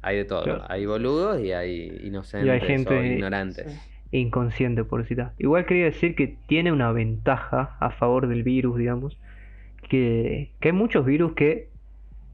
Hay 0.01 0.17
de 0.17 0.25
todo. 0.25 0.43
Claro. 0.43 0.63
Hay 0.67 0.85
boludos 0.87 1.39
y 1.41 1.51
hay 1.51 2.01
inocentes 2.03 2.47
Y 2.47 2.49
hay 2.49 2.59
gente- 2.61 2.93
o 2.97 3.03
ignorantes. 3.03 3.71
Sí. 3.71 3.79
inconsciente 4.17 4.83
por 4.83 5.05
citar. 5.05 5.33
Igual 5.37 5.65
quería 5.65 5.85
decir 5.85 6.15
que 6.15 6.37
tiene 6.47 6.71
una 6.71 6.91
ventaja 6.91 7.75
a 7.79 7.89
favor 7.91 8.27
del 8.27 8.43
virus, 8.43 8.77
digamos, 8.77 9.17
que, 9.89 10.51
que 10.59 10.69
hay 10.69 10.73
muchos 10.73 11.05
virus 11.05 11.33
que 11.33 11.69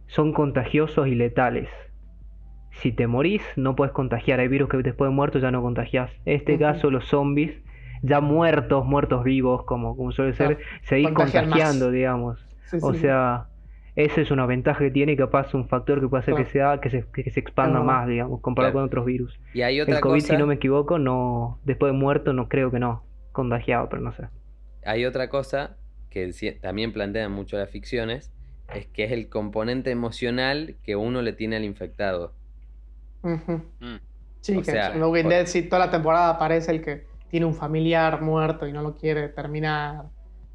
son 0.08 0.32
contagiosos 0.32 1.08
y 1.08 1.16
letales. 1.16 1.70
Si 2.72 2.92
te 2.92 3.08
morís, 3.08 3.42
no 3.56 3.76
puedes 3.76 3.94
contagiar. 3.94 4.40
Hay 4.40 4.48
virus 4.48 4.70
que 4.70 4.78
después 4.78 5.10
de 5.10 5.16
muerto 5.16 5.40
ya 5.40 5.52
no 5.52 5.62
contagias. 5.62 6.10
En 6.26 6.36
este 6.38 6.58
caso, 6.58 6.90
los 6.92 7.06
zombies, 7.08 7.54
ya 8.02 8.20
muertos, 8.22 8.86
muertos 8.86 9.24
vivos, 9.24 9.64
como, 9.66 9.96
como 9.96 10.12
suele 10.12 10.34
ser, 10.34 10.58
contagian 10.58 11.14
más. 11.14 11.32
contagiando, 11.34 11.92
digamos. 11.92 12.48
Sí, 12.66 12.78
O 12.82 12.94
sí. 12.94 13.00
sea, 13.00 13.48
esa 13.96 14.22
es 14.22 14.32
una 14.32 14.46
ventaja 14.46 14.80
que 14.80 14.92
tiene 14.92 15.12
y 15.14 15.18
capaz 15.18 15.54
un 15.54 15.68
factor 15.68 16.00
que 16.00 16.08
puede 16.08 16.22
hacer 16.22 16.34
Claro. 16.34 16.46
que, 16.46 16.52
sea, 16.52 16.80
que, 16.80 16.90
se, 16.90 17.06
que 17.14 17.30
se 17.30 17.40
expanda 17.40 17.74
Claro. 17.80 17.86
más, 17.86 18.08
digamos, 18.08 18.42
comparado 18.42 18.72
Claro. 18.74 18.84
con 18.84 18.88
otros 18.88 19.06
virus. 19.06 19.40
Y 19.54 19.62
hay 19.62 19.82
otra 19.82 19.96
El 19.96 20.02
COVID, 20.02 20.22
cosa. 20.22 20.34
si 20.34 20.38
no 20.40 20.48
me 20.48 20.56
equivoco, 20.56 20.98
no 21.00 21.60
después 21.64 21.92
de 21.92 21.98
muerto, 21.98 22.34
no 22.34 22.48
creo 22.48 22.72
que 22.72 22.80
no. 22.80 23.04
Contagiado, 23.34 23.88
pero 23.90 24.02
no 24.02 24.12
sé. 24.14 24.24
Hay 24.86 25.06
otra 25.06 25.30
cosa 25.30 25.78
que 26.10 26.32
también 26.62 26.92
plantean 26.92 27.32
mucho 27.32 27.58
las 27.58 27.70
ficciones, 27.70 28.34
es 28.74 28.88
que 28.88 29.04
es 29.06 29.12
el 29.12 29.30
componente 29.30 29.92
emocional 29.92 30.78
que 30.84 30.96
uno 30.96 31.22
le 31.22 31.34
tiene 31.34 31.58
al 31.58 31.64
infectado. 31.66 32.34
Ujú. 33.24 33.62
Mm. 33.80 34.00
Sí, 34.42 34.56
O 34.58 34.60
que 34.60 34.66
sea, 34.72 34.88
en 34.88 34.94
The 34.94 35.06
Walking 35.06 35.24
por- 35.24 35.32
Dead 35.32 35.46
sí, 35.46 35.62
toda 35.64 35.86
la 35.86 35.92
temporada 35.92 36.30
aparece 36.32 36.72
el 36.72 36.82
que 36.82 37.06
tiene 37.32 37.46
un 37.46 37.56
familiar 37.56 38.22
muerto 38.22 38.68
y 38.68 38.74
no 38.74 38.84
lo 38.84 38.96
quiere 38.98 39.30
terminar. 39.30 40.04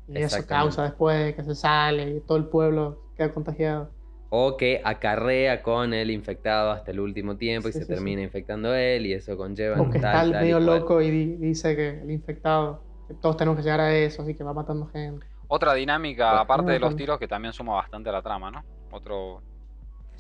Y 0.07 0.19
eso 0.19 0.47
causa 0.47 0.85
después 0.85 1.35
que 1.35 1.43
se 1.43 1.55
sale 1.55 2.11
y 2.11 2.21
todo 2.21 2.37
el 2.39 2.45
pueblo 2.45 3.03
queda 3.17 3.33
contagiado. 3.33 3.91
O 4.29 4.57
que 4.57 4.83
acarrea 4.85 5.63
con 5.63 5.95
el 5.95 6.11
infectado 6.11 6.71
hasta 6.71 6.91
el 6.91 7.01
último 7.01 7.37
tiempo 7.37 7.69
y 7.69 7.73
Sí, 7.73 7.79
se 7.79 7.85
sí, 7.87 7.93
termina 7.93 8.21
infectando 8.23 8.75
él 8.75 9.07
y 9.07 9.15
eso 9.15 9.37
conlleva 9.37 9.81
O 9.81 9.91
que 9.91 9.99
tal, 9.99 10.11
está 10.11 10.23
el 10.25 10.33
tal 10.33 10.41
y 10.43 10.45
medio 10.45 10.61
loco 10.61 11.01
y 11.01 11.11
di- 11.11 11.37
dice 11.37 11.75
que 11.75 12.01
el 12.03 12.11
infectado, 12.11 12.83
que 13.09 13.15
todos 13.15 13.37
tenemos 13.37 13.57
que 13.57 13.63
llegar 13.63 13.81
a 13.81 13.95
eso, 13.97 14.23
así 14.23 14.35
que 14.35 14.45
va 14.45 14.53
matando 14.53 14.87
gente. 14.89 15.27
Otra 15.49 15.73
dinámica, 15.75 16.27
Bueno, 16.27 16.41
aparte 16.43 16.73
de 16.73 16.79
los 16.81 16.95
tiros, 16.95 17.19
que 17.19 17.27
también 17.29 17.53
suma 17.55 17.75
bastante 17.75 18.11
a 18.11 18.13
la 18.13 18.21
trama, 18.23 18.51
¿no? 18.51 18.63
Otro. 18.91 19.43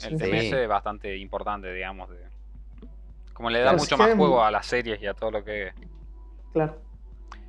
El 0.04 0.10
Sí. 0.10 0.16
TMS 0.16 0.60
Sí. 0.62 0.66
bastante 0.66 1.16
importante, 1.16 1.72
digamos. 1.72 2.08
De... 2.10 2.16
Como 3.34 3.50
le 3.50 3.58
da 3.58 3.64
Claro, 3.66 3.78
mucho 3.78 3.94
es 3.96 3.98
más 3.98 4.08
que- 4.08 4.14
juego 4.16 4.42
a 4.42 4.50
las 4.50 4.66
series 4.66 5.02
y 5.02 5.06
a 5.06 5.14
todo 5.14 5.30
lo 5.32 5.44
que. 5.44 5.72
Claro. 6.56 6.82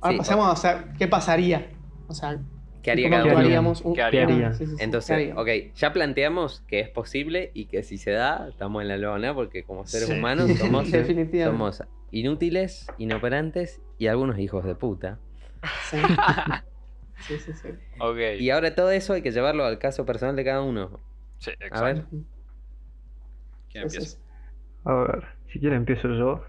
Ahora 0.00 0.12
Sí, 0.12 0.18
pasemos 0.18 0.46
a, 0.46 0.52
o 0.52 0.56
sea, 0.56 0.92
¿qué 0.98 1.08
pasaría? 1.08 1.70
O 2.08 2.14
sea, 2.14 2.38
¿Qué 2.82 2.90
haría 2.90 3.08
¿cómo 3.08 3.16
cada 3.22 3.24
¿Qué 3.24 3.58
uno? 3.58 3.70
Un- 3.84 3.94
¿Qué 3.94 4.02
harían? 4.02 4.30
una- 4.32 4.52
sí, 4.54 4.66
sí, 4.66 4.76
¿qué 4.76 4.84
Entonces, 4.84 5.14
haríamos? 5.14 5.42
ok, 5.42 5.48
ya 5.74 5.92
planteamos 5.92 6.60
que 6.68 6.80
es 6.80 6.88
posible 6.90 7.50
y 7.54 7.66
que 7.66 7.82
si 7.82 7.98
se 7.98 8.12
da, 8.12 8.48
estamos 8.48 8.82
en 8.82 8.88
la 8.88 8.96
lona 8.98 9.34
porque 9.34 9.64
como 9.64 9.84
seres 9.86 10.08
Sí. 10.08 10.14
humanos 10.14 10.50
somos, 10.58 11.82
inútiles, 12.10 12.92
inoperantes 12.98 13.80
y 13.98 14.06
algunos 14.06 14.38
hijos 14.38 14.64
de 14.64 14.74
puta. 14.74 15.18
Sí. 15.90 15.98
sí, 17.18 17.38
sí, 17.38 17.52
sí. 17.54 17.68
Ok. 18.00 18.18
Y 18.38 18.50
ahora 18.50 18.74
todo 18.74 18.90
eso 18.90 19.12
hay 19.14 19.22
que 19.22 19.32
llevarlo 19.32 19.64
al 19.64 19.78
caso 19.78 20.06
personal 20.06 20.36
de 20.36 20.44
cada 20.44 20.62
uno. 20.62 21.00
Sí, 21.38 21.50
A 21.50 21.56
exacto. 21.66 21.84
ver, 21.84 22.06
¿Quién 23.70 23.84
empieza? 23.84 24.18
A 24.84 24.92
ver, 24.94 25.24
si 25.52 25.60
quiere 25.60 25.76
empiezo 25.76 26.08
yo. 26.08 26.44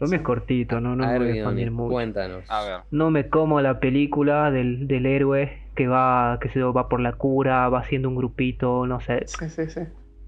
Lo 0.00 0.08
mío 0.08 0.16
es 0.18 0.22
cortito, 0.24 0.80
no, 0.80 0.96
no 0.96 1.04
a 1.04 1.06
me 1.08 1.12
ver, 1.12 1.22
voy 1.22 1.28
a 1.30 1.34
expandir 1.34 1.70
mucho. 1.70 1.94
cuéntanos. 1.94 2.44
A 2.48 2.62
ver. 2.64 2.80
No 2.90 3.10
me 3.10 3.28
como 3.28 3.60
la 3.60 3.80
película 3.80 4.50
del, 4.50 4.86
del 4.86 5.06
héroe 5.06 5.58
que 5.74 5.86
va, 5.88 6.38
que 6.40 6.48
se 6.48 6.60
va 6.62 6.88
por 6.88 7.00
la 7.00 7.12
cura, 7.12 7.68
va 7.68 7.80
haciendo 7.80 8.08
un 8.08 8.16
grupito, 8.16 8.86
no 8.86 9.00
sé. 9.00 9.26
Sí, 9.26 9.48
sí, 9.48 9.68
sí. 9.68 9.80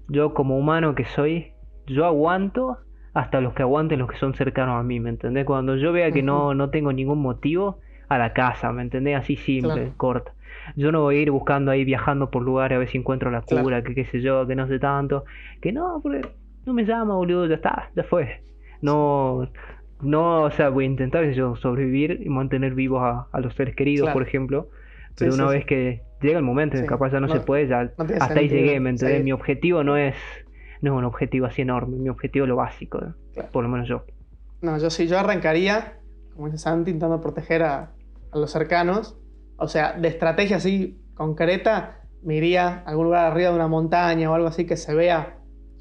Yo 0.09 0.33
como 0.33 0.57
humano 0.57 0.95
que 0.95 1.05
soy, 1.05 1.51
yo 1.85 2.05
aguanto 2.05 2.77
hasta 3.13 3.41
los 3.41 3.53
que 3.53 3.63
aguanten 3.63 3.99
los 3.99 4.09
que 4.09 4.17
son 4.17 4.33
cercanos 4.35 4.79
a 4.79 4.83
mí, 4.83 4.99
¿me 4.99 5.09
entendés? 5.09 5.45
Cuando 5.45 5.75
yo 5.75 5.91
vea 5.91 6.11
que 6.11 6.23
no, 6.23 6.53
no 6.53 6.69
tengo 6.69 6.93
ningún 6.93 7.19
motivo, 7.19 7.79
a 8.09 8.17
la 8.17 8.33
casa, 8.33 8.71
¿me 8.71 8.81
entendés? 8.83 9.17
Así 9.17 9.35
simple, 9.35 9.73
Claro. 9.73 9.93
corta. 9.97 10.33
Yo 10.75 10.91
no 10.91 11.01
voy 11.01 11.17
a 11.17 11.21
ir 11.21 11.31
buscando 11.31 11.71
ahí, 11.71 11.83
viajando 11.83 12.29
por 12.29 12.41
lugares 12.43 12.75
a 12.75 12.79
ver 12.79 12.89
si 12.89 12.97
encuentro 12.97 13.31
la 13.31 13.41
Claro. 13.41 13.63
cura, 13.63 13.83
que 13.83 13.95
qué 13.95 14.05
sé 14.05 14.21
yo, 14.21 14.47
que 14.47 14.55
no 14.55 14.67
sé 14.67 14.79
tanto. 14.79 15.25
Que 15.61 15.71
no, 15.71 15.99
porque 16.01 16.21
no 16.65 16.73
me 16.73 16.85
llama, 16.85 17.15
boludo, 17.15 17.47
ya 17.47 17.55
está, 17.55 17.89
ya 17.95 18.03
fue. 18.03 18.41
No, 18.81 19.49
no, 20.01 20.43
o 20.43 20.51
sea, 20.51 20.69
voy 20.69 20.85
a 20.85 20.87
intentar 20.87 21.29
yo, 21.31 21.55
sobrevivir 21.55 22.21
y 22.23 22.29
mantener 22.29 22.73
vivos 22.75 23.01
a, 23.03 23.27
a 23.31 23.39
los 23.39 23.55
seres 23.55 23.75
queridos, 23.75 24.05
Claro. 24.05 24.13
por 24.13 24.23
ejemplo. 24.27 24.69
Pero 25.17 25.31
Sí, 25.31 25.41
una 25.41 25.47
sí, 25.49 25.53
vez 25.55 25.61
sí. 25.61 25.67
que 25.67 26.01
llega 26.21 26.37
el 26.37 26.43
momento 26.45 26.77
capaz 26.85 27.09
ya 27.11 27.19
no, 27.19 27.27
No- 27.27 27.33
se 27.33 27.39
puede, 27.41 27.67
ya 27.67 27.83
no 27.97 28.05
hasta 28.19 28.39
ahí 28.39 28.47
llegué, 28.49 28.79
¿me 28.79 28.91
entendés? 28.91 28.99
seguir. 28.99 29.23
Mi 29.23 29.31
objetivo 29.31 29.83
no 29.83 29.97
es, 29.97 30.15
no 30.81 30.93
es 30.93 30.97
un 30.97 31.05
objetivo 31.05 31.45
así 31.47 31.61
enorme, 31.63 31.97
mi 31.97 32.09
objetivo 32.09 32.45
es 32.45 32.49
lo 32.49 32.55
básico, 32.57 32.99
¿eh? 32.99 33.13
Claro. 33.33 33.49
por 33.51 33.63
lo 33.63 33.69
menos 33.69 33.87
yo. 33.87 34.03
No, 34.61 34.77
yo 34.79 34.89
sí, 34.89 35.07
yo 35.07 35.19
arrancaría, 35.19 35.99
como 36.33 36.47
dice 36.47 36.57
Santi, 36.59 36.91
intentando 36.91 37.21
proteger 37.21 37.63
a, 37.63 37.93
a 38.31 38.37
los 38.37 38.51
cercanos. 38.51 39.17
O 39.57 39.67
sea, 39.67 39.93
de 39.93 40.07
estrategia 40.07 40.57
así 40.57 41.01
concreta, 41.15 42.01
me 42.21 42.35
iría 42.35 42.67
a 42.67 42.89
algún 42.89 43.05
lugar 43.05 43.31
arriba 43.31 43.49
de 43.49 43.55
una 43.55 43.67
montaña 43.67 44.29
o 44.31 44.33
algo 44.35 44.47
así 44.47 44.65
que 44.65 44.77
se 44.77 44.93
vea, 44.93 45.36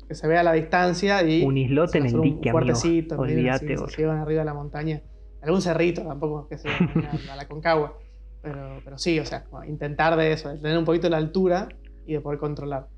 que 0.09 0.15
se 0.15 0.27
vea 0.29 0.41
a 0.41 0.43
la 0.43 0.53
distancia 0.53 1.23
y 1.23 1.43
Un 1.43 1.57
islote 1.57 1.99
en 1.99 2.05
el 2.05 2.09
hacer 2.09 2.21
un 2.21 2.25
dique, 2.25 2.51
amigo. 2.51 2.79
Olvídate, 3.17 3.75
así, 3.75 3.85
se 3.89 4.03
llevan 4.03 4.19
arriba 4.19 4.41
de 4.41 4.45
la 4.45 4.55
montaña. 4.55 5.03
Algún 5.43 5.63
cerrito 5.63 6.03
tampoco, 6.03 6.49
que 6.49 6.59
sea 6.59 6.73
a, 6.73 7.33
a 7.33 7.37
la 7.37 7.49
Concagua. 7.49 7.99
Pero, 8.43 8.81
pero 8.85 8.99
sí, 8.99 9.19
o 9.19 9.27
sea, 9.27 9.45
como 9.45 9.65
intentar 9.65 10.17
de 10.17 10.33
eso, 10.33 10.49
de 10.49 10.59
tener 10.59 10.79
un 10.79 10.85
poquito 10.85 11.09
la 11.09 11.17
altura 11.17 11.69
y 12.07 12.15
de 12.15 12.21
poder 12.21 12.39
controlar. 12.39 12.89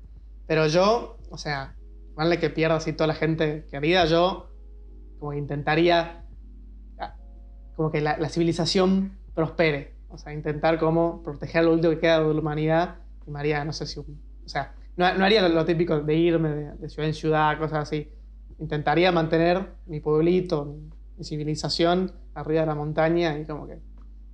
Pero 0.45 0.67
yo, 0.67 1.17
o 1.29 1.37
sea, 1.37 1.75
vale 2.15 2.39
que 2.39 2.49
pierda 2.49 2.75
así 2.75 2.93
toda 2.93 3.07
la 3.07 3.15
gente 3.15 3.65
querida, 3.71 4.05
yo 4.05 4.49
como 5.19 5.31
que 5.31 5.37
intentaría 5.37 6.25
ah, 6.99 7.15
como 7.75 7.91
que 7.91 8.01
la, 8.01 8.17
la 8.17 8.29
civilización 8.29 9.17
prospere. 9.33 9.95
O 10.09 10.17
sea, 10.17 10.33
intentar 10.33 10.79
como 10.79 11.21
proteger 11.23 11.63
lo 11.63 11.73
último 11.73 11.93
que 11.93 11.99
queda 11.99 12.19
de 12.19 12.33
la 12.33 12.39
humanidad. 12.39 12.95
Y 13.27 13.31
me 13.31 13.39
haría, 13.39 13.63
no 13.63 13.73
sé 13.73 13.85
si... 13.85 13.99
o 13.99 14.05
sea, 14.45 14.73
no, 14.97 15.13
no 15.17 15.25
haría 15.25 15.47
lo, 15.47 15.65
típico 15.65 15.99
de 16.01 16.15
irme 16.15 16.49
de, 16.49 16.71
de 16.75 16.89
ciudad 16.89 17.07
en 17.07 17.13
ciudad, 17.13 17.57
cosas 17.57 17.79
así. 17.83 18.09
Intentaría 18.59 19.11
mantener 19.11 19.67
mi 19.85 19.99
pueblito, 19.99 20.65
mi, 20.65 20.89
mi 21.17 21.23
civilización 21.23 22.11
arriba 22.33 22.61
de 22.61 22.67
la 22.67 22.75
montaña 22.75 23.37
y 23.37 23.45
como 23.45 23.67
que 23.67 23.79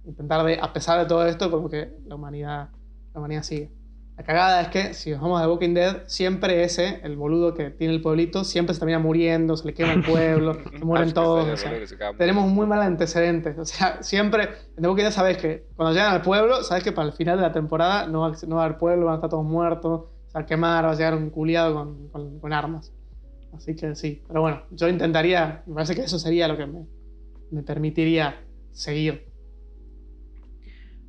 intentar 0.06 0.44
de, 0.46 0.60
a 0.62 0.74
pesar 0.74 1.00
de 1.00 1.06
todo 1.06 1.26
esto, 1.26 1.50
como 1.52 1.70
que 1.70 1.94
la 2.06 2.16
humanidad, 2.16 2.70
la 3.14 3.20
humanidad 3.20 3.44
sigue. 3.44 3.72
La 4.18 4.24
cagada 4.24 4.62
es 4.62 4.68
que 4.70 4.94
si 4.94 5.12
nos 5.12 5.20
vamos 5.20 5.42
a 5.42 5.44
The 5.44 5.50
Walking 5.50 5.74
Dead, 5.74 6.04
siempre 6.06 6.64
ese, 6.64 7.02
el 7.04 7.18
boludo 7.18 7.54
que 7.54 7.70
tiene 7.70 7.94
el 7.94 8.02
pueblito, 8.02 8.46
siempre 8.46 8.74
se 8.74 8.80
termina 8.80 8.98
muriendo, 8.98 9.58
se 9.58 9.66
le 9.66 9.74
quema 9.74 9.92
el 9.92 10.04
pueblo, 10.04 10.54
se 10.72 10.86
mueren 10.86 11.10
Ah, 11.10 11.14
todos. 11.14 11.50
o 11.50 11.58
sea, 11.58 12.14
tenemos 12.18 12.48
muy 12.48 12.66
mal 12.66 12.82
antecedentes. 12.82 13.58
O 13.58 13.66
sea, 13.66 14.02
siempre 14.04 14.44
en 14.78 14.84
The 14.84 14.88
Walking 14.88 15.04
Dead 15.04 15.12
sabes 15.12 15.38
que 15.38 15.68
cuando 15.76 15.94
llegan 15.94 16.14
al 16.14 16.22
pueblo, 16.22 16.64
sabes 16.64 16.82
que 16.84 16.94
para 16.94 17.08
el 17.10 17.14
final 17.14 17.36
de 17.38 17.42
la 17.42 17.52
temporada 17.52 18.08
no 18.08 18.22
va, 18.22 18.32
no 18.48 18.56
va 18.56 18.62
a 18.62 18.66
haber 18.68 18.78
pueblo, 18.78 19.06
van 19.08 19.14
a 19.14 19.18
estar 19.18 19.30
todos 19.30 19.44
muertos, 19.44 20.06
a 20.42 20.46
quemar, 20.46 20.86
va 20.86 20.92
a 20.92 20.96
llegar 20.96 21.16
un 21.16 21.30
culiado 21.30 21.74
con, 21.76 22.10
con- 22.10 22.40
con 22.40 22.54
armas. 22.54 22.94
Así 23.54 23.76
que 23.76 23.96
sí. 23.96 24.24
Pero 24.28 24.42
bueno, 24.42 24.64
yo 24.72 24.88
intentaría, 24.90 25.64
me 25.68 25.76
parece 25.76 25.96
que 25.96 26.02
eso 26.04 26.20
sería 26.20 26.48
lo 26.48 26.58
que 26.58 26.66
me, 26.68 26.88
me 27.52 27.64
permitiría 27.64 28.44
seguir. 28.72 29.32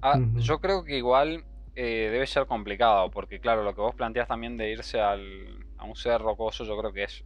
Ah, 0.02 0.22
yo 0.34 0.60
creo 0.60 0.84
que 0.84 0.96
igual 0.96 1.44
eh, 1.74 2.08
debe 2.12 2.26
ser 2.26 2.46
complicado, 2.46 3.10
porque 3.10 3.40
claro, 3.40 3.62
lo 3.62 3.74
que 3.74 3.80
vos 3.80 3.94
planteas 3.94 4.28
también 4.28 4.56
de 4.56 4.70
irse 4.70 5.00
al, 5.00 5.66
a 5.78 5.84
un 5.84 5.96
ser 5.96 6.20
rocoso, 6.20 6.64
yo 6.64 6.76
creo 6.78 6.92
que 6.92 7.04
es 7.04 7.24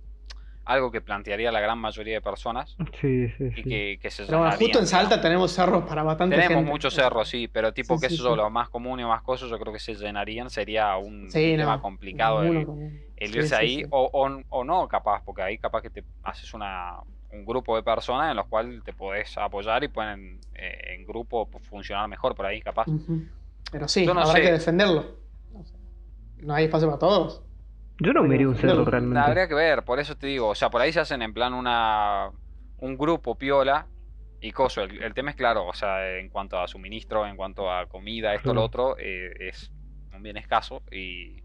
algo 0.70 0.90
que 0.90 1.00
plantearía 1.00 1.50
la 1.52 1.61
gran 1.61 1.78
mayoría 1.78 2.14
de 2.14 2.20
personas 2.20 2.76
Sí, 3.00 3.28
sí, 3.37 3.50
y 3.50 3.62
sí. 3.62 3.62
que, 3.64 3.98
que 4.00 4.11
se 4.11 4.24
Pero 4.24 4.38
bueno, 4.38 4.56
justo 4.56 4.78
en 4.78 4.87
Salta 4.87 5.20
tenemos 5.20 5.52
cerros 5.52 5.85
para 5.85 6.02
bastante 6.02 6.37
Tenemos 6.37 6.59
gente. 6.59 6.70
muchos 6.70 6.94
cerros, 6.94 7.28
sí, 7.28 7.48
pero 7.48 7.72
tipo, 7.72 7.94
Sí, 7.96 8.00
que 8.00 8.09
sí, 8.09 8.14
eso, 8.14 8.30
sí. 8.30 8.37
lo 8.37 8.50
más 8.50 8.68
común 8.68 9.00
y 9.00 9.04
más 9.04 9.22
cosas, 9.22 9.50
yo 9.50 9.59
creo 9.59 9.72
que 9.72 9.78
se 9.80 9.94
llenarían, 9.94 10.48
sería 10.50 10.96
un 10.96 11.28
Sí, 11.30 11.56
tema 11.56 11.76
no, 11.76 11.83
complicado 11.83 12.42
el, 12.44 12.66
irse 13.35 13.48
sí, 13.48 13.54
ahí, 13.54 13.76
sí. 13.83 13.85
O, 13.90 14.11
o- 14.12 14.42
o 14.48 14.64
no, 14.64 14.88
capaz, 14.88 15.22
porque 15.24 15.42
ahí 15.42 15.59
capaz 15.59 15.83
que 15.83 15.90
te 15.90 16.04
haces 16.22 16.54
una, 16.54 16.98
un 17.33 17.44
grupo 17.44 17.76
de 17.76 17.83
personas 17.83 18.30
en 18.30 18.37
los 18.37 18.46
cuales 18.46 18.83
te 18.85 18.92
podés 18.92 19.37
apoyar 19.38 19.83
y 19.85 19.88
pueden 19.88 20.40
eh, 20.54 20.94
en 20.94 21.04
grupo 21.04 21.48
funcionar 21.68 22.09
mejor 22.09 22.35
por 22.35 22.46
ahí, 22.46 22.61
capaz. 22.62 22.87
Pero 23.72 23.88
sí, 23.88 24.06
no 24.06 24.12
habrá 24.12 24.35
sé. 24.35 24.42
que 24.42 24.52
defenderlo. 24.52 25.18
O 25.54 25.62
no 26.42 26.54
hay 26.54 26.64
espacio 26.64 26.88
para 26.88 26.98
todos. 26.98 27.42
Yo 28.00 28.12
no 28.12 28.22
me 28.22 28.34
iría 28.34 28.48
un 28.48 28.56
cerro 28.56 28.76
No, 28.76 28.84
realmente. 28.84 29.18
Habría 29.18 29.48
que 29.48 29.54
ver, 29.54 29.84
por 29.84 29.98
eso 30.00 30.16
te 30.16 30.26
digo, 30.26 30.48
o 30.48 30.54
sea, 30.54 30.70
por 30.70 30.80
ahí 30.80 30.92
se 30.92 31.00
hacen 31.00 31.22
en 31.22 31.32
plan 31.34 31.52
una 31.54 32.30
un 32.78 32.96
grupo 32.96 33.36
piola 33.36 33.86
y 34.40 34.52
coso. 34.52 34.82
El, 34.82 35.02
el 35.02 35.12
tema 35.14 35.30
es 35.30 35.36
claro, 35.36 35.66
o 35.66 35.74
sea, 35.74 36.16
en 36.18 36.30
cuanto 36.30 36.58
a 36.58 36.66
suministro, 36.66 37.26
en 37.26 37.36
cuanto 37.36 37.70
a 37.70 37.86
comida, 37.86 38.34
esto, 38.34 38.48
lo 38.48 38.52
Claro. 38.54 38.66
otro, 38.66 38.96
eh, 38.98 39.32
es 39.38 39.70
un 40.14 40.22
bien 40.22 40.38
escaso 40.38 40.82
y, 40.90 41.42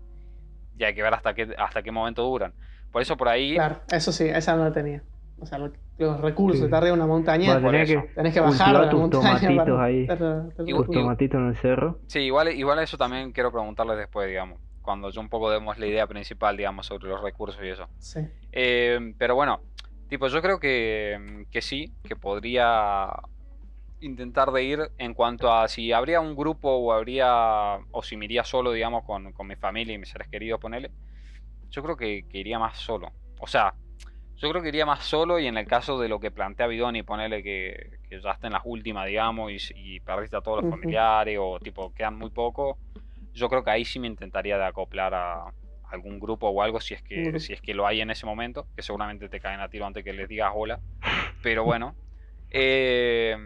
y 0.77 0.83
hay 0.83 0.95
que 0.95 1.03
ver 1.03 1.13
hasta 1.13 1.33
qué, 1.33 1.53
hasta 1.57 1.83
qué 1.83 1.91
momento 1.91 2.23
duran. 2.23 2.53
Por 2.91 3.01
eso 3.01 3.17
por 3.17 3.27
ahí, 3.27 3.55
Claro, 3.55 3.81
eso 3.91 4.11
sí, 4.13 4.25
esa 4.29 4.55
no 4.55 4.63
la 4.63 4.71
tenía. 4.71 5.03
O 5.37 5.45
sea, 5.45 5.57
lo- 5.57 5.73
los 5.97 6.19
recursos, 6.21 6.61
Sí. 6.61 6.69
te 6.69 6.75
arriba 6.75 6.95
de 6.95 7.01
una 7.01 7.07
montaña, 7.07 7.59
tener 7.61 7.81
eso. 7.81 8.01
que 8.01 8.07
tenés 8.13 8.33
que 8.33 8.39
bajar 8.39 8.77
de 8.77 8.85
la 8.85 8.89
tus 8.89 8.99
montaña 9.01 9.39
tomatitos 9.39 9.65
para 9.75 9.83
ahí. 9.83 10.07
Tus 10.57 10.87
tomatitos 10.89 11.39
en 11.41 11.47
el 11.47 11.55
cerro. 11.57 11.99
Sí, 12.07 12.19
igual, 12.19 12.49
igual 12.53 12.79
eso 12.79 12.97
también 12.97 13.31
quiero 13.33 13.51
preguntarles 13.51 13.97
después, 13.97 14.27
digamos. 14.29 14.59
Cuando 14.85 15.09
yo 15.09 15.19
un 15.19 15.29
poco 15.29 15.49
demos 15.49 15.77
la 15.79 15.87
idea 15.87 16.05
principal, 16.05 16.55
digamos, 16.55 16.85
sobre 16.85 17.09
los 17.09 17.21
recursos 17.21 17.59
y 17.63 17.69
eso. 17.69 17.89
Sí. 17.97 18.19
Eh, 18.51 19.13
pero 19.17 19.33
bueno, 19.35 19.61
tipo, 20.07 20.27
yo 20.27 20.41
creo 20.41 20.59
que, 20.59 21.45
que 21.51 21.61
sí, 21.61 21.91
que 22.03 22.15
podría 22.15 23.09
intentar 23.99 24.51
de 24.51 24.63
ir 24.63 24.91
en 24.99 25.15
cuanto 25.15 25.51
a 25.51 25.67
si 25.67 25.91
habría 25.91 26.21
un 26.21 26.35
grupo 26.35 26.69
o 26.69 26.93
habría, 26.93 27.79
o 27.91 28.03
si 28.03 28.15
me 28.15 28.25
iría 28.25 28.43
solo, 28.43 28.71
digamos, 28.71 29.03
con, 29.03 29.33
con 29.33 29.47
mi 29.47 29.55
familia 29.55 29.95
y 29.95 29.97
mis 29.97 30.09
seres 30.09 30.27
queridos, 30.27 30.59
ponele. 30.59 30.91
Yo 31.71 31.81
creo 31.81 31.97
que, 31.97 32.25
que 32.29 32.37
iría 32.37 32.59
más 32.59 32.77
solo. 32.77 33.11
O 33.39 33.47
sea, 33.47 33.73
yo 34.37 34.49
creo 34.49 34.61
que 34.61 34.69
iría 34.69 34.85
más 34.85 35.03
solo 35.03 35.39
y 35.39 35.47
en 35.47 35.57
el 35.57 35.65
caso 35.65 35.97
de 35.99 36.09
lo 36.09 36.19
que 36.19 36.29
plantea 36.29 36.67
Bidoni, 36.67 37.03
ponele 37.03 37.41
que, 37.41 37.99
que 38.07 38.21
ya 38.21 38.31
está 38.31 38.47
en 38.47 38.53
las 38.53 38.63
últimas, 38.65 39.07
digamos, 39.07 39.51
y, 39.51 39.57
y 39.75 39.99
perdiste 40.01 40.37
a 40.37 40.41
todos 40.41 40.63
los 40.63 40.71
familiares 40.71 41.37
o 41.41 41.57
tipo 41.59 41.93
quedan 41.93 42.17
muy 42.17 42.29
poco, 42.29 42.77
yo 43.35 43.49
creo 43.49 43.63
que 43.63 43.71
ahí 43.71 43.85
sí 43.85 43.99
me 43.99 44.07
intentaría 44.07 44.57
de 44.57 44.65
acoplar 44.65 45.13
a 45.13 45.45
algún 45.89 46.19
grupo 46.19 46.49
o 46.49 46.61
algo 46.61 46.81
si 46.81 46.93
es 46.95 47.03
que, 47.03 47.37
si 47.37 47.53
es 47.53 47.61
que 47.61 47.73
lo 47.73 47.85
hay 47.85 48.01
en 48.01 48.09
ese 48.09 48.25
momento, 48.25 48.67
que 48.75 48.81
seguramente 48.81 49.29
te 49.29 49.39
caen 49.39 49.59
a 49.59 49.69
tiro 49.69 49.85
antes 49.85 50.03
que 50.03 50.13
les 50.13 50.27
digas 50.27 50.51
hola. 50.55 50.79
Pero 51.41 51.63
bueno, 51.63 51.95
eh, 52.49 53.37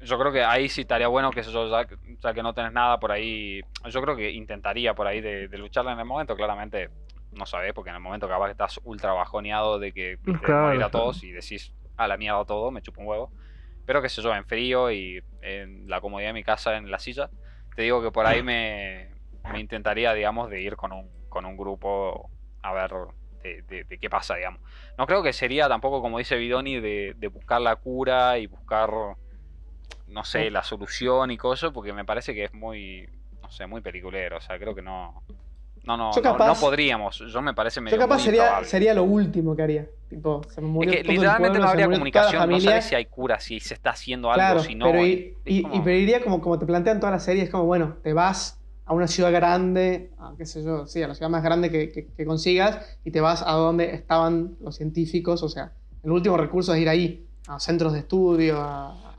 yo 0.00 0.18
creo 0.18 0.32
que 0.32 0.42
ahí 0.42 0.68
sí 0.68 0.82
estaría 0.82 1.08
bueno 1.08 1.30
que 1.30 1.40
eso, 1.40 1.70
ya, 1.70 1.86
ya 2.22 2.34
que 2.34 2.42
no 2.42 2.52
tenés 2.54 2.72
nada 2.72 2.98
por 2.98 3.12
ahí, 3.12 3.60
yo 3.88 4.02
creo 4.02 4.16
que 4.16 4.30
intentaría 4.30 4.94
por 4.94 5.06
ahí 5.06 5.20
de, 5.20 5.48
de 5.48 5.58
lucharla 5.58 5.92
en 5.92 5.98
el 6.00 6.04
momento, 6.04 6.34
claramente 6.36 6.90
no 7.32 7.46
sabés, 7.46 7.72
porque 7.72 7.90
en 7.90 7.96
el 7.96 8.02
momento 8.02 8.28
capaz 8.28 8.46
que 8.46 8.52
estás 8.52 8.80
ultra 8.84 9.12
bajoneado 9.12 9.78
de 9.78 9.92
que 9.92 10.16
de 10.18 10.22
Claro, 10.22 10.62
morir 10.62 10.82
a 10.82 10.90
claro. 10.90 10.90
todos 10.90 11.22
y 11.24 11.30
decís 11.32 11.72
a 11.96 12.08
la 12.08 12.16
mierda 12.16 12.44
todo, 12.44 12.70
me 12.70 12.82
chupo 12.82 13.00
un 13.00 13.08
huevo. 13.08 13.30
Pero 13.86 14.00
que 14.00 14.08
sé 14.08 14.22
yo, 14.22 14.34
en 14.34 14.44
frío 14.44 14.90
y 14.90 15.22
en 15.42 15.88
la 15.88 16.00
comodidad 16.00 16.30
de 16.30 16.34
mi 16.34 16.44
casa, 16.44 16.76
en 16.76 16.90
la 16.90 16.98
silla, 16.98 17.28
te 17.74 17.82
digo 17.82 18.02
que 18.02 18.10
por 18.10 18.26
ahí 18.26 18.42
me, 18.44 19.10
me 19.52 19.60
intentaría, 19.60 20.12
digamos, 20.14 20.50
de 20.50 20.60
ir 20.62 20.76
con 20.76 20.92
un, 20.92 21.10
con 21.28 21.44
un 21.46 21.56
grupo 21.56 22.30
a 22.62 22.72
ver 22.72 22.90
de, 23.42 23.62
de- 23.62 23.84
de 23.84 23.98
qué 23.98 24.08
pasa, 24.10 24.36
digamos. 24.36 24.60
No 24.96 25.06
creo 25.06 25.22
que 25.22 25.32
sería 25.32 25.68
tampoco, 25.68 26.00
como 26.00 26.18
dice 26.18 26.36
Bidoni, 26.36 26.80
de, 26.80 27.14
de 27.16 27.28
buscar 27.28 27.60
la 27.60 27.76
cura 27.76 28.38
y 28.38 28.46
buscar, 28.46 28.90
no 30.06 30.24
sé, 30.24 30.50
la 30.50 30.62
solución 30.62 31.30
y 31.30 31.36
cosas, 31.36 31.72
porque 31.72 31.92
me 31.92 32.04
parece 32.04 32.34
que 32.34 32.44
es 32.44 32.54
muy, 32.54 33.08
no 33.42 33.50
sé, 33.50 33.66
muy 33.66 33.80
peliculero. 33.80 34.36
O 34.38 34.40
sea, 34.40 34.58
creo 34.58 34.74
que 34.74 34.82
no... 34.82 35.22
No, 35.86 35.96
no, 35.98 36.10
no- 36.14 36.54
podríamos. 36.60 37.18
Yo 37.30 37.42
me 37.42 37.52
parece 37.54 37.80
medio 37.80 37.96
Yo 37.96 38.02
capaz 38.02 38.14
muy 38.16 38.24
sería, 38.24 38.64
sería 38.64 38.94
lo 38.94 39.04
último 39.04 39.54
que 39.54 39.62
haría. 39.62 39.86
Tipo, 40.08 40.40
se 40.48 40.60
me 40.60 40.68
Es 40.68 40.72
murió 40.72 40.90
que 40.92 40.98
todo 41.02 41.10
el 41.10 41.16
literalmente 41.16 41.48
pueblo, 41.50 41.64
no 41.64 41.70
habría 41.70 41.86
comunicación, 41.86 42.50
no 42.50 42.60
sabes 42.60 42.84
si 42.86 42.94
hay 42.94 43.04
cura, 43.06 43.40
si 43.40 43.60
se 43.60 43.74
está 43.74 43.90
haciendo 43.90 44.28
algo, 44.30 44.38
Claro, 44.38 44.60
si 44.60 44.74
no. 44.74 44.86
pero 44.86 45.04
y- 45.06 45.10
y, 45.10 45.36
es 45.44 45.58
y- 45.58 45.62
como- 45.62 45.74
y 45.74 45.80
pero 45.80 45.96
iría 45.98 46.22
como, 46.24 46.40
como 46.40 46.58
te 46.58 46.66
plantean 46.66 47.00
todas 47.00 47.12
las 47.14 47.24
series, 47.24 47.50
como 47.50 47.64
bueno, 47.64 47.96
te 48.02 48.12
vas 48.12 48.60
a 48.86 48.94
una 48.94 49.06
ciudad 49.08 49.32
grande, 49.32 50.10
a, 50.18 50.32
qué 50.38 50.46
sé 50.46 50.62
yo, 50.62 50.86
sí, 50.86 51.02
a 51.02 51.08
la 51.08 51.14
ciudad 51.14 51.30
más 51.30 51.42
grande 51.42 51.70
que, 51.70 51.90
que- 51.90 52.06
que 52.06 52.24
consigas, 52.24 52.98
y 53.04 53.10
te 53.10 53.20
vas 53.20 53.42
a 53.42 53.52
donde 53.52 53.94
estaban 53.94 54.56
los 54.60 54.76
científicos, 54.76 55.42
o 55.42 55.48
sea, 55.48 55.72
el 56.02 56.10
último 56.12 56.36
recurso 56.36 56.72
es 56.74 56.80
ir 56.80 56.88
ahí, 56.88 57.26
a 57.48 57.58
centros 57.60 57.92
de 57.92 58.00
estudio, 58.00 58.58
a, 58.60 58.90
a- 58.92 59.14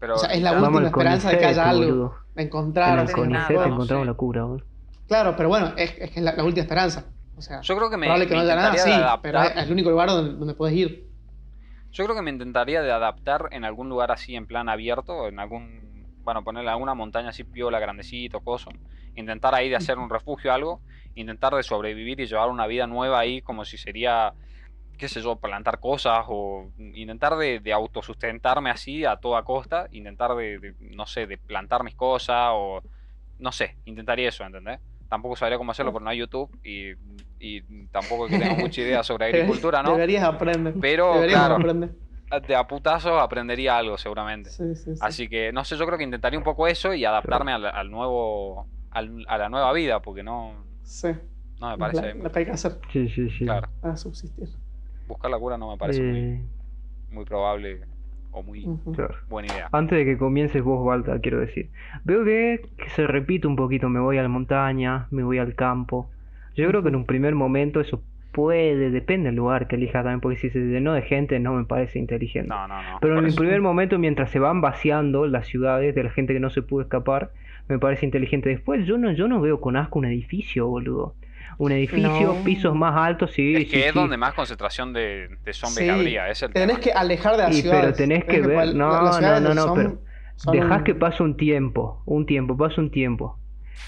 pero 0.00 0.14
o 0.14 0.18
sea, 0.18 0.30
es 0.30 0.42
la 0.42 0.52
última 0.52 0.78
al 0.80 0.86
esperanza 0.86 1.30
de 1.30 1.38
que 1.38 1.44
haya 1.46 1.64
CONICET, 1.64 1.90
algo, 1.90 2.14
de 2.34 2.42
En 2.42 2.46
encontrar. 2.48 2.98
el 2.98 3.04
cosas. 3.06 3.14
tenés 3.14 3.28
CONICET 3.28 3.56
nada, 3.56 3.66
no 3.68 3.74
encontramos 3.74 4.04
sé. 4.04 4.10
la 4.10 4.14
cura, 4.16 4.44
boludo. 4.44 4.66
Claro, 5.06 5.34
pero 5.36 5.48
bueno, 5.48 5.72
es, 5.76 5.90
es 5.98 6.10
que 6.10 6.18
es 6.18 6.22
la, 6.22 6.32
la 6.32 6.44
última 6.44 6.62
esperanza. 6.62 7.04
O 7.36 7.42
sea, 7.42 7.60
Yo 7.60 7.76
creo 7.76 7.90
que 7.90 7.96
me, 7.96 8.06
probable 8.06 8.26
que 8.26 8.34
me 8.34 8.42
no 8.42 8.44
haya 8.44 8.56
nada, 8.56 8.74
sí, 8.76 9.20
pero 9.22 9.42
es 9.42 9.56
el 9.56 9.72
único 9.72 9.90
lugar 9.90 10.08
donde, 10.08 10.32
donde 10.32 10.54
puedes 10.54 10.74
ir. 10.76 11.06
Yo 11.92 12.04
creo 12.04 12.16
que 12.16 12.22
me 12.22 12.30
intentaría 12.30 12.82
de 12.82 12.92
adaptar 12.92 13.48
en 13.52 13.64
algún 13.64 13.88
lugar 13.88 14.10
así 14.10 14.34
en 14.34 14.46
plan 14.46 14.68
abierto, 14.68 15.28
en 15.28 15.38
algún, 15.38 16.06
bueno, 16.24 16.42
ponerle 16.44 16.70
alguna 16.70 16.94
montaña 16.94 17.30
así 17.30 17.44
piola, 17.44 17.78
grandecito, 17.78 18.40
coso. 18.40 18.70
Intentar 19.14 19.54
ahí 19.54 19.68
de 19.68 19.76
hacer 19.76 19.98
un 19.98 20.10
refugio 20.10 20.52
algo, 20.52 20.82
intentar 21.14 21.54
de 21.54 21.62
sobrevivir 21.62 22.20
y 22.20 22.26
llevar 22.26 22.50
una 22.50 22.66
vida 22.66 22.86
nueva 22.86 23.18
ahí 23.20 23.40
como 23.42 23.64
si 23.64 23.78
sería, 23.78 24.34
qué 24.98 25.08
sé 25.08 25.22
yo, 25.22 25.36
plantar 25.36 25.78
cosas 25.80 26.24
o 26.28 26.70
intentar 26.78 27.36
de, 27.36 27.60
de 27.60 27.72
autosustentarme 27.72 28.70
así 28.70 29.04
a 29.04 29.16
toda 29.16 29.42
costa, 29.42 29.88
intentar 29.92 30.34
de, 30.36 30.58
de, 30.58 30.74
no 30.80 31.06
sé, 31.06 31.26
de 31.26 31.38
plantar 31.38 31.82
mis 31.84 31.94
cosas 31.94 32.50
o, 32.52 32.82
no 33.38 33.52
sé, 33.52 33.78
intentaría 33.86 34.28
eso, 34.28 34.44
¿entendés? 34.44 34.80
Tampoco 35.08 35.36
sabría 35.36 35.56
cómo 35.58 35.70
hacerlo 35.70 35.92
porque 35.92 36.04
no 36.04 36.10
hay 36.10 36.18
YouTube 36.18 36.50
y, 36.64 36.90
y 37.38 37.86
tampoco 37.88 38.26
es 38.26 38.32
que 38.32 38.38
tengo 38.38 38.56
mucha 38.60 38.80
idea 38.80 39.02
sobre 39.02 39.26
agricultura, 39.32 39.82
¿no? 39.82 39.92
Deberías 39.92 40.24
aprender. 40.24 40.74
Pero, 40.80 41.22
claro, 41.28 41.54
aprender. 41.56 41.90
de 42.46 42.56
a 42.56 42.66
putazo 42.66 43.18
aprendería 43.20 43.78
algo 43.78 43.96
seguramente. 43.98 44.50
Sí, 44.50 44.74
sí, 44.74 44.94
sí. 44.96 45.00
Así 45.00 45.28
que, 45.28 45.52
no 45.52 45.64
sé, 45.64 45.76
yo 45.76 45.86
creo 45.86 45.96
que 45.98 46.04
intentaría 46.04 46.38
un 46.38 46.44
poco 46.44 46.66
eso 46.66 46.92
y 46.92 47.04
adaptarme 47.04 47.52
al, 47.52 47.66
al 47.66 47.90
nuevo, 47.90 48.66
al- 48.90 49.24
a 49.28 49.38
la 49.38 49.48
nueva 49.48 49.72
vida, 49.72 50.00
porque 50.00 50.22
no, 50.24 50.64
Sí, 50.82 51.08
no 51.60 51.66
me 51.70 51.76
la- 51.76 51.78
parece, 51.78 52.18
que 52.32 52.38
hay 52.40 52.44
que 52.44 52.50
hacer 52.50 52.78
Sí, 52.92 53.08
sí, 53.08 53.30
sí. 53.30 53.44
claro, 53.44 53.68
para 53.80 53.96
subsistir. 53.96 54.48
buscar 55.06 55.30
la 55.30 55.38
cura 55.38 55.56
no 55.56 55.70
me 55.70 55.76
parece 55.78 56.02
muy, 56.02 56.18
Eh, 56.18 56.40
muy 57.10 57.24
probable 57.24 57.80
o 58.36 58.42
muy 58.42 58.66
buena 59.30 59.52
idea. 59.52 59.68
Antes 59.72 59.98
de 59.98 60.04
que 60.04 60.18
comiences 60.18 60.62
vos, 60.62 60.84
Balta, 60.84 61.18
quiero 61.20 61.40
decir. 61.40 61.70
Veo 62.04 62.22
que, 62.24 62.68
que 62.76 62.90
se 62.90 63.06
repite 63.06 63.46
un 63.46 63.56
poquito, 63.56 63.88
me 63.88 63.98
voy 63.98 64.18
a 64.18 64.22
la 64.22 64.28
montaña, 64.28 65.06
me 65.10 65.22
voy 65.22 65.38
al 65.38 65.54
campo. 65.54 66.10
Yo 66.54 66.68
creo 66.68 66.82
que 66.82 66.90
en 66.90 66.96
un 66.96 67.06
primer 67.06 67.34
momento 67.34 67.80
eso 67.80 68.02
puede, 68.32 68.90
depende 68.90 69.30
del 69.30 69.36
lugar 69.36 69.66
que 69.66 69.76
elijas 69.76 70.04
también, 70.04 70.20
porque 70.20 70.36
si 70.36 70.50
se 70.50 70.58
llenó 70.58 70.92
de 70.92 71.00
gente 71.00 71.40
no 71.40 71.54
me 71.54 71.64
parece 71.64 71.98
inteligente. 71.98 72.50
No, 72.50 72.68
no, 72.68 72.82
no. 72.82 72.98
Pero 73.00 73.18
en 73.18 73.24
el 73.24 73.34
primer 73.34 73.62
momento, 73.62 73.98
mientras 73.98 74.30
se 74.30 74.38
van 74.38 74.60
vaciando 74.60 75.26
las 75.26 75.46
ciudades 75.46 75.94
de 75.94 76.04
la 76.04 76.10
gente 76.10 76.34
que 76.34 76.40
no 76.40 76.50
se 76.50 76.60
pudo 76.60 76.82
escapar, 76.82 77.30
me 77.68 77.78
parece 77.78 78.04
inteligente. 78.04 78.50
Después 78.50 78.84
yo 78.86 78.98
no, 78.98 79.10
yo 79.12 79.28
no 79.28 79.40
veo 79.40 79.60
con 79.62 79.76
asco 79.76 79.98
un 79.98 80.04
edificio, 80.04 80.66
boludo. 80.66 81.14
Un 81.58 81.72
edificio, 81.72 82.34
No. 82.34 82.44
pisos 82.44 82.74
más 82.74 82.94
altos, 82.96 83.32
sí, 83.32 83.54
es 83.54 83.60
sí, 83.64 83.66
que 83.70 83.86
es 83.86 83.92
sí. 83.92 83.98
donde 83.98 84.16
más 84.16 84.34
concentración 84.34 84.92
de, 84.92 85.28
de 85.44 85.52
zombies 85.52 85.78
Sí, 85.84 85.88
habría, 85.88 86.28
es 86.28 86.42
el 86.42 86.52
Te 86.52 86.60
tenés 86.60 86.76
tema. 86.80 86.80
que 86.80 86.92
alejar 86.92 87.36
de 87.36 87.42
las 87.44 87.58
Y, 87.58 87.62
pero 87.68 87.92
tenés 87.94 88.24
que 88.24 88.40
ver- 88.42 88.74
no, 88.74 88.90
la- 88.90 89.20
no, 89.20 89.40
no, 89.40 89.54
no, 89.54 89.62
son- 89.62 89.74
pero 89.76 89.98
son 90.36 90.52
Dejás 90.52 90.82
que 90.82 90.94
pase 90.94 91.22
un 91.22 91.36
tiempo, 91.36 92.02
un 92.04 92.26
tiempo, 92.26 92.56
pasa 92.56 92.80
un 92.80 92.90
tiempo. 92.90 93.38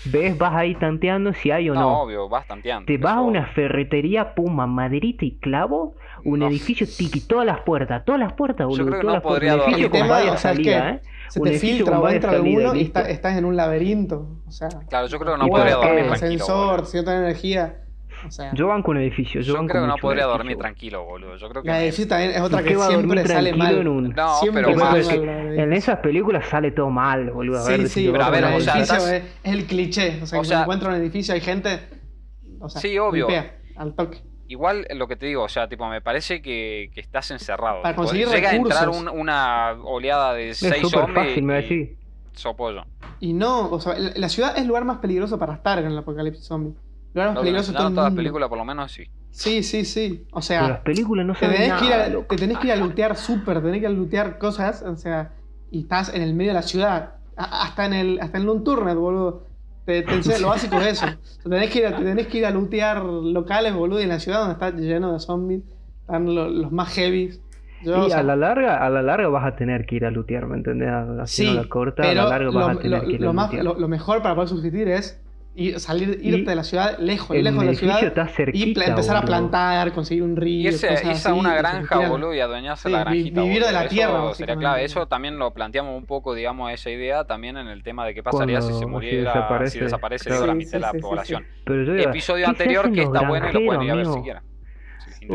Ves, 0.05 0.39
vas 0.39 0.55
ahí 0.55 0.75
tanteando 0.77 1.33
si 1.35 1.51
hay 1.51 1.69
o 1.69 1.75
no, 1.75 1.81
no. 1.81 2.01
obvio, 2.03 2.29
vas 2.29 2.47
tanteando. 2.47 2.87
Te 2.87 2.97
vas 2.97 3.17
a 3.17 3.21
una 3.21 3.47
ferretería, 3.49 4.35
puma, 4.35 4.67
maderita 4.67 5.25
y 5.27 5.33
clavo, 5.39 5.97
un 6.25 6.39
No. 6.39 6.49
edificio 6.49 6.87
tiki, 6.87 7.21
todas 7.21 7.45
las 7.45 7.61
puertas, 7.61 8.05
todas 8.05 8.19
las 8.21 8.33
puertas, 8.33 8.61
Yo 8.65 8.69
boludo. 8.69 8.87
creo 8.87 9.01
que 9.01 9.03
todas 9.03 9.05
no 9.07 9.13
las 9.15 9.23
puertas. 9.23 9.39
podría 9.41 9.55
Un 9.55 9.61
edificio 9.63 9.91
con 9.91 10.09
varias 10.09 10.41
salidas, 10.41 10.95
¿eh? 10.95 11.01
Se 11.31 11.41
un 11.41 11.47
te 11.49 11.59
filtra 11.59 11.99
o 12.01 12.09
entra 12.09 12.31
alguno 12.33 12.75
y 12.75 12.83
está- 12.83 13.09
estás 13.09 13.37
en 13.37 13.45
un 13.45 13.57
laberinto. 13.57 14.27
O 14.47 14.51
sea, 14.51 14.69
Claro, 14.89 15.07
yo 15.09 15.19
creo 15.19 15.35
que 15.35 15.39
no 15.45 15.49
podría 15.49 15.75
dormir 15.77 16.03
que- 16.05 16.09
tranquilo. 16.09 16.31
sensor, 16.45 16.71
boludo. 16.71 16.87
cierta 16.87 17.17
energía. 17.19 17.83
O 18.27 18.31
sea, 18.33 18.53
Yo 18.53 18.67
banco 18.67 18.91
un 18.91 18.97
edificio, 18.97 19.41
yo, 19.43 19.47
Yo 19.49 19.55
banco 19.55 19.69
creo 19.71 19.83
que 19.83 19.89
no 19.89 19.97
podría 19.97 20.25
edificio, 20.25 20.39
dormir 20.39 20.57
boludo. 20.57 20.63
tranquilo, 20.63 21.05
boludo. 21.05 21.37
Yo 21.37 21.49
creo 21.51 21.63
que 21.63 21.69
la 21.69 21.83
edificio 21.85 22.09
también 22.09 22.31
es 22.33 22.41
otra 22.41 22.59
¿Por 22.59 22.67
qué 22.67 22.75
que 22.75 22.81
siempre 22.83 23.27
sale 23.29 23.55
mal. 23.55 23.79
en 23.79 23.89
un- 23.89 24.09
No, 24.11 24.35
Siempre 24.41 24.65
pero 24.65 24.77
mal 24.77 25.07
que 25.09 25.63
En 25.63 25.73
esas 25.73 25.99
películas 26.01 26.47
sale 26.49 26.73
todo 26.73 26.91
mal, 26.91 27.31
boludo. 27.31 27.61
A 27.61 27.69
ver, 27.69 27.81
Sí, 27.83 27.87
si 27.87 28.01
sí, 28.01 28.07
te 28.07 28.13
pero 28.13 28.25
a 28.25 28.31
ver, 28.31 28.45
o 28.47 28.61
sea, 28.61 28.79
estás- 28.81 29.09
es, 29.09 29.23
el 29.45 29.67
cliché. 29.67 30.19
O 30.21 30.27
sea, 30.27 30.39
O 30.41 30.43
que 30.43 30.49
sea- 30.49 30.57
cuando 30.59 30.63
encuentran 30.65 30.95
un 30.95 31.01
edificio 31.01 31.33
hay 31.35 31.41
gente. 31.41 31.79
O 32.61 32.69
sea, 32.69 32.81
Sí, 32.81 32.99
obvio. 32.99 33.27
golpea 33.27 33.55
al 33.77 33.95
toque. 33.95 34.19
Igual 34.49 34.87
lo 34.95 35.07
que 35.07 35.17
te 35.17 35.27
digo, 35.27 35.43
o 35.45 35.49
sea, 35.49 35.69
tipo, 35.69 35.87
me 35.89 36.01
parece 36.01 36.41
que, 36.43 36.91
que 36.95 37.01
estás 37.01 37.31
encerrado. 37.31 37.83
Para 37.83 37.95
Tipo, 37.95 38.03
conseguir 38.05 38.29
Llega 38.29 38.51
a 38.51 38.55
entrar 38.57 38.87
recursos. 38.89 39.13
un- 39.13 39.21
una 39.21 39.73
oleada 39.85 40.33
de 40.35 40.51
Es 40.51 40.59
seis 40.59 40.81
súper 40.81 41.01
zombies 41.01 41.27
fácil, 41.29 41.45
me 41.45 41.59
y 41.59 41.63
decir. 41.63 41.97
sopollo. 42.33 42.85
Y 43.21 43.33
no, 43.35 43.71
o 43.71 43.81
sea, 43.81 43.99
la 43.99 44.13
la 44.15 44.29
ciudad 44.29 44.53
es 44.57 44.63
el 44.63 44.69
lugar 44.69 44.85
más 44.85 44.99
peligroso 44.99 45.39
para 45.39 45.55
estar 45.55 45.79
en 45.79 45.87
el 45.87 45.99
apocalipsis 45.99 46.45
zombie. 46.47 46.71
El 46.71 46.77
lugar 47.15 47.27
más 47.29 47.35
No, 47.35 47.41
peligroso 47.43 47.73
de 47.73 47.77
todo 47.77 47.83
no, 47.85 47.89
el 47.91 47.95
toda 47.97 48.11
la 48.11 48.17
película 48.17 48.49
por 48.49 48.59
lo 48.59 48.65
menos 48.65 48.91
sí. 48.93 49.05
Sí, 49.31 49.63
sí, 49.63 49.85
sí. 49.85 50.25
O 50.33 50.41
Pero 50.41 50.41
las 50.41 50.47
sea, 50.47 50.83
películas 50.83 51.27
no 51.27 51.35
te 51.35 51.41
tenés, 51.41 51.59
que 51.75 51.85
ir 51.85 51.91
nada, 51.91 52.05
a, 52.07 52.23
te 52.25 52.37
tenés 52.37 52.59
que 52.59 52.67
ir 52.69 52.73
a 52.73 52.77
lootear 52.77 53.17
súper, 53.17 53.61
tenés 53.61 53.73
que 53.75 53.79
ir 53.81 53.87
a 53.87 53.91
lootear 53.91 54.39
cosas, 54.39 54.83
o 54.83 54.97
sea, 54.97 55.33
y 55.71 55.81
estás 55.83 56.13
en 56.15 56.23
el 56.23 56.33
medio 56.35 56.51
de 56.51 56.55
la 56.55 56.63
ciudad. 56.63 57.15
Hasta 57.37 57.85
en 57.87 57.93
el, 57.93 58.21
hasta 58.21 58.39
en 58.39 58.45
el 58.45 58.49
Unturnet, 58.49 58.97
boludo. 58.97 59.47
Te, 59.89 60.03
te 60.03 60.39
lo 60.39 60.49
básico 60.49 60.77
es 60.83 60.87
eso. 60.89 61.07
O 61.07 61.41
sea, 61.43 61.51
tenés 61.51 61.71
que 61.71 61.79
ir 61.79 61.87
a, 61.87 61.97
te 61.97 62.05
tenés 62.05 62.27
que 62.27 62.39
ir 62.39 62.45
a 62.47 62.51
lootear 62.51 63.03
locales, 63.03 63.75
boludo, 63.75 64.01
y 64.01 64.03
en 64.03 64.11
la 64.11 64.19
ciudad 64.19 64.41
donde 64.41 64.53
está 64.53 64.71
lleno 64.71 65.15
de 65.15 65.19
zombies, 65.19 65.63
están 66.03 66.35
lo- 66.35 66.51
los 66.51 66.71
más 66.73 66.93
heavies. 66.95 67.41
Yo, 67.81 68.03
o 68.03 68.07
Y 68.07 68.11
sea, 68.11 68.19
a 68.19 68.23
la 68.23 68.37
larga, 68.37 68.85
a 68.85 68.91
la 68.91 69.01
larga 69.03 69.29
vas 69.29 69.47
a 69.47 69.57
tener 69.57 69.87
que 69.87 69.97
ir 69.97 70.05
a 70.05 70.11
lootear, 70.11 70.47
¿me 70.47 70.57
entendés? 70.57 70.91
Haciendo 70.91 71.27
Sí, 71.27 71.45
la 71.55 71.69
corta, 71.69 72.03
pero 72.03 72.21
a 72.21 72.25
la 72.25 72.31
larga 72.31 72.51
vas 72.51 72.55
lo, 72.75 72.79
a 72.79 72.83
tener 72.83 73.01
lo- 73.03 73.09
que 73.09 73.15
ir 73.17 73.23
lo 73.23 73.31
a 73.31 73.33
más- 73.33 73.53
lo- 73.55 73.79
lo 73.79 73.89
mejor 73.89 74.21
para 74.23 74.35
poder 74.35 74.49
subsistir 74.51 74.89
es 74.89 75.23
ir, 75.63 75.81
salir, 75.81 76.19
Y 76.23 76.29
irte 76.31 76.51
de 76.51 76.57
la 76.57 76.65
ciudad 76.65 76.99
lejos, 76.99 77.37
lejos 77.37 77.61
de 77.61 77.67
la 77.67 77.75
ciudad 77.75 78.03
está 78.03 78.27
y 78.27 78.35
cerquita, 78.35 78.87
empezar 78.87 79.17
a 79.17 79.23
plantar, 79.23 79.93
conseguir 79.93 80.23
un 80.23 80.37
río. 80.37 80.69
Irse, 80.71 80.89
cosas 80.89 81.05
irse 81.11 81.29
a 81.29 81.35
una 81.35 81.51
y 81.55 81.59
granja, 81.59 81.99
boludo, 82.09 82.35
y 82.35 82.41
adueñarse 82.41 82.89
Sí, 82.89 82.93
la 82.93 82.99
vi- 82.99 83.05
granjita. 83.05 83.43
vivir 83.43 83.65
de 83.65 83.73
la 83.73 83.81
eso 83.85 83.89
tierra, 83.89 84.35
sería 84.35 84.57
clave. 84.57 84.85
Eso 84.85 85.07
también 85.07 85.39
lo 85.39 85.53
planteamos 85.53 85.97
un 85.97 86.07
poco, 86.07 86.35
digamos, 86.35 86.73
esa 86.73 86.91
idea 86.91 87.25
también 87.25 87.57
en 87.57 87.69
el 87.69 87.83
tema 87.83 88.07
de 88.07 88.15
qué 88.15 88.23
pasaría 88.23 88.61
si 88.63 88.73
se 88.73 88.81
si 88.81 88.87
muriera, 88.87 89.65
si 89.67 89.81
desaparece, 89.81 90.25
claro. 90.25 90.43
digo, 90.43 90.47
la 90.47 90.55
Sí, 90.55 90.59
mitad 90.59 90.73
de 90.73 90.81
sí, 90.81 90.81
la 90.81 90.91
sí, 90.93 90.99
sí, 91.03 91.03
población. 91.03 91.47
Pero 91.65 91.85
yo 91.85 91.93
digo, 91.95 92.11
Episodio 92.11 92.45
¿qué 92.45 92.51
se 92.51 92.51
anterior 92.51 92.91
que 92.93 93.03
está 93.03 93.21
bueno 93.23 93.49
y 93.49 93.53
lo 93.53 93.65
pueden 93.65 93.83
ir 93.83 93.91
a 93.91 93.95
ver 93.95 94.07
si 94.07 94.23
quieren. 94.23 94.43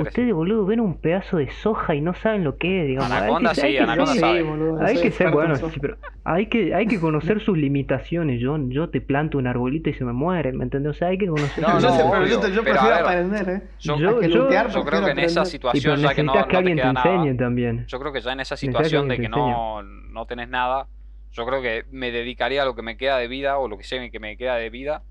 Ustedes, 0.02 0.34
boludo, 0.34 0.66
ven 0.66 0.80
un 0.80 0.98
pedazo 1.00 1.38
de 1.38 1.50
soja 1.52 1.96
y 1.96 2.02
no 2.02 2.14
saben 2.14 2.44
lo 2.44 2.58
que 2.58 2.82
es, 2.82 2.88
digamos. 2.88 3.12
Hay 3.12 3.18
Anaconda 3.22 3.50
que- 3.54 3.62
sí, 3.62 3.78
Anaconda 3.78 4.06
ser- 4.14 4.20
sabe. 4.20 4.44
boludo. 4.44 4.82
Hay 4.84 5.02
que 5.02 5.12
ser 5.12 5.32
bueno, 5.32 5.56
sí, 5.56 5.80
pero 5.80 5.98
hay 6.24 6.48
que, 6.48 6.74
hay 6.74 6.88
que 6.88 7.00
conocer 7.00 7.40
sus 7.42 7.58
limitaciones. 7.58 8.40
Yo, 8.42 8.58
yo 8.70 8.90
te 8.90 9.02
planto 9.02 9.38
un 9.38 9.48
arbolito 9.48 9.90
y 9.90 9.94
se 9.94 10.04
me 10.06 10.14
muere, 10.14 10.52
¿me 10.54 10.64
entendés? 10.64 10.92
O 10.92 10.94
sea, 10.94 11.10
hay 11.10 11.18
que 11.18 11.28
conocer 11.28 11.64
No, 11.64 11.74
no, 11.74 11.80
sé, 11.80 11.88
pero 11.98 12.24
obvio, 12.24 12.48
yo, 12.50 12.64
prefiero 12.64 12.96
aprender, 12.96 13.50
¿eh? 13.50 13.62
Yo, 13.80 13.98
Yo- 13.98 14.22
yo- 14.22 14.48
creo 14.86 15.06
que 15.06 15.12
en 15.12 15.20
esa 15.20 15.46
situación, 15.46 16.00
ya 16.00 16.14
que 16.14 16.24
no, 16.24 16.34
no 16.34 16.44
que 16.46 16.52
te 16.52 16.58
alguien 16.58 16.78
te 16.78 16.88
enseñe 16.88 17.36
también. 17.38 17.86
yo 17.88 18.00
creo 18.00 18.14
que 18.14 18.22
ya 18.22 18.34
en 18.34 18.40
esa 18.40 18.58
situación 18.58 19.08
de 19.08 19.18
que 19.18 19.30
no, 19.30 19.84
no 19.84 20.26
tenés 20.26 20.50
nada, 20.50 20.88
yo 21.32 21.46
creo 21.46 21.62
que 21.62 21.86
me 21.92 22.12
dedicaría 22.12 22.62
a 22.62 22.66
lo 22.66 22.76
que 22.76 22.82
me 22.84 22.96
queda 22.96 23.18
de 23.18 23.28
vida 23.28 23.58
o 23.58 23.68
lo 23.68 23.78
que 23.78 23.84
sé 23.84 24.12
que 24.12 24.20
me 24.20 24.38
queda 24.38 24.56
de 24.56 24.70
vida. 24.70 25.02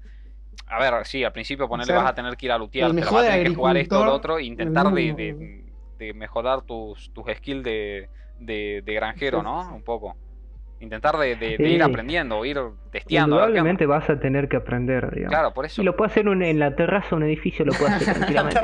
A 0.67 0.79
ver, 0.79 1.05
sí, 1.07 1.23
al 1.25 1.33
principio 1.33 1.69
ponerle 1.69 1.93
vas 1.93 2.07
a 2.07 2.15
tener 2.15 2.37
que 2.37 2.47
ir 2.47 2.53
a 2.53 2.59
lutear, 2.59 2.95
te 2.95 3.05
vas 3.05 3.17
a 3.17 3.25
tener 3.25 3.41
que 3.41 3.51
jugar 3.51 3.77
esto 3.77 4.01
o 4.01 4.05
lo 4.05 4.15
otro, 4.15 4.39
e 4.39 4.45
intentar 4.45 4.91
de, 4.93 5.15
de- 5.15 6.15
mejorar 6.15 6.63
tus, 6.63 7.11
tus 7.13 7.25
skills 7.37 7.63
de, 7.63 8.11
de, 8.39 8.83
de 8.85 8.95
granjero, 8.95 9.43
¿no? 9.43 9.73
Un 9.75 9.83
poco. 9.85 10.17
Intentar 10.81 11.17
de, 11.19 11.37
ir 11.71 11.83
aprendiendo, 11.83 12.45
ir 12.45 12.59
testeando. 12.93 13.35
Indudablemente 13.37 13.87
vas 13.87 14.09
a 14.09 14.21
tener 14.21 14.49
que 14.49 14.57
aprender, 14.59 15.11
digamos. 15.13 15.31
Claro, 15.35 15.53
por 15.55 15.65
eso. 15.67 15.83
Y 15.83 15.85
lo 15.85 15.97
puede 15.97 16.11
hacer 16.13 16.29
un- 16.29 16.43
en 16.43 16.59
la 16.61 16.77
terraza, 16.77 17.17
un 17.17 17.25
edificio 17.25 17.65
lo 17.65 17.73
puede 17.73 17.91
hacer 17.95 18.15
tranquilamente. 18.19 18.61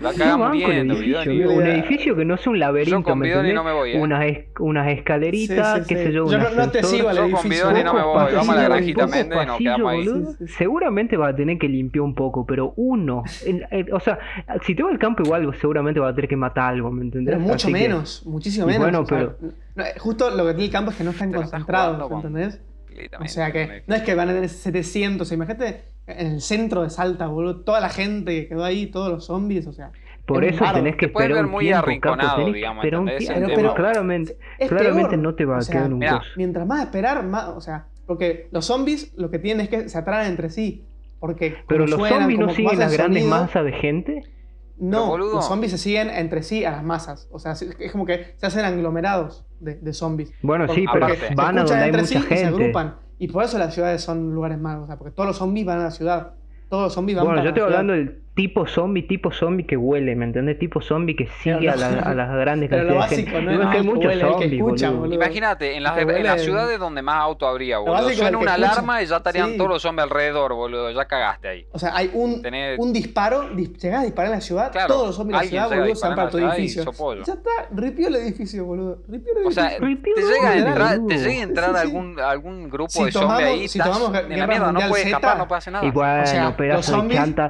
La 0.00 0.36
muriendo, 0.36 0.94
edificio, 0.94 1.50
un 1.50 1.66
edificio 1.66 2.16
que 2.16 2.24
no 2.24 2.36
sea 2.36 2.52
un 2.52 2.58
laberinto, 2.58 2.98
Yo 2.98 3.02
con 3.02 3.18
¿me 3.18 3.26
Bidoni 3.28 3.50
entendés? 3.50 3.54
no 3.54 3.64
me 3.64 3.72
voy, 3.72 3.92
¿eh? 3.92 4.00
unas, 4.00 4.24
es- 4.24 4.44
unas 4.60 4.88
escaleritas, 4.88 5.78
Sí, 5.78 5.82
sí, 5.84 5.88
qué 5.94 6.00
sí. 6.00 6.06
sé 6.06 6.12
yo, 6.12 6.26
Yo 6.30 6.38
no- 6.38 6.50
no 6.50 6.70
te 6.70 6.82
sigo 6.82 7.08
al 7.08 7.16
Yo 7.16 7.22
con 7.22 7.30
edificio. 7.32 7.68
Bidoni 7.68 7.84
no 7.84 7.94
me 7.94 8.00
Poco 8.00 8.12
voy, 8.24 8.32
vamos 8.34 8.48
a 8.48 8.54
la 8.56 8.64
granjita 8.68 9.04
poco 9.06 9.16
Méndez 9.16 9.26
y 9.26 9.36
nos 9.38 9.46
pasillo, 9.46 9.58
quedamos 9.74 9.92
ahí. 9.92 9.98
boludo. 10.08 10.30
Sí, 10.30 10.36
sí, 10.38 10.46
sí. 10.46 10.52
Seguramente 10.54 11.16
va 11.16 11.28
a 11.28 11.36
tener 11.36 11.58
que 11.58 11.68
limpiar 11.68 12.02
un 12.02 12.14
poco, 12.14 12.46
pero 12.46 12.72
uno, 12.76 13.22
en- 13.44 13.66
en- 13.70 13.92
o 13.92 14.00
sea, 14.00 14.18
si 14.64 14.74
te 14.74 14.82
va 14.82 14.90
al 14.90 14.98
campo 14.98 15.22
igual 15.24 15.52
seguramente 15.60 16.00
va 16.00 16.08
a 16.10 16.14
tener 16.14 16.28
que 16.28 16.36
matar 16.36 16.74
algo, 16.74 16.90
¿me 16.90 17.02
entendés? 17.02 17.34
Pero 17.34 17.40
mucho 17.44 17.54
Así 17.54 17.66
que- 17.66 17.72
menos, 17.72 18.22
muchísimo 18.26 18.66
menos. 18.66 18.82
bueno, 18.82 19.00
o 19.00 19.06
sea, 19.06 19.18
pero- 19.74 19.88
justo 19.98 20.30
lo 20.30 20.44
que 20.46 20.50
tiene 20.52 20.64
el 20.66 20.70
campo 20.70 20.90
es 20.90 20.96
que 20.96 21.04
no 21.04 21.10
están 21.10 21.32
concentrados, 21.32 22.02
jugando 22.02 22.28
O 23.20 23.28
sea 23.28 23.52
que 23.52 23.82
no 23.86 23.94
es 23.94 24.02
que 24.02 24.14
van 24.14 24.30
a 24.30 24.32
tener 24.34 24.48
700, 24.48 25.30
imagínate 25.32 25.82
en 26.06 26.26
el 26.34 26.40
centro 26.40 26.82
de 26.82 26.90
Salta, 26.90 27.26
boludo, 27.26 27.60
toda 27.62 27.80
la 27.80 27.88
gente 27.88 28.32
que 28.42 28.48
quedó 28.48 28.64
ahí, 28.64 28.86
todos 28.86 29.10
los 29.10 29.26
zombies, 29.26 29.66
o 29.66 29.72
sea. 29.72 29.90
Por 30.24 30.44
es 30.44 30.56
eso 30.56 30.64
tenés 30.74 30.94
que 30.96 31.06
Te 31.06 31.12
esperar 31.12 31.32
ver 31.34 31.44
un 31.44 31.50
muy 31.52 31.64
tiempo, 31.66 31.78
arrinconado, 31.86 32.36
tenés 32.38 32.54
digamos. 32.54 32.82
Pero- 32.82 33.04
pero- 33.54 33.74
claramente, 33.74 34.36
Es 34.58 34.68
claramente 34.68 35.10
peor. 35.10 35.22
no 35.22 35.34
te 35.36 35.44
va 35.44 35.54
a 35.56 35.58
O 35.58 35.62
sea, 35.62 35.74
quedar 35.76 35.92
un 35.92 36.00
coso. 36.00 36.22
Mientras 36.36 36.66
más 36.66 36.84
esperar, 36.84 37.22
más, 37.24 37.48
o 37.50 37.60
sea, 37.60 37.86
porque 38.06 38.48
los 38.50 38.64
zombies 38.64 39.12
lo 39.16 39.30
que 39.30 39.38
tienen 39.38 39.64
es 39.64 39.68
que 39.68 39.88
se 39.88 39.98
atraen 39.98 40.30
entre 40.30 40.50
sí. 40.50 40.84
Porque 41.20 41.56
Pero 41.68 41.86
los 41.86 41.98
suenan, 41.98 42.20
zombies 42.22 42.40
no 42.40 42.48
siguen 42.50 42.78
las 42.78 42.92
grandes 42.92 43.24
masas 43.24 43.64
de 43.64 43.72
gente. 43.72 44.22
No, 44.78 45.16
los 45.16 45.46
zombies 45.46 45.72
se 45.72 45.78
siguen 45.78 46.10
entre 46.10 46.42
sí 46.42 46.64
a 46.64 46.70
las 46.70 46.82
masas. 46.84 47.28
O 47.32 47.38
sea, 47.38 47.52
es 47.52 47.92
como 47.92 48.04
que 48.04 48.34
se 48.36 48.46
hacen 48.46 48.64
aglomerados 48.64 49.46
de, 49.60 49.76
de 49.76 49.92
zombies. 49.92 50.32
Bueno, 50.42 50.68
sí, 50.68 50.84
pero 50.92 51.06
van 51.34 51.58
a 51.58 51.64
donde 51.64 51.74
hay 51.82 51.92
mucha 51.92 52.04
sí 52.06 52.18
y 52.18 52.36
se 52.36 52.44
agrupan. 52.44 52.96
Y 53.18 53.28
por 53.28 53.44
eso 53.44 53.58
las 53.58 53.72
ciudades 53.72 54.02
son 54.02 54.34
lugares 54.34 54.58
malos. 54.58 54.84
O 54.84 54.86
sea, 54.86 54.96
porque 54.98 55.12
todos 55.12 55.28
los 55.28 55.36
zombies 55.38 55.66
van 55.66 55.80
a 55.80 55.84
la 55.84 55.90
ciudad. 55.90 56.34
Todos 56.68 56.84
los 56.84 56.92
zombies 56.92 57.16
van 57.16 57.24
Bueno, 57.26 57.40
para 57.40 57.50
yo 57.50 57.50
la 57.52 57.56
estoy 57.56 57.68
ciudad. 57.68 57.80
hablando 57.80 57.92
del 57.94 58.25
tipo 58.36 58.66
zombie, 58.66 59.02
tipo 59.02 59.32
zombie 59.32 59.64
que 59.66 59.76
huele, 59.78 60.14
¿me 60.14 60.26
entendés? 60.26 60.58
Tipo 60.58 60.80
zombie 60.82 61.16
que 61.16 61.26
sigue 61.42 61.56
Pero 61.58 61.72
a, 61.72 61.76
no- 61.88 61.96
la- 61.96 62.02
a 62.02 62.14
las 62.14 62.30
grandes 62.36 62.68
pero 62.68 62.82
lo 62.84 62.98
cantidades 63.00 63.10
de 63.10 63.16
básico 63.24 63.30
gente. 63.38 63.44
no 63.44 63.50
es 63.50 63.56
Digo, 63.56 63.62
es 63.62 63.70
que 63.70 63.76
hay 63.78 63.82
muchos 63.86 64.12
zombies, 64.20 64.60
boludo. 64.62 64.96
boludo. 65.00 65.14
Imagínate, 65.14 65.76
en 65.76 65.82
las, 65.82 65.98
en 65.98 66.22
las 66.22 66.42
ciudades 66.42 66.78
donde 66.78 67.00
más 67.02 67.16
auto 67.16 67.48
habría, 67.48 67.78
boludo. 67.78 68.10
Suena 68.10 68.36
una 68.38 68.54
alarma 68.54 69.02
y 69.02 69.06
ya 69.06 69.16
estarían 69.16 69.52
Sí. 69.52 69.56
todos 69.56 69.70
los 69.70 69.82
zombies 69.82 70.04
alrededor, 70.04 70.52
boludo. 70.54 70.90
Ya 70.90 71.04
cagaste 71.06 71.48
ahí. 71.48 71.66
O 71.72 71.78
sea, 71.78 71.96
hay 71.96 72.10
un, 72.12 72.42
Tenés- 72.42 72.76
un 72.78 72.92
disparo, 72.92 73.50
dis- 73.54 73.74
llegás 73.78 74.02
a 74.02 74.04
disparar 74.04 74.30
en 74.32 74.36
la 74.36 74.40
ciudad, 74.42 74.70
Claro, 74.70 74.88
todos 74.88 75.06
los 75.08 75.16
zombies 75.16 75.38
de 75.40 75.44
la 75.44 75.48
ciudad, 75.50 75.68
boludo, 75.80 75.94
se 75.96 76.06
para 76.08 76.28
tu 76.30 76.38
y 76.38 76.42
edificio. 76.44 76.84
Ya 77.26 77.32
está, 77.32 77.50
ripió 77.74 78.08
el 78.08 78.16
edificio, 78.16 78.64
boludo. 78.66 78.98
Ripió 79.08 79.32
el 79.38 79.46
O 79.46 79.50
sea, 79.50 79.64
edificio. 79.76 79.86
Ripió 79.86 80.14
te 80.14 80.20
llega 80.22 80.50
a 80.50 80.56
entrar, 80.58 80.98
te 81.08 81.16
llega 81.18 81.30
a 81.40 81.42
entrar 81.42 81.70
Sí, 81.70 81.76
sí, 81.76 81.80
sí. 81.80 81.86
algún, 81.96 82.20
algún 82.20 82.68
grupo 82.68 83.04
de 83.06 83.12
zombies 83.12 83.48
ahí, 83.48 83.68
si 83.68 83.78
estás 83.78 83.98
tomamos 83.98 84.18
en 84.20 84.38
la 84.38 84.46
mierda, 84.46 84.72
no 84.72 84.80
puedes 84.90 85.06
escapar, 85.06 85.38
no 85.38 85.48
puede 85.48 85.58
hacer 85.58 85.72
nada. 85.72 85.84
Los 85.86 86.54
pedazo 86.54 87.02
de 87.02 87.14
chanta. 87.14 87.48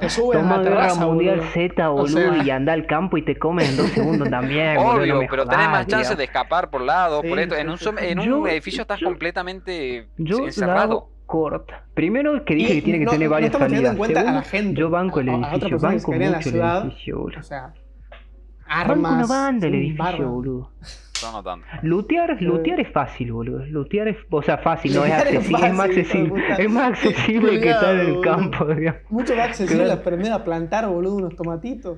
A 0.77 0.83
Guerra 0.83 0.93
terraza, 0.93 1.05
Mundial 1.07 1.35
boludo. 1.37 1.51
Z, 1.53 1.89
O 1.89 1.93
boludo, 1.95 2.07
sea- 2.35 2.43
y 2.43 2.49
anda 2.49 2.73
al 2.73 2.85
campo 2.85 3.17
y 3.17 3.21
te 3.23 3.37
comen 3.37 3.65
en 3.67 3.77
dos 3.77 3.87
segundos 3.91 4.29
también. 4.29 4.75
boludo, 4.77 4.93
Obvio, 5.01 5.13
no 5.15 5.21
me 5.21 5.27
pero 5.27 5.43
jodas, 5.43 5.57
tenés 5.57 5.71
más 5.71 5.87
chances 5.87 6.17
de 6.17 6.23
escapar 6.23 6.69
por 6.69 6.81
lados, 6.81 7.21
por 7.23 7.37
Sí, 7.37 7.43
esto. 7.43 7.55
En 7.55 7.69
un, 7.69 7.77
en 7.99 8.19
un 8.19 8.25
Yo- 8.25 8.47
edificio 8.47 8.81
estás 8.81 8.99
yo- 8.99 9.07
completamente 9.07 10.07
Yo 10.17 10.45
encerrado. 10.45 11.09
corta. 11.25 11.83
Primero 11.93 12.45
que 12.45 12.55
dije 12.55 12.73
Y 12.73 12.75
que 12.77 12.81
tiene 12.83 12.99
que 12.99 13.05
no- 13.05 13.11
tener 13.11 13.27
no 13.27 13.33
varias 13.33 13.47
estamos 13.51 13.67
teniendo 13.67 13.89
salidas. 13.89 13.93
en 13.93 13.97
cuenta 13.97 14.19
a 14.19 14.23
Segundo, 14.23 14.39
la 14.41 14.49
gente, 14.49 14.79
yo 14.79 14.89
banco 14.89 15.19
el 15.19 15.29
a- 15.29 15.31
a 15.31 15.35
edificio, 15.35 15.67
que 15.77 15.83
banco 15.85 16.05
quedaría 16.11 16.25
en 16.27 16.31
la 16.31 16.37
mucho 16.37 16.49
el 16.49 16.53
ciudad. 16.53 16.85
edificio, 16.85 17.19
boludo. 17.19 17.39
O 17.39 17.43
sea, 17.43 17.61
Banco 17.61 18.91
armas. 18.93 19.11
una 19.13 19.25
banda 19.27 19.67
el 19.67 19.75
edificio, 19.75 20.29
boludo. 20.29 20.71
Yo 21.21 21.31
no 21.31 21.43
tanto. 21.43 21.65
Lootear, 21.81 22.41
lootear 22.41 22.79
es 22.79 22.91
fácil, 22.91 23.31
boludo. 23.31 23.65
Lootear 23.65 24.07
es, 24.09 24.17
o 24.29 24.41
sea, 24.41 24.57
fácil, 24.59 24.93
no 24.95 25.03
es 25.05 25.11
es 25.13 25.19
accesible, 25.19 25.67
es 25.67 25.73
más 25.73 25.85
accesible. 25.87 26.43
Es 26.59 26.69
más 26.69 26.89
accesible 26.89 27.59
que 27.59 27.69
estar 27.71 27.95
en 27.95 28.07
el 28.15 28.21
campo, 28.21 28.65
digamos. 28.65 29.01
Mucho 29.09 29.35
más 29.35 29.47
accesible 29.47 29.85
Claro. 29.85 29.99
aprender 30.01 30.31
a 30.31 30.43
plantar, 30.43 30.87
boludo, 30.87 31.15
unos 31.15 31.35
tomatitos. 31.35 31.97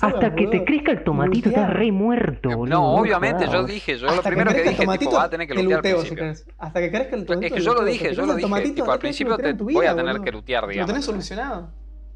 Hasta 0.00 0.34
que 0.34 0.46
te 0.48 0.64
crezca 0.64 0.92
el 0.92 1.04
tomatito, 1.04 1.48
Lootear. 1.48 1.64
estás 1.68 1.78
re 1.78 1.92
muerto, 1.92 2.48
boludo. 2.56 2.66
No, 2.74 2.94
me 2.94 3.00
obviamente, 3.02 3.46
yo 3.50 3.64
dije, 3.64 3.96
yo 3.98 4.06
Hasta 4.08 4.16
lo 4.16 4.22
primero 4.22 4.50
que 4.50 4.56
dije, 4.62 4.70
tipo, 4.70 4.82
tomatito, 4.84 5.10
vas 5.12 5.24
a 5.24 5.30
tener 5.30 5.46
que 5.48 5.54
te 5.54 5.62
lootear 5.62 5.94
al 5.96 6.00
principio. 6.02 6.32
Hasta 6.58 6.80
que 6.80 6.90
crezca 6.90 7.16
el 7.16 7.20
Es 7.22 7.26
tomatito. 7.26 7.54
que 7.54 7.60
yo 7.60 7.74
lo 7.74 7.84
dije, 7.84 8.14
yo 8.14 8.26
lo 8.26 8.34
dije, 8.34 8.70
tipo, 8.72 8.90
al 8.92 8.98
principio 8.98 9.36
te 9.36 9.52
voy 9.52 9.86
a 9.86 9.94
tener 9.94 10.20
que 10.20 10.32
lootear, 10.32 10.64
Lo 10.64 10.70
digamos. 10.70 10.90
tenés 10.90 11.04
solucionado. 11.04 11.70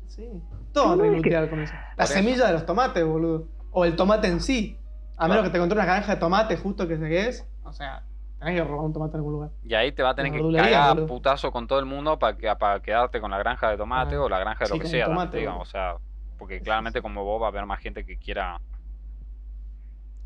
Sí. 0.07 0.29
Todo 0.73 0.95
es 0.95 1.11
que- 1.11 1.17
lootear 1.17 1.51
con 1.51 1.61
eso. 1.61 1.75
La 1.97 2.07
semilla 2.07 2.47
de 2.47 2.53
los 2.55 2.67
tomates, 2.67 3.05
boludo. 3.05 3.49
O 3.71 3.85
el 3.85 3.95
tomate 3.97 4.29
en 4.29 4.41
sí. 4.41 4.77
A 5.19 5.29
menos 5.29 5.45
que 5.45 5.51
te 5.51 5.57
encontré 5.57 5.77
una 5.77 5.85
granja 5.85 6.15
de 6.15 6.21
tomate 6.21 6.57
justo 6.57 6.87
que 6.87 6.97
sé 6.97 7.09
qué 7.09 7.29
es. 7.29 7.47
O 7.65 7.73
sea, 7.73 8.05
tenés 8.39 8.55
que 8.55 8.65
robar 8.65 8.87
un 8.87 8.93
tomate 8.93 9.13
en 9.13 9.19
algún 9.19 9.33
lugar. 9.33 9.51
Y 9.65 9.75
ahí 9.75 9.93
te 9.93 10.03
va 10.03 10.11
a 10.11 10.15
tener 10.15 10.33
que 10.33 10.39
cagar 10.39 10.75
a 10.75 10.93
boludo. 10.95 11.07
putazo 11.07 11.51
con 11.51 11.67
todo 11.67 11.79
el 11.81 11.87
mundo 11.87 12.19
para 12.19 12.37
que, 12.37 12.55
para 12.57 12.81
quedarte 12.81 13.21
con 13.21 13.31
la 13.31 13.39
granja 13.39 13.69
de 13.71 13.77
tomate 13.77 14.15
Ah, 14.15 14.23
o 14.23 14.29
la 14.29 14.39
granja 14.39 14.61
de 14.61 14.67
sí, 14.67 14.75
lo 14.75 14.81
que 14.81 14.87
sea. 14.87 15.07
tomate, 15.07 15.25
también, 15.25 15.43
digamos, 15.43 15.69
o 15.69 15.71
sea, 15.71 15.97
porque 16.39 16.61
claramente 16.61 17.03
como 17.03 17.25
vos 17.25 17.43
va 17.43 17.47
a 17.47 17.49
haber 17.49 17.67
más 17.67 17.81
gente 17.81 18.05
que 18.05 18.17
quiera. 18.17 18.61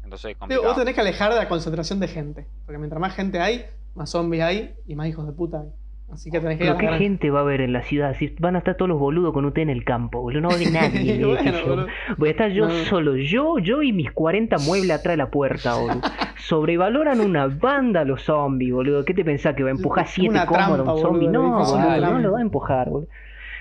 Entonces 0.05 0.36
es 0.38 0.62
vos 0.62 0.76
tenés 0.76 0.95
que 0.95 1.01
alejar 1.01 1.32
de 1.32 1.38
la 1.38 1.49
concentración 1.49 1.99
de 2.01 2.09
gente. 2.09 2.47
Porque 2.66 2.78
mientras 2.78 3.01
más 3.01 3.14
gente 3.14 3.40
hay, 3.40 3.66
más 3.95 4.11
zombies 4.11 4.43
hay 4.43 4.74
y 4.86 4.95
más 4.95 5.07
hijos 5.09 5.26
de 5.26 5.32
puta 5.32 5.61
hay. 5.61 5.72
Así 6.12 6.30
que 6.30 6.40
tenés 6.40 6.58
que 6.58 6.64
ir 6.64 6.70
a 6.70 6.76
Pero 6.76 6.90
la 6.90 6.98
qué 6.98 7.04
gente 7.04 7.30
va 7.30 7.38
a 7.38 7.42
haber 7.42 7.62
en 7.62 7.72
la 7.72 7.82
ciudad, 7.82 8.14
si 8.18 8.28
van 8.38 8.54
a 8.54 8.58
estar 8.58 8.76
todos 8.76 8.88
los 8.90 8.98
boludos 8.98 9.32
con 9.32 9.46
usted 9.46 9.62
en 9.62 9.70
el 9.70 9.82
campo, 9.84 10.20
boludo, 10.20 10.42
no 10.42 10.48
va 10.48 10.54
a 10.54 10.56
haber 10.58 10.70
nadie 10.72 11.00
en 11.14 11.20
el 11.20 11.26
Bueno, 11.26 11.40
edificio. 11.40 11.70
boludo. 11.70 11.86
Voy 12.18 12.28
a 12.28 12.30
estar 12.32 12.50
yo 12.52 12.68
No. 12.68 12.74
solo, 12.84 13.16
yo, 13.16 13.58
yo 13.58 13.82
y 13.82 13.92
mis 13.92 14.12
40 14.12 14.58
muebles 14.58 14.90
atrás 14.98 15.14
de 15.14 15.16
la 15.16 15.30
puerta, 15.30 15.74
boludo. 15.80 16.00
Sobrevaloran 16.36 17.20
una 17.20 17.46
banda 17.46 18.04
los 18.04 18.22
zombies, 18.22 18.72
boludo. 18.72 19.04
¿Qué 19.04 19.14
te 19.14 19.24
pensás 19.24 19.54
que 19.54 19.62
va 19.62 19.70
a 19.70 19.72
empujar 19.72 20.06
siete 20.06 20.38
cómodos 20.46 20.86
a 20.86 20.94
un 20.94 21.00
zombie? 21.00 21.26
boludo, 21.28 21.42
No, 21.48 21.64
boludo, 21.64 21.76
no 21.78 21.96
trampa. 21.98 22.18
lo 22.20 22.32
va 22.32 22.38
a 22.38 22.42
empujar, 22.42 22.90
boludo. 22.90 23.08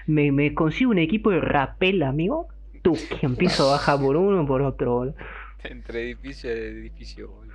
Me, 0.08 0.32
me 0.32 0.54
consigo 0.54 0.92
un 0.92 0.98
equipo 1.00 1.32
de 1.32 1.40
rapel, 1.40 2.04
amigo. 2.04 2.48
Tú, 2.82 2.94
que 3.20 3.26
empiezo 3.26 3.70
a 3.70 3.74
bajar 3.74 4.00
por 4.00 4.18
uno 4.18 4.46
por 4.46 4.62
otro, 4.62 4.94
boludo. 4.96 5.16
Entre 5.64 6.02
edificio 6.04 6.50
y 6.50 6.54
edificio, 6.60 7.30
boludo. 7.30 7.51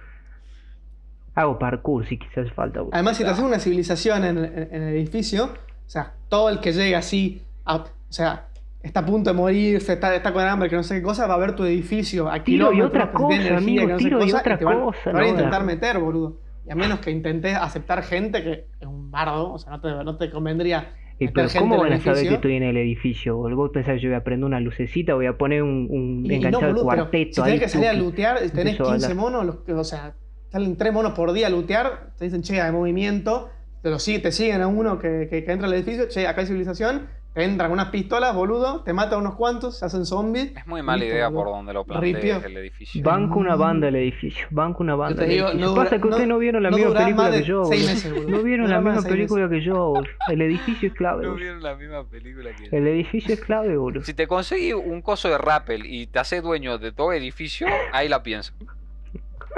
Hago 1.36 1.58
parkour 1.58 2.04
si 2.06 2.18
quizás 2.18 2.50
falta. 2.52 2.80
Además, 2.90 3.16
si 3.16 3.22
te 3.22 3.30
haces 3.30 3.44
una 3.44 3.60
civilización 3.60 4.24
en, 4.24 4.38
en- 4.38 4.68
en 4.72 4.82
el 4.82 4.94
edificio, 4.96 5.44
o 5.44 5.88
sea, 5.88 6.14
todo 6.28 6.48
el 6.48 6.58
que 6.60 6.72
llega 6.72 6.98
así, 6.98 7.42
a- 7.64 7.76
o 7.76 7.86
sea, 8.08 8.48
está 8.82 9.00
a 9.00 9.06
punto 9.06 9.30
de 9.30 9.36
morirse, 9.36 9.92
está, 9.92 10.14
está 10.16 10.32
con 10.32 10.42
hambre, 10.42 10.68
que 10.68 10.76
no 10.76 10.82
sé 10.82 10.96
qué 10.96 11.02
cosa, 11.02 11.26
va 11.28 11.34
a 11.34 11.38
ver 11.38 11.54
tu 11.54 11.64
edificio 11.64 12.28
a 12.30 12.42
Tiro 12.42 12.72
y 12.72 12.80
otra 12.80 13.12
cosa, 13.12 13.34
energía, 13.36 13.58
amigo, 13.58 13.86
que 13.86 13.92
no 13.92 13.98
tiro 13.98 14.18
y 14.18 14.22
cosa, 14.30 14.38
otra 14.40 14.58
te 14.58 14.64
van, 14.64 14.80
cosa, 14.80 14.98
te 15.04 15.10
van 15.12 15.16
a 15.16 15.20
no 15.24 15.28
intentar 15.30 15.64
meter, 15.64 15.98
boludo. 15.98 16.38
Y 16.66 16.72
a 16.72 16.74
menos 16.74 16.98
que 17.00 17.10
intentes 17.12 17.54
aceptar 17.54 18.02
gente 18.02 18.42
que 18.42 18.64
es 18.80 18.86
un 18.88 19.10
bardo, 19.12 19.52
o 19.52 19.58
sea, 19.58 19.70
no 19.72 19.80
te, 19.80 19.88
no 19.90 20.16
te 20.16 20.30
convendría 20.30 20.90
Y 21.18 21.26
meter 21.26 21.48
pero 21.52 21.60
¿cómo 21.60 21.78
van 21.78 21.92
a 21.92 22.00
saber 22.00 22.26
que 22.26 22.34
estoy 22.34 22.56
en 22.56 22.62
el 22.64 22.76
edificio? 22.76 23.36
¿Vos 23.36 23.70
pensás 23.72 23.94
que 23.96 24.00
yo 24.00 24.08
voy 24.08 24.16
a 24.16 24.24
prender 24.24 24.46
una 24.46 24.58
lucecita, 24.60 25.14
voy 25.14 25.26
a 25.26 25.36
poner 25.36 25.62
un, 25.62 25.86
un 25.90 26.22
Y- 26.24 26.26
y 26.26 26.28
no, 26.30 26.34
enganchado 26.36 26.62
de 26.66 26.72
boludo, 26.72 26.84
cuarteto 26.84 27.32
si 27.34 27.40
ahí? 27.42 27.58
tenés 27.58 27.60
que 27.60 27.68
salir 27.68 27.88
a 27.88 27.92
lootear, 28.02 28.36
tenés 28.38 28.54
Empiezo 28.54 28.84
a 28.88 28.92
15 28.94 29.06
bailar. 29.08 29.16
monos, 29.16 29.46
los 29.66 29.78
o 29.78 29.84
sea, 29.84 30.14
salen 30.56 30.76
3 30.76 30.92
monos 30.92 31.12
por 31.12 31.32
día 31.32 31.48
a 31.48 31.50
lootear, 31.50 32.12
te 32.18 32.24
dicen, 32.24 32.42
che, 32.42 32.60
hay 32.62 32.72
movimiento, 32.72 33.50
te, 33.82 33.90
lo, 33.90 33.98
sigue- 33.98 34.20
te 34.20 34.32
siguen 34.32 34.62
a 34.62 34.66
uno 34.66 34.98
que, 34.98 35.28
que- 35.30 35.44
que 35.44 35.52
entra 35.52 35.68
al 35.68 35.74
edificio, 35.74 36.08
che, 36.08 36.26
acá 36.26 36.40
hay 36.40 36.46
civilización, 36.46 37.08
te 37.34 37.44
entran 37.44 37.68
con 37.68 37.78
unas 37.78 37.90
pistolas, 37.90 38.34
boludo, 38.34 38.80
te 38.82 38.94
matan 38.94 39.20
unos 39.20 39.34
cuantos, 39.34 39.78
se 39.78 39.84
hacen 39.84 40.06
zombies. 40.06 40.56
Es 40.56 40.66
muy 40.66 40.80
mala 40.80 41.04
idea 41.04 41.30
por 41.30 41.48
donde 41.48 41.74
lo 41.74 41.84
plantees 41.84 42.14
Ripio. 42.16 42.36
el 42.46 42.56
edificio. 42.56 43.02
Banco 43.04 43.38
una 43.38 43.54
banda 43.56 43.88
el 43.88 43.96
edificio, 43.96 44.46
banco 44.50 44.82
una 44.82 44.94
banda 44.94 45.16
Yo 45.16 45.18
te 45.18 45.24
el 45.24 45.30
digo, 45.32 45.46
edificio. 45.48 45.66
no 45.66 45.72
dura- 45.74 45.84
Pasa 45.84 46.00
que 46.00 46.08
ustedes 46.08 46.26
no- 46.26 46.32
no 46.34 46.38
vieron 46.40 46.62
la 46.62 46.70
no 46.70 46.76
misma 46.78 46.94
película 46.94 47.30
que 47.30 47.42
yo. 47.42 47.68
meses. 47.68 48.04
No 48.26 48.42
vieron 48.42 48.66
No 48.70 48.72
la 48.72 48.80
misma 48.80 49.02
película 49.02 49.48
que 49.50 49.60
yo. 49.60 49.74
boludo. 49.90 50.10
El 50.30 50.40
edificio 50.40 50.88
es 50.88 50.94
clave, 50.94 51.26
No 51.26 51.34
vieron 51.34 51.62
la 51.62 51.74
misma 51.76 52.04
película 52.08 52.50
que 52.56 52.64
yo. 52.64 52.70
El 52.76 52.86
edificio 52.86 53.34
es 53.34 53.40
clave, 53.42 53.76
boludo. 53.76 54.02
Si 54.02 54.14
te 54.14 54.26
conseguís 54.26 54.72
un 54.72 55.02
coso 55.02 55.28
de 55.28 55.36
rappel 55.36 55.84
y 55.84 56.06
te 56.06 56.18
haces 56.18 56.42
dueño 56.42 56.78
de 56.78 56.90
todo 56.92 57.12
edificio, 57.12 57.66
ahí 57.92 58.08
la 58.08 58.22
pienso 58.22 58.54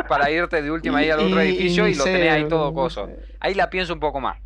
para 0.08 0.30
irte 0.30 0.62
de 0.62 0.70
última 0.70 0.98
ahí 0.98 1.10
al 1.10 1.20
otro 1.20 1.40
edificio 1.40 1.88
y, 1.88 1.94
lo 1.94 2.04
tenés 2.04 2.30
ahí 2.30 2.48
todo 2.48 2.72
coso. 2.74 3.08
Ahí 3.40 3.54
la 3.54 3.70
pienso 3.70 3.94
un 3.94 4.00
poco 4.00 4.20
más. 4.20 4.38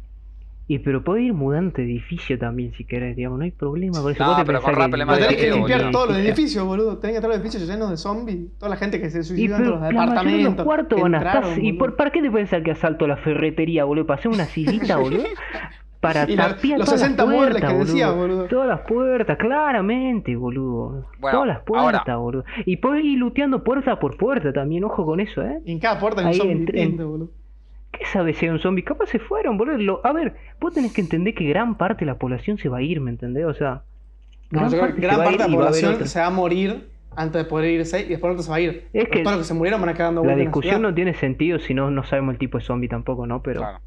Y 0.68 0.78
pero 0.78 1.02
puede 1.02 1.22
ir 1.22 1.34
mudando 1.34 1.82
edificio 1.82 2.38
también 2.38 2.72
si 2.76 2.84
querés, 2.84 3.16
digamos, 3.16 3.38
no 3.38 3.44
hay 3.44 3.50
problema 3.50 4.00
con 4.00 4.12
eso. 4.12 4.24
No, 4.24 4.44
pero 4.44 4.62
con 4.62 4.74
que... 4.74 4.80
Tenés 4.80 5.36
que 5.36 5.50
limpiar 5.50 5.90
todos 5.90 6.10
los 6.10 6.18
edificios, 6.18 6.64
boludo. 6.64 6.98
Tenés 6.98 7.14
que 7.14 7.16
estar 7.18 7.28
los 7.28 7.38
edificios 7.40 7.68
llenos 7.68 7.90
de 7.90 7.96
zombies. 7.96 8.58
Toda 8.58 8.70
la 8.70 8.76
gente 8.76 9.00
que 9.00 9.10
se 9.10 9.22
suicida 9.24 9.56
en 9.56 9.68
los 9.68 9.82
departamentos. 9.82 10.52
De 10.52 10.56
los 10.56 10.64
cuartos 10.64 11.58
¿Y 11.58 11.72
por, 11.74 11.96
qué 12.12 12.22
te 12.22 12.30
pensás 12.30 12.62
que 12.62 12.70
asalto 12.70 13.06
la 13.06 13.16
ferretería, 13.16 13.84
boludo? 13.84 14.06
¿Pasé 14.06 14.28
una 14.28 14.46
sillita, 14.46 14.96
boludo? 14.96 15.24
para 16.02 16.28
y 16.28 16.34
tapiar 16.34 16.80
la, 16.80 16.84
los 16.84 16.88
60 16.88 17.24
las 17.24 17.34
puertas, 17.34 17.72
que 17.72 17.78
decía, 17.78 18.10
boludo. 18.10 18.46
Todas 18.46 18.66
las 18.66 18.80
puertas, 18.80 19.38
claramente, 19.38 20.34
boludo. 20.34 21.06
Todas 21.20 21.46
las 21.46 21.60
puertas, 21.60 22.18
boludo. 22.18 22.44
Y 22.66 22.78
puedes 22.78 23.04
ir 23.04 23.18
luteando 23.18 23.62
puerta 23.62 24.00
por 24.00 24.16
puerta 24.16 24.52
también, 24.52 24.82
ojo 24.82 25.06
con 25.06 25.20
eso, 25.20 25.42
¿eh? 25.42 25.60
En 25.64 25.78
cada 25.78 26.00
puerta 26.00 26.26
hay 26.26 26.40
un 26.40 26.66
zombie 26.66 26.96
boludo. 26.96 27.30
¿Qué 27.92 28.04
sabes 28.06 28.36
si 28.36 28.46
hay 28.46 28.50
un 28.50 28.58
zombie? 28.58 28.82
Capaz 28.82 29.06
se 29.06 29.20
fueron, 29.20 29.56
boludo. 29.56 30.00
A 30.04 30.12
ver, 30.12 30.34
vos 30.60 30.74
tenés 30.74 30.92
que 30.92 31.02
entender 31.02 31.34
que 31.34 31.44
gran 31.44 31.76
parte 31.76 32.00
de 32.00 32.06
la 32.06 32.18
población 32.18 32.58
se 32.58 32.68
va 32.68 32.78
a 32.78 32.82
ir, 32.82 33.00
¿me 33.00 33.12
entendés? 33.12 33.44
O 33.44 33.54
sea, 33.54 33.82
gran, 34.50 34.72
no, 34.72 34.78
parte, 34.78 35.00
gran 35.00 35.20
de 35.20 35.38
la 35.38 35.46
población 35.46 36.04
se 36.04 36.18
va 36.18 36.26
a 36.26 36.30
morir 36.30 36.88
antes 37.14 37.44
de 37.44 37.48
poder 37.48 37.70
irse 37.70 38.00
y 38.00 38.08
después 38.08 38.32
otro 38.32 38.42
se 38.42 38.50
va 38.50 38.56
a 38.56 38.60
ir. 38.60 38.88
Es 38.92 39.08
que 39.08 39.20
todos 39.20 39.36
los 39.36 39.46
que 39.46 39.48
se 39.48 39.54
murieron 39.54 39.80
van 39.80 39.90
a 39.90 39.94
quedar 39.94 40.12
La 40.12 40.34
discusión 40.34 40.82
no 40.82 40.92
tiene 40.92 41.14
sentido 41.14 41.60
si 41.60 41.74
no, 41.74 41.92
no 41.92 42.02
sabemos 42.02 42.32
el 42.32 42.38
tipo 42.40 42.58
de 42.58 42.64
zombie 42.64 42.88
tampoco, 42.88 43.24
¿no? 43.24 43.40
Pero. 43.40 43.60
Claro. 43.60 43.78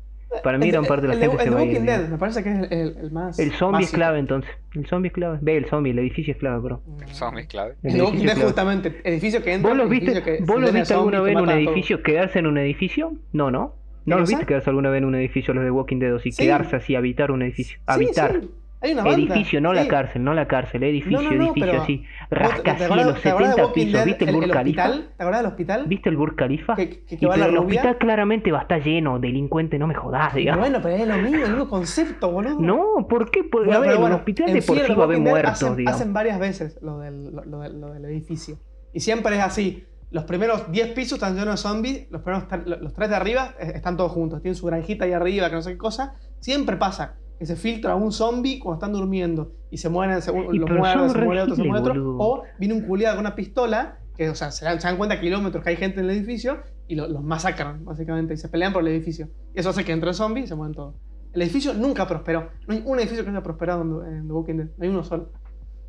Para 0.43 0.57
mí, 0.57 0.69
gran 0.69 0.85
parte 0.85 1.03
de 1.03 1.07
la 1.07 1.13
el, 1.13 1.19
gente 1.31 1.43
el, 1.43 1.53
se 1.53 1.77
el. 1.77 1.85
Dead, 1.85 2.09
me 2.09 2.17
parece 2.17 2.43
que 2.43 2.51
es 2.51 2.71
el, 2.71 3.11
más. 3.11 3.39
El 3.39 3.51
zombie 3.51 3.83
es 3.83 3.91
clave, 3.91 4.19
entonces. 4.19 4.51
El 4.73 4.85
zombie 4.85 5.07
es 5.07 5.13
clave. 5.13 5.39
Ve, 5.41 5.57
el 5.57 5.65
zombie, 5.65 5.91
el 5.91 5.99
edificio 5.99 6.33
es 6.33 6.39
clave, 6.39 6.59
bro. 6.59 6.81
El 7.01 7.13
zombie 7.13 7.41
es 7.41 7.47
clave. 7.47 7.75
El, 7.83 8.01
Walking 8.01 8.25
Dead, 8.25 8.37
justamente. 8.37 9.01
Edificio 9.03 9.43
que 9.43 9.53
entra. 9.53 9.69
¿Vos 9.69 9.77
lo 9.77 9.87
viste, 9.87 10.39
¿vos 10.41 10.59
lo 10.59 10.71
viste 10.71 10.93
alguna 10.93 11.21
vez 11.21 11.35
en 11.35 11.41
un 11.41 11.49
edificio? 11.49 12.03
¿Quedarse 12.03 12.39
en 12.39 12.47
un 12.47 12.57
edificio? 12.57 13.13
No, 13.31 13.51
no. 13.51 13.75
¿No 14.05 14.19
lo 14.19 14.25
viste 14.25 14.45
quedarse 14.45 14.69
alguna 14.69 14.89
vez 14.89 14.99
en 14.99 15.05
un 15.05 15.15
edificio 15.15 15.53
los 15.53 15.63
de 15.63 15.71
Walking 15.71 15.97
Dead? 15.97 16.13
O 16.13 16.19
si 16.19 16.31
quedarse 16.31 16.75
así, 16.75 16.95
habitar 16.95 17.31
un 17.31 17.41
edificio. 17.41 17.79
Habitar. 17.85 18.41
Edificio, 18.81 19.61
no 19.61 19.73
la 19.73 19.87
cárcel, 19.87 20.23
no 20.23 20.33
la 20.33 20.47
cárcel, 20.47 20.83
edificio, 20.83 21.21
no, 21.21 21.31
no, 21.31 21.45
edificio, 21.45 21.81
así. 21.81 22.03
Rascacielos, 22.29 23.19
70 23.19 23.73
pisos, 23.73 24.05
¿viste 24.05 24.23
el, 24.25 24.29
el 24.29 24.35
Burj 24.35 24.51
Khalifa? 24.51 24.83
Hospital, 24.83 25.09
¿Te 25.17 25.23
acordás 25.23 25.39
del 25.39 25.47
hospital? 25.47 25.85
¿Viste 25.87 26.09
el 26.09 26.17
Burj 26.17 26.35
Khalifa? 26.35 26.75
Que, 26.75 26.89
que, 27.05 27.25
va 27.25 27.33
pero 27.33 27.45
la 27.45 27.51
el 27.51 27.57
hospital 27.57 27.97
claramente 27.97 28.51
va 28.51 28.59
a 28.59 28.61
estar 28.63 28.83
lleno, 28.83 29.19
delincuente, 29.19 29.79
no 29.79 29.87
me 29.87 29.95
jodás, 29.95 30.35
digamos. 30.35 30.59
Bueno, 30.59 30.79
pero 30.83 30.95
es 30.95 31.07
lo 31.07 31.17
mismo, 31.17 31.45
el 31.45 31.51
mismo 31.51 31.69
concepto, 31.69 32.31
boludo. 32.31 32.59
No, 32.59 33.07
¿por 33.09 33.31
qué? 33.31 33.43
Porque, 33.43 33.73
a 33.73 33.79
ver, 33.79 33.91
en 33.91 33.99
bueno, 33.99 34.15
el 34.15 34.19
hospital 34.19 34.53
de 34.53 34.61
por 34.61 34.77
sí 34.77 34.91
a 34.91 35.03
haber 35.03 35.19
muertos, 35.19 35.53
hacen, 35.53 35.75
digamos. 35.77 35.99
Hacen 35.99 36.13
varias 36.13 36.39
veces 36.39 36.79
lo 36.81 36.99
del, 36.99 37.31
lo, 37.31 37.43
lo, 37.43 37.67
lo 37.67 37.93
del 37.93 38.05
edificio. 38.05 38.57
Y 38.93 38.99
siempre 38.99 39.35
es 39.35 39.41
así 39.41 39.85
los 40.15 40.23
primeros 40.23 40.71
10 40.71 40.93
pisos 40.93 41.13
están 41.17 41.35
llenos 41.35 41.55
de 41.55 41.57
zombies, 41.57 42.07
los 42.09 42.21
primeros 42.21 42.47
los 42.79 42.93
tres 42.93 43.09
de 43.09 43.15
arriba 43.17 43.53
eh, 43.59 43.73
están 43.75 43.97
todos 43.97 44.13
juntos, 44.13 44.41
tienen 44.41 44.55
su 44.55 44.65
granjita 44.65 45.03
ahí 45.03 45.11
arriba, 45.11 45.49
que 45.49 45.55
no 45.55 45.61
sé 45.61 45.71
qué 45.71 45.77
cosa, 45.77 46.15
siempre 46.39 46.77
pasa 46.77 47.15
que 47.37 47.45
se 47.45 47.55
filtra 47.55 47.95
un 47.95 48.11
zombie 48.11 48.59
cuando 48.59 48.75
están 48.75 48.93
durmiendo 48.93 49.51
y 49.69 49.77
se 49.77 49.89
mueven, 49.89 50.21
se, 50.21 50.31
los 50.31 50.45
mueven, 50.45 51.09
se 51.09 51.17
mueven 51.19 51.43
otro, 51.43 51.55
se 51.55 51.63
mueven 51.63 51.89
otro. 51.89 52.17
O 52.17 52.43
viene 52.59 52.73
un 52.73 52.81
culiado 52.81 53.15
con 53.17 53.25
una 53.25 53.35
pistola, 53.35 53.99
que 54.15 54.29
o 54.29 54.35
sea, 54.35 54.51
se 54.51 54.65
dan, 54.65 54.79
se 54.79 54.87
dan 54.87 54.97
cuenta 54.97 55.19
kilómetros 55.19 55.63
que 55.63 55.71
hay 55.71 55.75
gente 55.75 55.99
en 55.99 56.09
el 56.09 56.15
edificio 56.15 56.59
y 56.87 56.95
lo, 56.95 57.07
los 57.07 57.23
masacran, 57.23 57.83
básicamente, 57.83 58.33
y 58.33 58.37
se 58.37 58.47
pelean 58.47 58.71
por 58.71 58.81
el 58.83 58.89
edificio. 58.89 59.29
Y 59.53 59.59
Eso 59.59 59.69
hace 59.69 59.83
que 59.83 59.91
entre 59.91 60.09
el 60.09 60.15
zombie 60.15 60.43
y 60.43 60.47
se 60.47 60.55
mueven 60.55 60.75
todos. 60.75 60.95
El 61.33 61.41
edificio 61.41 61.73
nunca 61.73 62.07
prosperó. 62.07 62.51
No 62.67 62.73
hay 62.73 62.83
un 62.85 62.99
edificio 62.99 63.23
que 63.23 63.29
haya 63.29 63.43
prosperado 63.43 63.81
en, 63.81 64.15
en 64.15 64.27
The 64.27 64.33
Walking 64.33 64.55
Dead, 64.55 64.67
no 64.77 64.83
hay 64.83 64.89
uno 64.89 65.03
solo. 65.03 65.31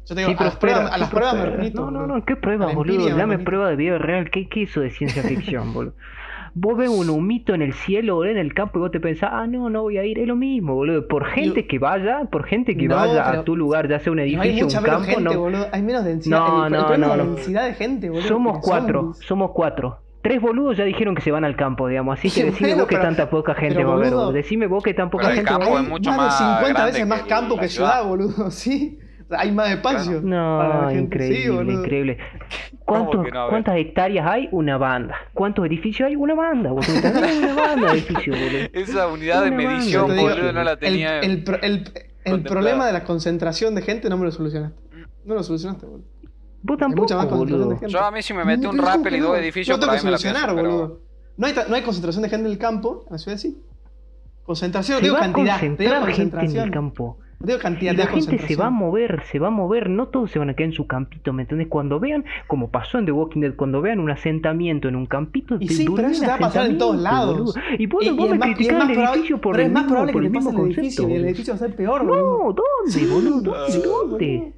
Yo 0.07 0.15
te 0.15 0.21
digo, 0.21 0.31
sí, 0.31 0.37
a, 0.39 0.45
las 0.45 0.57
pruebas, 0.57 0.93
a 0.93 0.99
las 0.99 1.11
pruebas, 1.11 1.35
me 1.35 1.47
remito. 1.47 1.91
No, 1.91 1.91
no, 1.91 2.07
no, 2.07 2.25
¿qué 2.25 2.37
pruebas, 2.37 2.75
boludo? 2.75 3.09
Dame 3.17 3.39
prueba 3.41 3.69
de 3.69 3.77
vida 3.77 3.99
real. 3.99 4.31
¿Qué, 4.31 4.49
qué 4.49 4.61
hizo 4.61 4.81
de 4.81 4.91
ciencia 4.91 5.23
ficción, 5.23 5.73
boludo? 5.75 5.95
vos 6.59 6.75
ves 6.75 6.89
un 6.89 7.11
humito 7.11 7.53
en 7.55 7.61
el 7.61 7.75
cielo 7.75 8.17
o 8.17 8.25
en 8.25 8.39
el 8.39 8.55
campo 8.55 8.79
y 8.79 8.81
vos 8.81 8.91
te 8.91 8.99
pensás, 8.99 9.29
ah, 9.31 9.47
no, 9.47 9.69
no 9.69 9.83
voy 9.83 9.99
a 9.99 10.05
ir, 10.05 10.19
es 10.19 10.27
lo 10.27 10.37
mismo, 10.37 10.75
boludo. 10.75 11.07
Por 11.07 11.27
gente 11.27 11.67
que 11.67 11.79
vaya, 11.79 12.25
por 12.33 12.45
gente 12.45 12.77
que 12.77 12.89
vaya 12.89 13.29
a 13.29 13.45
tu 13.45 13.55
lugar, 13.55 13.89
ya 13.89 14.01
sea 14.01 14.11
un 14.11 14.21
edificio, 14.21 14.67
no 14.67 14.79
un 14.79 14.85
campo, 14.85 15.07
gente, 15.07 15.23
no. 15.23 15.39
Boludo. 15.39 15.67
Hay 15.71 15.83
menos 15.83 16.05
densidad, 16.05 16.71
no, 16.71 17.17
densidad 17.17 17.67
de 17.67 17.75
gente, 17.75 18.09
boludo. 18.09 18.27
Somos 18.27 18.59
cuatro, 18.63 19.13
somos... 19.21 19.51
cuatro. 19.53 19.99
Tres 20.23 20.41
boludos 20.41 20.77
ya 20.77 20.85
dijeron 20.85 21.15
que 21.15 21.23
se 21.23 21.31
van 21.31 21.45
al 21.45 21.55
campo, 21.55 21.87
digamos. 21.87 22.19
Así 22.19 22.31
que 22.31 22.45
decime 22.51 22.75
vos 22.75 22.87
que 22.87 22.97
tanta 22.97 23.29
poca 23.29 23.55
gente 23.55 23.85
va 23.85 23.93
a 23.93 23.97
ver. 23.97 24.13
Decime 24.33 24.67
vos 24.67 24.83
que 24.83 24.95
tan 24.95 25.11
poca 25.11 25.31
gente 25.31 25.51
va 25.51 25.53
a 25.53 25.55
haber. 25.57 25.67
El 25.67 25.73
campo 25.75 25.85
es 25.85 25.89
mucho 25.89 26.11
50 26.11 26.85
veces 26.87 27.07
más 27.07 27.23
campo 27.25 27.59
que 27.59 27.69
ciudad, 27.69 28.03
boludo, 28.03 28.51
sí. 28.51 28.99
Hay 29.31 29.51
más 29.51 29.71
espacio. 29.71 30.21
No, 30.23 30.91
increíble, 30.91 31.73
sí, 31.73 31.79
increíble. 31.79 32.19
No, 32.87 33.11
¿Cuántas 33.49 33.77
hectáreas 33.77 34.27
hay? 34.29 34.49
Una 34.53 34.79
banda. 34.79 35.17
¿Cuántos 35.35 35.67
edificios 35.67 36.07
hay? 36.07 36.17
Una 36.17 36.35
banda, 36.35 36.73
una 36.73 37.55
banda 37.55 37.93
de 37.93 37.99
edificios. 37.99 38.37
Esa 38.73 39.09
unidad 39.09 39.43
una 39.43 39.51
de 39.51 39.57
medición, 39.57 40.07
boludo, 40.17 40.53
no 40.53 40.63
la 40.63 40.77
tenía. 40.77 41.19
El, 41.21 41.45
el, 41.45 41.59
el, 41.63 41.93
el 42.25 42.43
problema 42.43 42.87
de 42.87 42.93
la 42.93 43.05
concentración 43.05 43.75
de 43.75 43.83
gente 43.83 44.09
no 44.09 44.17
me 44.17 44.27
lo 44.27 44.31
solucionaste. 44.31 44.81
No 45.25 45.35
lo 45.35 45.43
solucionaste, 45.43 45.87
boludo. 45.87 46.05
Vos 46.63 46.79
tampoco, 46.79 47.03
mucha 47.03 47.17
más 47.17 47.31
de 47.31 47.77
gente. 47.79 47.89
Yo 47.89 48.01
a 48.01 48.11
mí 48.11 48.23
si 48.23 48.35
me 48.35 48.45
metí 48.45 48.63
no, 48.63 48.71
un 48.71 48.79
rappel 48.79 49.15
y 49.15 49.21
dos 49.21 49.39
edificios, 49.39 49.77
no 49.77 49.81
tengo 49.81 49.93
que 49.93 50.01
solucionar, 50.01 50.47
pienso, 50.47 50.63
boludo. 50.63 50.89
Pero... 50.89 51.07
No, 51.37 51.47
hay 51.47 51.55
no 51.69 51.75
hay 51.77 51.83
concentración 51.83 52.23
de 52.23 52.29
gente 52.29 52.47
en 52.47 52.53
el 52.53 52.59
campo, 52.59 53.05
en 53.07 53.13
la 53.13 53.19
ciudad 53.19 53.39
sí. 53.39 53.63
Concentración, 54.43 55.03
digo 55.03 55.17
cantidad. 55.17 55.61
Te 55.61 55.69
digo 55.77 56.01
concentración. 56.01 56.57
En 56.57 56.65
el 56.65 56.71
campo. 56.71 57.19
La 57.41 58.07
gente 58.07 58.39
se 58.39 58.57
va 58.57 58.67
a 58.67 58.71
mover, 58.71 59.23
se 59.31 59.39
va 59.39 59.49
a 59.49 59.51
mover, 59.51 59.91
no 59.91 60.09
todos 60.09 60.31
se 60.31 60.39
van 60.39 60.51
a 60.51 60.55
quedar 60.55 60.71
en 60.71 60.75
su 60.75 60.87
campito, 60.87 61.33
¿me 61.33 61.43
entendés? 61.43 61.69
Cuando 61.69 62.01
vean, 62.01 62.25
como 62.47 62.71
pasó 62.71 62.99
en 62.99 63.05
The 63.05 63.13
Walking 63.13 63.41
Dead, 63.41 63.55
cuando 63.55 63.83
vean 63.83 64.01
un 64.01 64.11
asentamiento 64.11 64.89
en 64.89 64.97
un 64.97 65.07
campito, 65.07 65.57
y 65.61 65.69
sí, 65.69 65.87
pero 65.95 66.09
eso 66.09 66.23
te 66.23 66.29
va 66.29 66.35
a 66.35 66.39
pasar 66.39 66.67
en 66.67 66.79
todos 66.79 66.97
lados. 66.97 67.39
Boludo. 67.39 67.55
Y 67.79 67.87
vos, 67.87 68.05
y, 68.05 68.11
vos 68.11 68.29
y 68.29 68.39
me 68.39 68.55
criticás 68.55 68.91
el 68.91 68.99
edificio 68.99 69.41
por 69.41 69.61
el 69.61 69.67
es 69.67 69.73
más 69.73 69.85
probable 69.85 70.13
que 70.13 70.19
el 70.19 70.31
mismo 70.31 70.55
concepto. 70.55 70.81
El 70.81 70.85
edificio, 70.87 71.09
y 71.09 71.13
el 71.13 71.25
edificio 71.27 71.53
va 71.53 71.57
a 71.57 71.59
ser 71.59 71.77
peor, 71.77 72.07
boludo. 72.07 72.39
No, 72.39 72.55
¿dónde, 72.55 73.07
boludo? 73.07 73.41
¿Dónde? 73.41 73.73
Sí, 73.73 73.83
¿dónde? 73.85 74.53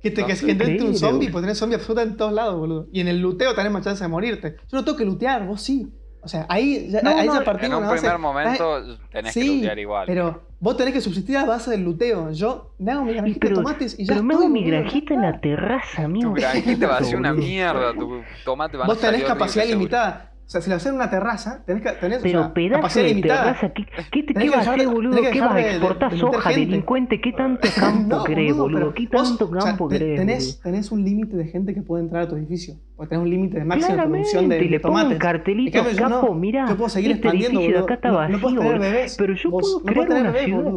Que 0.00 0.10
te, 0.10 0.20
no, 0.20 0.26
que, 0.28 0.76
que 0.76 0.84
un 0.84 0.94
zombie, 0.94 1.30
pues 1.30 1.42
tenés 1.42 1.58
zombie 1.58 1.76
absoluta 1.76 2.02
en 2.02 2.16
todos 2.16 2.32
lados, 2.32 2.58
boludo. 2.58 2.88
Y 2.92 3.00
en 3.00 3.08
el 3.08 3.20
luteo 3.20 3.54
tenés 3.54 3.72
más 3.72 3.84
chance 3.84 4.04
de 4.04 4.08
morirte. 4.08 4.56
Yo 4.70 4.78
no 4.78 4.84
tengo 4.84 4.98
que 4.98 5.04
lutear, 5.04 5.46
vos 5.46 5.62
sí. 5.62 5.90
O 6.24 6.28
sea, 6.28 6.46
ahí 6.48 6.88
ya, 6.90 7.02
no, 7.02 7.10
ahí 7.10 7.26
no. 7.26 7.34
En 7.34 7.74
un 7.74 7.90
primer 7.90 8.18
momento 8.18 8.78
eh, 8.78 8.96
tenés 9.12 9.34
que 9.34 9.44
lootear 9.44 9.78
igual. 9.78 10.06
Pero 10.06 10.42
vos 10.58 10.76
tenés 10.76 10.94
que 10.94 11.00
subsistir 11.00 11.36
a 11.36 11.44
base 11.44 11.70
del 11.70 11.84
luteo. 11.84 12.32
Yo 12.32 12.74
me 12.78 12.92
hago 12.92 13.04
mi 13.04 13.12
granjita 13.12 13.38
pero, 13.40 13.56
tomates 13.56 13.98
y 13.98 14.04
ya. 14.04 14.14
Pero 14.14 14.24
me 14.24 14.34
hago 14.34 14.48
mi 14.48 14.64
granjita 14.64 15.14
en 15.14 15.22
la 15.22 15.40
terraza, 15.40 16.04
amigo. 16.04 16.30
Tu 16.30 16.40
granjita 16.40 16.86
va 16.86 16.96
a 16.96 17.04
ser 17.04 17.16
una 17.16 17.32
mierda, 17.34 17.92
tu 17.92 18.22
tomate 18.44 18.76
va 18.76 18.84
a 18.84 18.86
ser. 18.86 18.94
Vos 18.94 19.02
tenés 19.02 19.24
capacidad 19.24 19.66
limitada. 19.66 20.33
O 20.46 20.50
sea, 20.50 20.60
si 20.60 20.68
lo 20.68 20.76
haces 20.76 20.88
en 20.90 20.96
una 20.96 21.08
terraza, 21.08 21.64
tenés 21.64 21.82
que 21.82 21.92
tenés, 21.92 22.20
Pero 22.22 22.40
o 22.40 22.42
sea, 22.44 22.54
pedazo 22.54 22.98
de 22.98 23.08
limitada. 23.08 23.44
terraza, 23.44 23.72
¿qué, 23.72 23.86
qué, 24.12 24.26
¿qué 24.26 24.50
vas 24.50 24.66
a 24.66 24.72
hacer, 24.72 24.88
boludo? 24.88 25.16
¿Qué 25.32 25.40
vas 25.40 25.54
a 25.54 25.60
exportar 25.60 26.10
de, 26.10 26.16
de, 26.16 26.20
soja, 26.20 26.50
delincuente? 26.50 27.20
¿Qué 27.20 27.32
tanto 27.32 27.66
campo 27.80 28.24
crees, 28.24 28.54
boludo? 28.54 28.78
boludo? 28.80 28.94
¿Qué 28.94 29.06
tanto 29.06 29.48
vos, 29.48 29.64
campo 29.64 29.84
o 29.86 29.90
sea, 29.90 29.98
crees? 29.98 30.20
Tenés, 30.20 30.60
tenés, 30.60 30.92
un 30.92 31.02
límite 31.02 31.36
de 31.36 31.46
gente 31.46 31.72
que 31.72 31.80
puede 31.80 32.04
entrar 32.04 32.24
a 32.24 32.28
tu 32.28 32.36
edificio. 32.36 32.74
O 32.96 33.06
tenés 33.06 33.22
un 33.22 33.30
límite 33.30 33.58
de 33.58 33.64
máxima 33.64 33.94
Claramente, 33.94 34.30
producción 34.30 34.48
de, 34.50 34.60
le 34.60 34.80
tomates. 34.80 35.12
Un 35.12 35.18
cartelito, 35.18 35.78
cambio, 35.78 35.96
capo, 35.96 36.26
yo 36.26 36.52
no, 36.52 36.68
yo 36.68 36.76
puedo 36.76 36.88
seguir 36.90 37.12
este 37.12 37.26
expandiendo, 37.26 37.60
boludo. 37.60 37.84
Acá 37.84 37.94
está 37.94 38.10
vacío, 38.10 38.36
no, 38.36 38.36
no 38.36 38.42
puedo 38.42 38.62
tener 38.62 38.80
bebés. 38.80 39.16
Pero 39.16 39.34
yo 39.34 39.50
vos, 39.50 39.82
puedo 39.82 40.06
crear 40.06 40.20
una 40.20 40.32
ciudad. 40.34 40.72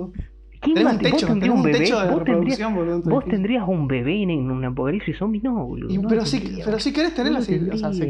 ¿Quién 0.60 0.76
tenés 0.76 0.94
un 0.94 1.00
techo, 1.00 1.28
¿Vos 1.28 1.50
un 1.50 1.64
bebé? 1.64 1.92
¿Vos 3.06 3.26
tendrías, 3.26 3.64
un 3.68 3.88
bebé 3.88 4.24
en, 4.24 4.52
un 4.52 4.66
apocalipsis 4.66 5.18
zombie? 5.18 5.42
No, 5.42 5.66
boludo. 5.66 6.02
Pero, 6.08 6.26
si, 6.26 6.62
pero 6.64 6.80
si 6.80 6.94
querés 6.94 7.14
tenerlo, 7.14 7.40
así, 7.40 7.60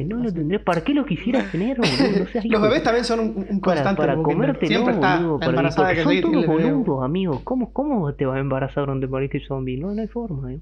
no 0.06 0.18
lo 0.18 0.34
tendrías. 0.34 0.62
¿Para 0.64 0.82
qué 0.82 0.94
lo 0.94 1.06
quisieras 1.06 1.52
tener, 1.52 1.78
boludo? 1.78 2.28
Los 2.46 2.62
bebés 2.62 2.84
también 2.84 3.06
son 3.06 3.20
un, 3.20 3.60
constante. 3.60 3.98
Para, 4.02 4.16
comerte, 4.16 4.70
no, 4.70 4.90
está 4.90 5.76
para, 5.76 5.94
que 5.94 6.04
Son 6.04 7.04
amigos. 7.04 7.42
¿Cómo, 7.44 7.74
¿Cómo 7.74 8.14
te 8.14 8.26
vas 8.26 8.38
a 8.38 8.40
embarazar 8.40 8.86
de 8.86 8.92
un 8.92 9.04
apocalipsis 9.04 9.48
zombie? 9.48 9.78
No, 9.78 9.94
no 9.94 10.02
hay 10.02 10.08
forma, 10.08 10.54
eh. 10.54 10.60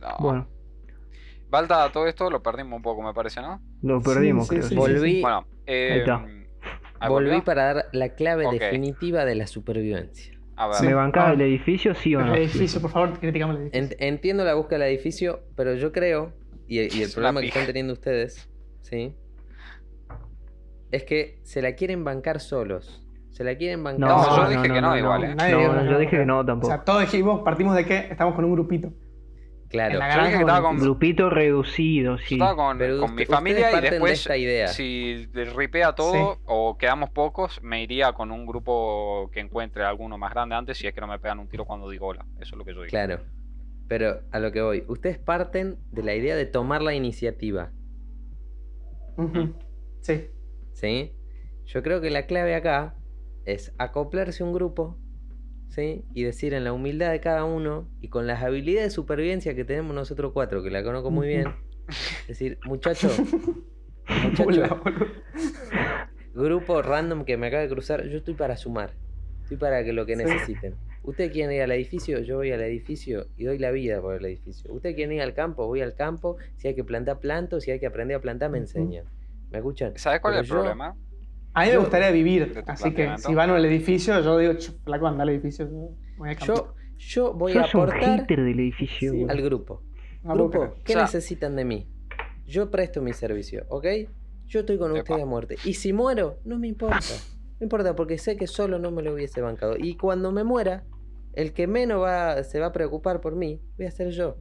No. 0.00 0.08
Bueno. 0.20 0.46
Balta, 1.48 1.90
todo 1.92 2.06
esto 2.06 2.28
lo 2.28 2.42
perdimos 2.42 2.76
un 2.76 2.82
poco, 2.82 3.02
me 3.02 3.14
parece, 3.14 3.40
¿no? 3.40 3.60
Lo 3.82 4.00
perdimos, 4.00 4.48
creo. 4.48 4.62
Volví. 4.74 5.22
Bueno, 5.22 5.46
eh, 5.66 6.04
Volví 7.08 7.40
para 7.42 7.74
dar 7.74 7.84
la 7.92 8.10
clave 8.10 8.46
definitiva 8.50 9.24
de 9.24 9.34
la 9.34 9.46
supervivencia. 9.46 10.35
A 10.56 10.68
ver. 10.68 10.82
¿Me 10.82 10.94
bancaba 10.94 11.30
ah. 11.30 11.32
el 11.34 11.40
edificio, 11.42 11.94
sí 11.94 12.14
o 12.14 12.20
no? 12.20 12.34
El 12.34 12.42
edificio, 12.42 12.80
por 12.80 12.90
favor, 12.90 13.18
criticamos 13.18 13.56
el 13.56 13.62
edificio. 13.62 13.96
entiendo 14.00 14.44
la 14.44 14.54
búsqueda 14.54 14.80
del 14.80 14.94
edificio, 14.94 15.40
pero 15.54 15.74
yo 15.74 15.92
creo, 15.92 16.32
y, 16.66 16.78
el, 16.78 17.10
problema 17.12 17.40
que 17.40 17.48
están 17.48 17.66
teniendo 17.66 17.92
ustedes, 17.92 18.48
¿sí? 18.80 19.14
Es 20.90 21.04
que 21.04 21.40
se 21.42 21.62
la 21.62 21.74
quieren 21.74 22.04
bancar 22.04 22.40
solos. 22.40 23.02
Se 23.30 23.44
la 23.44 23.54
quieren 23.56 23.84
bancar. 23.84 24.08
No, 24.08 24.36
yo 24.44 24.48
dije 24.48 24.72
que 24.72 24.80
no, 24.80 24.96
igual. 24.96 25.36
no, 25.36 25.44
¿eh? 25.44 25.90
yo 25.90 25.98
dije 25.98 26.18
que 26.18 26.24
no 26.24 26.44
tampoco. 26.44 26.72
O 26.72 26.74
sea, 26.74 26.84
todos 26.84 27.02
dijimos, 27.02 27.42
partimos 27.42 27.76
de 27.76 27.84
que 27.84 28.08
estamos 28.10 28.34
con 28.34 28.46
un 28.46 28.52
grupito. 28.52 28.92
Claro, 29.68 29.94
en 29.94 29.98
la 29.98 30.08
granja 30.08 30.40
yo 30.40 30.62
con, 30.62 30.78
grupito 30.78 31.28
reducido, 31.28 32.18
sí. 32.18 32.34
Estaba 32.34 32.54
con, 32.54 33.14
mi 33.14 33.26
familia 33.26 33.76
y 33.76 33.80
después, 33.80 34.10
de 34.10 34.14
esta 34.14 34.36
idea. 34.36 34.68
si 34.68 35.26
ripea 35.34 35.94
todo 35.94 36.38
o 36.44 36.76
quedamos 36.78 37.10
pocos, 37.10 37.62
me 37.62 37.82
iría 37.82 38.12
con 38.12 38.30
un 38.30 38.46
grupo 38.46 39.28
que 39.32 39.40
encuentre 39.40 39.84
alguno 39.84 40.18
más 40.18 40.32
grande 40.32 40.54
antes 40.54 40.78
si 40.78 40.86
es 40.86 40.94
que 40.94 41.00
no 41.00 41.08
me 41.08 41.18
pegan 41.18 41.40
un 41.40 41.48
tiro 41.48 41.64
cuando 41.64 41.90
digo 41.90 42.06
hola. 42.06 42.24
Eso 42.40 42.54
es 42.54 42.58
lo 42.58 42.64
que 42.64 42.74
yo 42.74 42.80
digo. 42.82 42.90
Claro. 42.90 43.20
Pero 43.88 44.20
a 44.30 44.38
lo 44.38 44.52
que 44.52 44.62
voy, 44.62 44.84
ustedes 44.88 45.18
parten 45.18 45.78
de 45.90 46.02
la 46.02 46.14
idea 46.14 46.36
de 46.36 46.46
tomar 46.46 46.82
la 46.82 46.94
iniciativa. 46.94 47.72
Sí. 50.00 50.30
¿Sí? 50.72 51.12
Yo 51.64 51.82
creo 51.82 52.00
que 52.00 52.10
la 52.10 52.26
clave 52.26 52.54
acá 52.54 52.94
es 53.44 53.74
acoplarse 53.78 54.44
un 54.44 54.52
grupo 54.52 54.98
¿sí? 55.68 56.04
Y 56.14 56.22
decir 56.24 56.54
en 56.54 56.64
la 56.64 56.72
humildad 56.72 57.10
de 57.12 57.20
cada 57.20 57.44
uno 57.44 57.88
y 58.00 58.08
con 58.08 58.26
las 58.26 58.42
habilidades 58.42 58.90
de 58.90 58.94
supervivencia 58.94 59.54
que 59.54 59.64
tenemos 59.64 59.94
nosotros 59.94 60.32
cuatro, 60.32 60.62
que 60.62 60.70
la 60.70 60.82
conozco 60.82 61.10
muy 61.10 61.28
bien, 61.28 61.54
decir, 62.28 62.58
muchacho, 62.64 63.08
muchacho, 64.22 64.44
Hola, 64.46 64.80
grupo 66.34 66.82
random 66.82 67.24
que 67.24 67.36
me 67.36 67.48
acaba 67.48 67.62
de 67.62 67.68
cruzar, 67.68 68.04
yo 68.08 68.18
estoy 68.18 68.34
para 68.34 68.56
sumar, 68.56 68.92
estoy 69.42 69.56
para 69.56 69.84
que 69.84 69.92
lo 69.92 70.06
que 70.06 70.16
Sí. 70.16 70.24
necesiten. 70.24 70.74
Ustedes 71.02 71.30
quieren 71.30 71.54
ir 71.54 71.62
al 71.62 71.70
edificio, 71.70 72.18
yo 72.20 72.36
voy 72.38 72.50
al 72.50 72.60
edificio 72.62 73.28
y 73.36 73.44
doy 73.44 73.58
la 73.58 73.70
vida 73.70 74.00
por 74.00 74.16
el 74.16 74.24
edificio. 74.24 74.72
Ustedes 74.72 74.96
quieren 74.96 75.14
ir 75.14 75.22
al 75.22 75.34
campo, 75.34 75.64
voy 75.68 75.80
al 75.80 75.94
campo. 75.94 76.36
Si 76.56 76.66
hay 76.66 76.74
que 76.74 76.82
plantar 76.82 77.20
planto, 77.20 77.60
si 77.60 77.70
hay 77.70 77.78
que 77.78 77.86
aprender 77.86 78.16
a 78.16 78.20
plantar, 78.20 78.50
me 78.50 78.58
enseñan. 78.58 79.04
¿Me 79.52 79.58
escuchan? 79.58 79.92
¿Sabes 79.96 80.18
cuál 80.20 80.32
Pero 80.34 80.42
es 80.42 80.48
el 80.48 80.56
yo- 80.56 80.60
problema? 80.62 80.96
A 81.56 81.64
mí 81.64 81.70
me 81.70 81.78
gustaría 81.78 82.10
vivir, 82.10 82.62
así 82.66 82.92
que 82.92 83.16
si 83.16 83.34
van 83.34 83.48
al 83.50 83.64
edificio, 83.64 84.20
yo 84.20 84.36
digo, 84.38 84.52
"Ch, 84.54 84.72
flaco, 84.84 85.06
anda 85.06 85.22
al 85.22 85.30
edificio. 85.30 85.66
Yo 85.68 85.88
voy 86.18 86.28
a 86.28 86.32
acampar". 86.32 86.56
Yo, 86.56 86.74
yo 86.98 87.32
voy 87.32 87.52
a 87.52 87.62
Sos 87.62 87.70
aportar 87.74 88.26
del 88.26 88.60
edificio. 88.60 89.12
Sí, 89.12 89.24
al 89.28 89.40
grupo. 89.40 89.82
Grupo. 90.22 90.74
¿qué 90.84 90.92
O 90.92 90.96
sea- 90.96 91.02
necesitan 91.02 91.56
de 91.56 91.64
mí? 91.64 91.86
Yo 92.46 92.70
presto 92.70 93.00
mi 93.00 93.12
servicio, 93.14 93.64
¿ok? 93.68 93.86
Yo 94.46 94.60
estoy 94.60 94.76
con 94.78 94.92
ustedes 94.92 95.22
a 95.22 95.26
muerte. 95.26 95.56
Y 95.64 95.72
si 95.74 95.92
muero, 95.94 96.38
no 96.44 96.58
me 96.58 96.68
importa. 96.68 96.98
No 97.58 97.64
importa, 97.64 97.96
porque 97.96 98.18
sé 98.18 98.36
que 98.36 98.46
solo 98.46 98.78
no 98.78 98.90
me 98.90 99.02
lo 99.02 99.14
hubiese 99.14 99.40
bancado. 99.40 99.76
Y 99.78 99.96
cuando 99.96 100.30
me 100.32 100.44
muera, 100.44 100.84
el 101.32 101.52
que 101.54 101.66
menos 101.66 102.02
va, 102.02 102.44
se 102.44 102.60
va 102.60 102.66
a 102.66 102.72
preocupar 102.72 103.20
por 103.22 103.34
mí, 103.34 103.60
voy 103.78 103.86
a 103.86 103.90
ser 103.90 104.10
yo. 104.10 104.36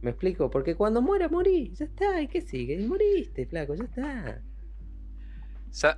¿Me 0.00 0.10
explico? 0.10 0.48
Porque 0.50 0.74
cuando 0.74 1.02
muera, 1.02 1.28
morí. 1.28 1.72
Ya 1.74 1.84
está. 1.84 2.20
¿Y 2.22 2.28
qué 2.28 2.40
sigue? 2.40 2.80
Y 2.80 2.86
moriste, 2.86 3.44
flaco, 3.46 3.74
ya 3.74 3.84
está. 3.84 4.42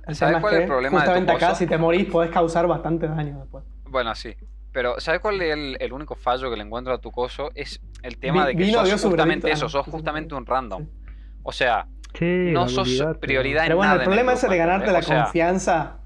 El 0.07 0.15
¿Sabes 0.15 0.35
es 0.35 0.41
cuál 0.41 0.53
es 0.55 0.59
el 0.61 0.67
problema 0.67 0.99
de 0.99 1.05
tu 1.05 1.09
Justamente 1.09 1.31
acá, 1.31 1.55
si 1.55 1.67
te 1.67 1.77
morís, 1.77 2.05
podés 2.05 2.31
causar 2.31 2.67
bastante 2.67 3.07
daño 3.07 3.39
después. 3.39 3.63
Bueno, 3.85 4.13
sí. 4.15 4.35
Pero, 4.71 4.99
¿sabes 4.99 5.19
cuál 5.19 5.41
es 5.41 5.53
el, 5.53 5.77
el 5.79 5.93
único 5.93 6.15
fallo 6.15 6.49
que 6.49 6.57
le 6.57 6.63
encuentro 6.63 6.93
a 6.93 6.99
tu 6.99 7.11
coso? 7.11 7.49
Es 7.55 7.79
el 8.03 8.17
tema 8.19 8.43
Vi- 8.43 8.47
de 8.47 8.55
que 8.55 8.63
vino, 8.65 8.83
dio 8.83 8.97
sos 8.97 9.01
justamente 9.11 9.51
eso, 9.51 9.67
sos 9.69 9.85
sí, 9.85 9.91
sí, 9.91 9.91
justamente 9.91 10.35
sí. 10.35 10.37
un 10.37 10.45
random. 10.45 10.83
Sí. 10.83 10.91
O 11.41 11.51
sea, 11.51 11.87
Che, 12.13 12.51
no 12.53 12.67
sos 12.67 12.87
prioridad 13.19 13.63
en 13.63 13.69
Pero 13.69 13.77
bueno, 13.77 13.91
nada 13.91 13.95
el 13.95 14.01
en 14.01 14.05
problema 14.05 14.31
grupo, 14.31 14.37
ese 14.37 14.47
de 14.49 14.57
ganarte 14.57 14.91
la. 14.91 14.99
O 14.99 15.01
sea, 15.01 15.23
confianza 15.23 15.97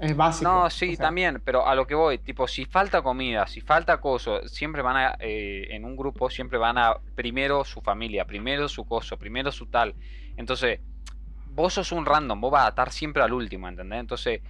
es 0.00 0.16
básico. 0.16 0.50
No, 0.50 0.70
sí, 0.70 0.92
O 0.92 0.96
sea, 0.96 1.06
también, 1.06 1.40
pero 1.44 1.66
a 1.66 1.74
lo 1.74 1.86
que 1.86 1.94
voy, 1.94 2.18
tipo, 2.18 2.46
si 2.46 2.66
falta 2.66 3.02
comida, 3.02 3.46
si 3.46 3.60
falta 3.62 3.98
coso, 4.00 4.46
siempre 4.46 4.82
van 4.82 4.96
a, 4.98 5.16
eh, 5.18 5.66
en 5.70 5.84
un 5.84 5.96
grupo, 5.96 6.28
siempre 6.28 6.58
van 6.58 6.76
a 6.78 6.94
primero 7.14 7.64
su 7.64 7.80
familia, 7.80 8.26
primero 8.26 8.68
su 8.68 8.84
coso, 8.84 9.16
primero 9.18 9.50
su 9.50 9.66
tal. 9.66 9.96
Entonces, 10.36 10.80
vos 11.56 11.74
sos 11.74 11.92
un 11.92 12.06
random, 12.06 12.40
vos 12.40 12.52
vas 12.52 12.66
a 12.66 12.68
estar 12.70 12.90
siempre 12.92 13.22
al 13.22 13.32
último, 13.32 13.68
¿entendés? 13.68 14.00
Entonces, 14.00 14.42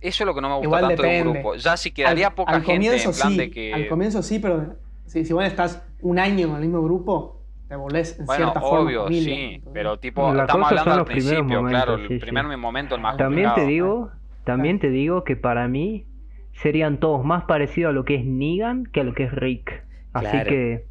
eso 0.00 0.24
es 0.24 0.26
lo 0.26 0.34
que 0.34 0.40
no 0.40 0.48
me 0.50 0.56
gusta 0.56 0.66
Igual 0.66 0.88
tanto 0.88 1.02
de 1.02 1.08
un 1.08 1.18
grupo. 1.18 1.54
Ya 1.56 1.76
si 1.76 1.92
quedaría 1.92 2.28
al, 2.28 2.34
poca 2.34 2.56
al 2.56 2.62
gente 2.62 2.64
comienzo 2.64 3.10
en 3.10 3.16
plan 3.16 3.28
sí, 3.32 3.36
de 3.36 3.50
que. 3.50 3.72
Al 3.72 3.86
comienzo 3.86 4.22
sí, 4.22 4.38
pero 4.38 4.76
si, 5.06 5.24
si 5.24 5.32
vos 5.32 5.44
estás 5.44 5.82
un 6.00 6.18
año 6.18 6.48
en 6.48 6.54
el 6.56 6.60
mismo 6.62 6.82
grupo, 6.82 7.46
te 7.68 7.76
volvés 7.76 8.18
en 8.18 8.26
Bueno, 8.26 8.36
cierta 8.36 8.60
forma 8.60 8.80
obvio, 8.86 9.08
sí, 9.12 9.62
pero 9.72 9.98
tipo, 9.98 10.32
La 10.32 10.42
estamos 10.42 10.68
hablando 10.68 10.90
son 10.90 10.92
al 10.92 10.98
los 11.00 11.08
primeros 11.08 11.46
principio, 11.46 11.64
claro, 11.64 11.98
momentos, 11.98 12.00
el 12.00 12.08
sí, 12.08 12.18
primer 12.18 12.44
sí. 12.50 12.56
momento, 12.56 12.94
el 12.94 13.00
más 13.00 13.16
También 13.16 13.54
te 13.54 13.62
complicado. 13.62 13.66
digo, 13.66 14.12
también 14.44 14.78
te 14.78 14.90
digo 14.90 15.24
que 15.24 15.36
para 15.36 15.68
mí 15.68 16.06
serían 16.52 16.98
todos 17.00 17.24
más 17.24 17.44
parecidos 17.44 17.90
a 17.90 17.92
lo 17.92 18.04
que 18.04 18.16
es 18.16 18.24
Negan 18.24 18.84
que 18.86 19.00
a 19.00 19.04
lo 19.04 19.14
que 19.14 19.24
es 19.24 19.32
Rick. 19.32 19.84
Así 20.12 20.28
Claro. 20.30 20.50
que, 20.50 20.86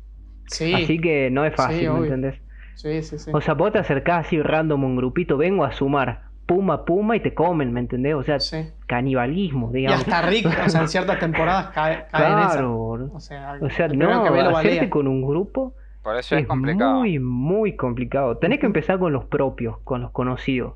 Sí, 0.47 0.73
así 0.73 0.99
que 0.99 1.29
no 1.31 1.45
es 1.45 1.55
fácil, 1.55 1.79
Sí, 1.79 1.89
¿me 1.89 1.99
entendés? 1.99 2.41
Sí, 2.75 3.01
sí, 3.03 3.19
sí. 3.19 3.31
O 3.33 3.41
sea, 3.41 3.53
vos 3.53 3.71
te 3.71 3.79
acercás 3.79 4.25
así 4.27 4.41
random 4.41 4.83
a 4.83 4.87
un 4.87 4.95
grupito, 4.95 5.37
vengo 5.37 5.63
a 5.63 5.71
sumar, 5.71 6.23
puma, 6.45 6.85
puma, 6.85 7.15
y 7.15 7.19
te 7.21 7.33
comen, 7.33 7.71
¿me 7.73 7.79
entendés? 7.79 8.15
O 8.15 8.23
sea, 8.23 8.39
Sí. 8.39 8.57
canibalismo, 8.87 9.71
Y 9.71 9.77
digamos. 9.79 10.01
hasta 10.01 10.21
Rick, 10.23 10.47
o 10.65 10.69
sea, 10.69 10.81
en 10.81 10.87
ciertas 10.87 11.19
temporadas 11.19 11.67
cae, 11.73 12.07
cae 12.11 12.33
en 12.33 12.39
esa. 12.39 12.51
Claro, 12.53 12.75
boludo. 12.77 13.13
O 13.15 13.19
sea, 13.19 13.57
O 13.61 13.69
sea, 13.69 13.87
no, 13.87 14.47
hacerte 14.49 14.89
con 14.89 15.07
un 15.07 15.21
grupo 15.25 15.73
Por 16.01 16.17
eso 16.17 16.35
es 16.35 16.41
es 16.43 16.47
complicado. 16.47 16.99
muy, 16.99 17.19
muy 17.19 17.75
complicado. 17.75 18.37
Tenés 18.37 18.59
que 18.59 18.65
empezar 18.65 18.99
con 18.99 19.13
los 19.13 19.25
propios, 19.25 19.79
con 19.83 20.01
los 20.01 20.11
conocidos. 20.11 20.75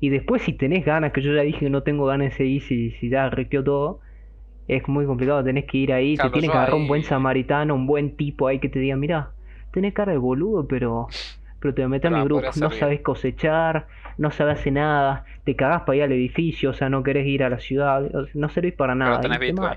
Y 0.00 0.10
después 0.10 0.42
si 0.42 0.52
tenés 0.52 0.84
ganas, 0.84 1.12
que 1.12 1.22
yo 1.22 1.32
ya 1.34 1.42
dije 1.42 1.60
que 1.60 1.70
no 1.70 1.82
tengo 1.82 2.06
ganas 2.06 2.30
de 2.30 2.36
seguir 2.36 2.62
si, 2.62 2.90
si 2.92 3.08
ya 3.08 3.30
requeó 3.30 3.64
todo, 3.64 4.00
es 4.68 4.86
muy 4.88 5.06
complicado. 5.06 5.44
Tenés 5.44 5.66
que 5.66 5.78
ir 5.78 5.92
ahí, 5.92 6.16
Claro, 6.16 6.30
te 6.30 6.32
tienes 6.34 6.48
yo 6.48 6.52
que 6.52 6.58
agarrar 6.58 6.76
un 6.76 6.88
buen 6.88 7.02
samaritano, 7.04 7.74
un 7.74 7.86
buen 7.86 8.16
tipo 8.16 8.48
ahí 8.48 8.60
que 8.60 8.68
te 8.68 8.78
diga, 8.80 8.96
mira, 8.96 9.35
tenés 9.76 9.92
cara 9.94 10.12
de 10.12 10.18
boludo, 10.18 10.66
pero, 10.66 11.06
pero 11.60 11.74
te 11.74 11.86
metes 11.86 12.06
en 12.08 12.14
Pero 12.14 12.22
mi 12.24 12.28
grupo, 12.28 12.42
no 12.60 12.70
sabes 12.70 13.00
cosechar, 13.02 13.86
no 14.16 14.30
sabes 14.30 14.58
hacer 14.60 14.72
nada, 14.72 15.24
te 15.44 15.54
cagás 15.54 15.82
para 15.82 15.96
ir 15.96 16.02
al 16.04 16.12
edificio, 16.12 16.70
o 16.70 16.72
sea, 16.74 16.88
no 16.88 17.02
querés 17.02 17.26
ir 17.26 17.44
a 17.44 17.50
la 17.50 17.58
ciudad, 17.58 18.04
o 18.04 18.24
sea, 18.24 18.32
no 18.34 18.48
servís 18.48 18.72
para 18.74 18.94
nada. 18.94 19.20
tenés 19.20 19.36
y 19.36 19.40
te 19.40 19.46
Bitcoin. 19.52 19.70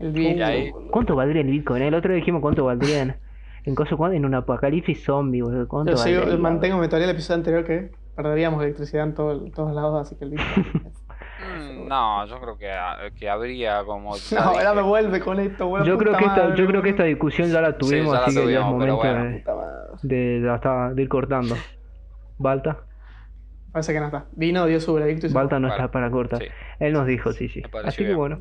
El 0.00 0.42
ahí- 0.42 0.72
¿Cuánto 0.90 1.14
valdría 1.14 1.42
el 1.42 1.48
Bitcoin? 1.48 1.82
El 1.82 1.94
otro 1.94 2.10
día 2.10 2.16
dijimos 2.20 2.40
cuánto 2.42 2.64
valdría 2.64 3.02
en, 3.02 3.16
en, 3.64 3.74
cosa- 3.76 3.96
en 4.12 4.24
un 4.24 4.34
apocalipsis 4.34 5.04
zombie, 5.04 5.42
boludo. 5.42 5.68
¿Cuánto 5.68 5.92
Yo 5.92 5.98
sigo, 5.98 6.20
valdría? 6.22 6.38
mantengo 6.38 6.78
mi 6.78 6.88
teoría 6.88 7.06
del 7.06 7.14
episodio 7.16 7.36
anterior 7.38 7.64
que 7.64 7.90
perderíamos 8.16 8.62
electricidad 8.64 9.04
en 9.04 9.14
todo- 9.14 9.46
en 9.46 9.52
todos 9.52 9.72
lados, 9.74 10.06
así 10.06 10.16
que 10.16 10.24
el 10.24 10.30
Bitcoin. 10.30 10.82
Mm, 11.58 11.88
No, 11.88 12.26
yo 12.26 12.40
creo 12.40 12.56
que, 12.58 13.12
que 13.18 13.28
habría 13.30 13.84
como. 13.84 14.16
ya 14.30 14.40
no, 14.40 14.50
ahora 14.50 14.74
me 14.74 14.82
vuelve 14.82 15.20
con 15.20 15.38
esto, 15.40 15.66
weón. 15.68 15.86
Yo 15.86 15.98
creo, 15.98 16.16
que 16.16 16.24
esta, 16.24 16.54
yo 16.54 16.66
creo 16.66 16.82
que 16.82 16.90
esta 16.90 17.04
discusión 17.04 17.48
ya 17.50 17.60
la 17.60 17.76
tuvimos, 17.76 18.12
ya 18.14 18.20
la 18.20 18.26
así 18.26 18.36
que 18.36 18.52
ya 18.52 18.60
es 18.60 18.66
tuvimos, 18.66 18.72
momento 18.72 18.96
bueno. 18.96 19.24
de, 20.02 20.50
hasta- 20.50 20.90
de 20.94 21.02
ir 21.02 21.08
cortando. 21.08 21.56
Balta, 22.38 22.84
Parece 23.72 23.92
que 23.92 24.00
no 24.00 24.06
está. 24.06 24.24
Vino, 24.32 24.66
dio 24.66 24.80
su 24.80 24.92
veredicto 24.94 25.26
y 25.26 25.28
se 25.28 25.34
Balta 25.34 25.60
no 25.60 25.68
Vale. 25.68 25.80
está 25.80 25.92
para 25.92 26.10
cortar. 26.10 26.40
Sí. 26.42 26.48
Él 26.80 26.92
nos 26.92 27.06
dijo, 27.06 27.32
sí, 27.32 27.48
sí. 27.48 27.62
Así 27.84 28.04
que 28.04 28.14
bueno, 28.14 28.40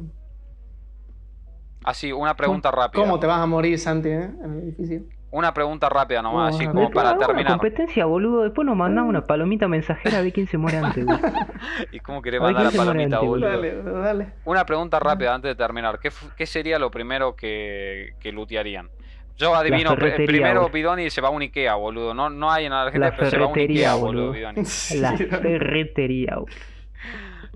Así, 1.84 2.12
una 2.12 2.36
pregunta 2.36 2.72
rápida. 2.72 3.02
¿Cómo 3.04 3.20
te 3.20 3.28
vas 3.28 3.40
a 3.40 3.46
morir, 3.46 3.78
Santi, 3.80 4.10
eh, 4.10 4.24
en 4.44 4.54
el 4.54 4.64
edificio? 4.64 5.02
Una 5.32 5.54
pregunta 5.54 5.90
rápida 5.90 6.24
nomás, 6.24 6.52
No, 6.52 6.56
así 6.58 6.66
no, 6.66 6.72
como 6.72 6.84
no. 6.86 6.90
para 6.90 7.10
hagamos 7.10 7.28
terminar. 7.28 7.52
Una 7.54 7.60
competencia, 7.60 8.06
boludo. 8.06 8.42
Después 8.44 8.66
nos 8.66 8.76
mandamos 8.76 9.10
una 9.10 9.22
palomita 9.26 9.68
mensajera 9.68 10.18
a 10.18 10.22
ver 10.22 10.34
quién 10.34 10.48
se 10.48 10.58
muere 10.58 10.78
antes. 10.80 11.06
güey. 11.06 11.20
¿Y 11.92 12.00
cómo 12.00 12.22
querés 12.24 12.42
mandar 12.42 12.64
la 12.64 12.70
¿quién 12.72 12.82
se 12.82 12.86
muere 12.94 13.10
palomita, 13.10 13.18
antes, 13.18 13.30
boludo? 13.30 13.50
Dale, 13.50 14.02
dale. 14.02 14.34
Una 14.46 14.66
pregunta 14.66 15.00
rápida 15.00 15.36
antes 15.36 15.50
de 15.50 15.56
terminar. 15.56 16.00
¿Qué, 16.00 16.10
qué 16.36 16.46
sería 16.48 16.80
lo 16.80 16.90
primero 16.90 17.36
que, 17.36 18.16
que 18.20 18.32
lootearían? 18.32 18.90
Yo 19.38 19.54
adivino, 19.56 19.96
primero 19.96 20.62
boludo. 20.62 20.74
Bidoni 20.74 21.10
se 21.12 21.22
va 21.22 21.28
a 21.28 21.32
un 21.32 21.44
Ikea, 21.44 21.76
boludo. 21.76 22.14
No, 22.16 22.30
no 22.32 22.52
hay 22.52 22.66
en 22.66 22.72
la 22.72 22.82
Argentina, 22.82 23.12
La 23.12 23.16
pero 23.16 23.30
se 23.30 23.38
va 23.38 23.46
a 23.46 23.48
un 23.50 23.54
ferretería, 23.54 23.92
Ikea, 23.92 24.04
boludo, 24.04 24.26
boludo. 24.28 24.34
Bidoni. 24.52 24.64
La 25.00 25.16
ferretería, 25.16 26.36
güey. 26.38 26.54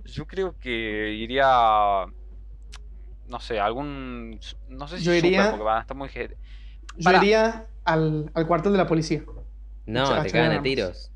Yo 0.05 0.25
creo 0.27 0.55
que 0.61 1.11
iría. 1.11 2.05
No 3.27 3.39
sé, 3.39 3.59
algún. 3.59 4.39
No 4.69 4.87
sé 4.87 4.99
si 4.99 5.05
Yo 5.05 5.11
super, 5.13 5.25
iría- 5.25 5.49
porque 5.49 5.63
van 5.63 5.77
a 5.77 5.81
estar 5.81 5.97
muy. 5.97 6.09
Yo 6.97 7.03
Pará. 7.05 7.17
iría 7.23 7.65
al, 7.85 8.29
al 8.33 8.47
cuartel 8.47 8.71
de 8.71 8.77
la 8.77 8.87
policía. 8.87 9.21
No, 9.85 10.01
Muchas 10.01 10.23
te 10.23 10.31
cagan 10.31 10.57
a 10.59 10.61
tiros. 10.61 11.09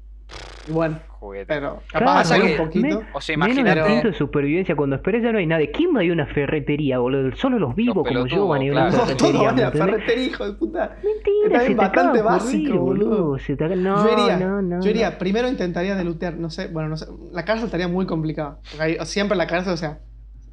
Y 0.67 0.71
bueno, 0.73 0.99
Juguete. 1.07 1.45
pero 1.47 1.81
Claro, 1.87 2.05
capaz 2.05 2.19
hacer 2.19 2.41
que 2.41 2.51
un 2.51 2.57
poquito. 2.57 2.87
me- 2.99 3.05
O 3.13 3.21
sea, 3.21 3.37
Menos 3.37 3.55
imagínate. 3.57 3.79
instinto 3.79 4.07
de 4.09 4.13
supervivencia. 4.13 4.75
Cuando 4.75 4.97
esperes 4.97 5.23
ya 5.23 5.31
no 5.31 5.37
hay 5.37 5.45
nadie. 5.45 5.71
¿Quién 5.71 5.95
va 5.95 6.01
a 6.01 6.03
ir 6.03 6.11
a 6.11 6.13
una 6.15 6.25
ferretería, 6.27 6.99
boludo? 6.99 7.33
Solo 7.37 7.57
los 7.57 7.73
vivos 7.73 7.95
como 7.95 8.07
yo 8.07 8.23
pelotudos, 8.25 8.49
van 8.49 8.61
a 8.61 8.65
ir 8.65 8.71
a 8.71 8.73
una 8.73 8.89
claro. 8.89 9.05
No, 9.05 9.15
todo 9.15 9.27
ferretería. 9.31 9.39
¿me 9.39 9.47
a 9.47 9.53
la 9.63 9.67
entendés? 9.67 9.89
ferretería, 9.95 10.25
hijo 10.25 10.45
de 10.45 10.53
puta. 10.53 10.95
Mentira, 11.01 11.45
Está 11.45 11.59
se 11.61 11.67
te 11.67 11.75
bastante 11.75 11.99
acaba 11.99 12.13
de 12.13 12.19
ocurrir, 12.21 12.41
básico, 12.67 12.79
boludo. 12.79 13.39
Se 13.39 13.55
te 13.55 13.63
acaba- 13.63 13.79
No, 13.81 14.05
yo 14.05 14.13
iría, 14.23 14.37
no, 14.37 14.61
no. 14.61 14.81
yo 14.81 14.89
iría, 14.89 15.17
primero 15.17 15.47
intentaría 15.47 15.95
delutear, 15.95 16.33
no 16.35 16.49
sé, 16.49 16.67
bueno, 16.67 16.89
no 16.89 16.97
sé, 16.97 17.05
la 17.31 17.45
cárcel 17.45 17.65
estaría 17.67 17.87
muy 17.87 18.05
complicada. 18.05 18.59
Porque 18.69 18.83
ahí- 18.83 18.97
siempre 19.05 19.37
la 19.37 19.47
cárcel, 19.47 19.71
o 19.73 19.77
sea, 19.77 19.99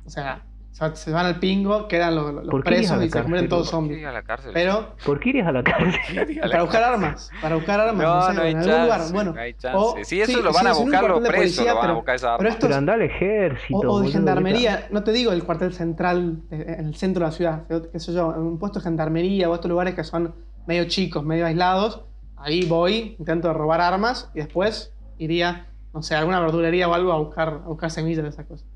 o 0.06 0.10
sea, 0.10 0.44
se- 0.74 0.96
se 0.96 1.12
van 1.12 1.24
al 1.26 1.38
pingo, 1.38 1.86
quedan 1.86 2.16
los, 2.16 2.34
los 2.34 2.48
¿Por 2.48 2.64
qué 2.64 2.74
irías 2.74 2.90
a 2.90 2.96
presos 2.96 3.06
y 3.06 3.10
se 3.18 3.22
convierten 3.22 3.48
todos 3.48 3.70
zombies. 3.70 3.96
iría 3.98 4.08
a 4.10 4.12
la 4.12 4.22
cárcel? 4.24 4.50
Pero 4.52 4.88
¿Por 5.06 5.20
qué 5.20 5.28
irías 5.28 5.46
a 5.46 5.52
la 5.52 5.62
cárcel? 5.62 6.38
Para 6.40 6.62
buscar 6.62 6.82
armas, 6.82 7.30
para 7.40 7.54
buscar 7.54 7.80
armas, 7.80 8.04
No, 8.06 8.14
no, 8.16 8.22
sé, 8.26 8.34
no 8.34 8.42
hay 8.42 8.50
en 8.50 8.56
algún 8.58 8.70
chance. 8.72 8.82
lugar, 8.84 9.00
bueno. 9.12 9.32
no 9.34 9.40
hay 9.40 9.54
chance. 9.54 9.78
o- 9.80 9.96
si 10.04 10.20
eso 10.20 10.32
sí, 10.32 10.42
lo 10.42 10.52
van 10.52 10.64
sí, 10.64 10.68
a 10.68 10.74
sí, 10.74 10.82
buscar 10.82 11.04
los 11.08 11.20
presos, 11.20 11.36
policía, 11.36 11.64
lo 11.64 11.74
van 11.74 11.76
a 11.78 11.80
pero- 11.82 11.94
buscar 11.94 12.14
esa 12.16 12.26
pero 12.26 12.34
arma. 12.34 12.48
esto 12.48 12.66
Pero 12.66 12.76
anda 12.76 12.92
al 12.94 13.02
ejército. 13.02 13.78
O, 13.78 13.92
o 13.92 14.00
de 14.00 14.08
gendarmería, 14.10 14.86
no 14.90 15.04
te 15.04 15.12
digo 15.12 15.30
el 15.32 15.44
cuartel 15.44 15.72
central 15.72 16.42
eh, 16.50 16.76
en 16.80 16.86
el 16.86 16.94
centro 16.96 17.20
de 17.24 17.26
la 17.30 17.32
ciudad, 17.36 17.62
pero, 17.68 17.90
qué 17.90 18.00
sé 18.00 18.12
yo, 18.12 18.34
en 18.34 18.40
un 18.42 18.58
puesto 18.58 18.80
de 18.80 18.82
gendarmería 18.84 19.48
o 19.48 19.54
estos 19.54 19.70
lugares 19.70 19.94
que 19.94 20.02
son 20.04 20.34
medio 20.66 20.84
chicos, 20.88 21.24
medio 21.24 21.46
aislados, 21.46 22.04
ahí 22.36 22.66
voy, 22.66 23.14
intento 23.20 23.52
robar 23.54 23.80
armas 23.80 24.28
y 24.34 24.38
después 24.38 24.92
iría, 25.18 25.68
no 25.92 26.02
sé, 26.02 26.16
a 26.16 26.18
alguna 26.18 26.40
verdulería 26.40 26.88
o 26.88 26.94
algo 26.94 27.12
a 27.12 27.18
buscar, 27.18 27.48
a 27.64 27.68
buscar 27.68 27.90
semillas 27.92 28.24
de 28.24 28.30
esas 28.30 28.46
cosas. 28.46 28.66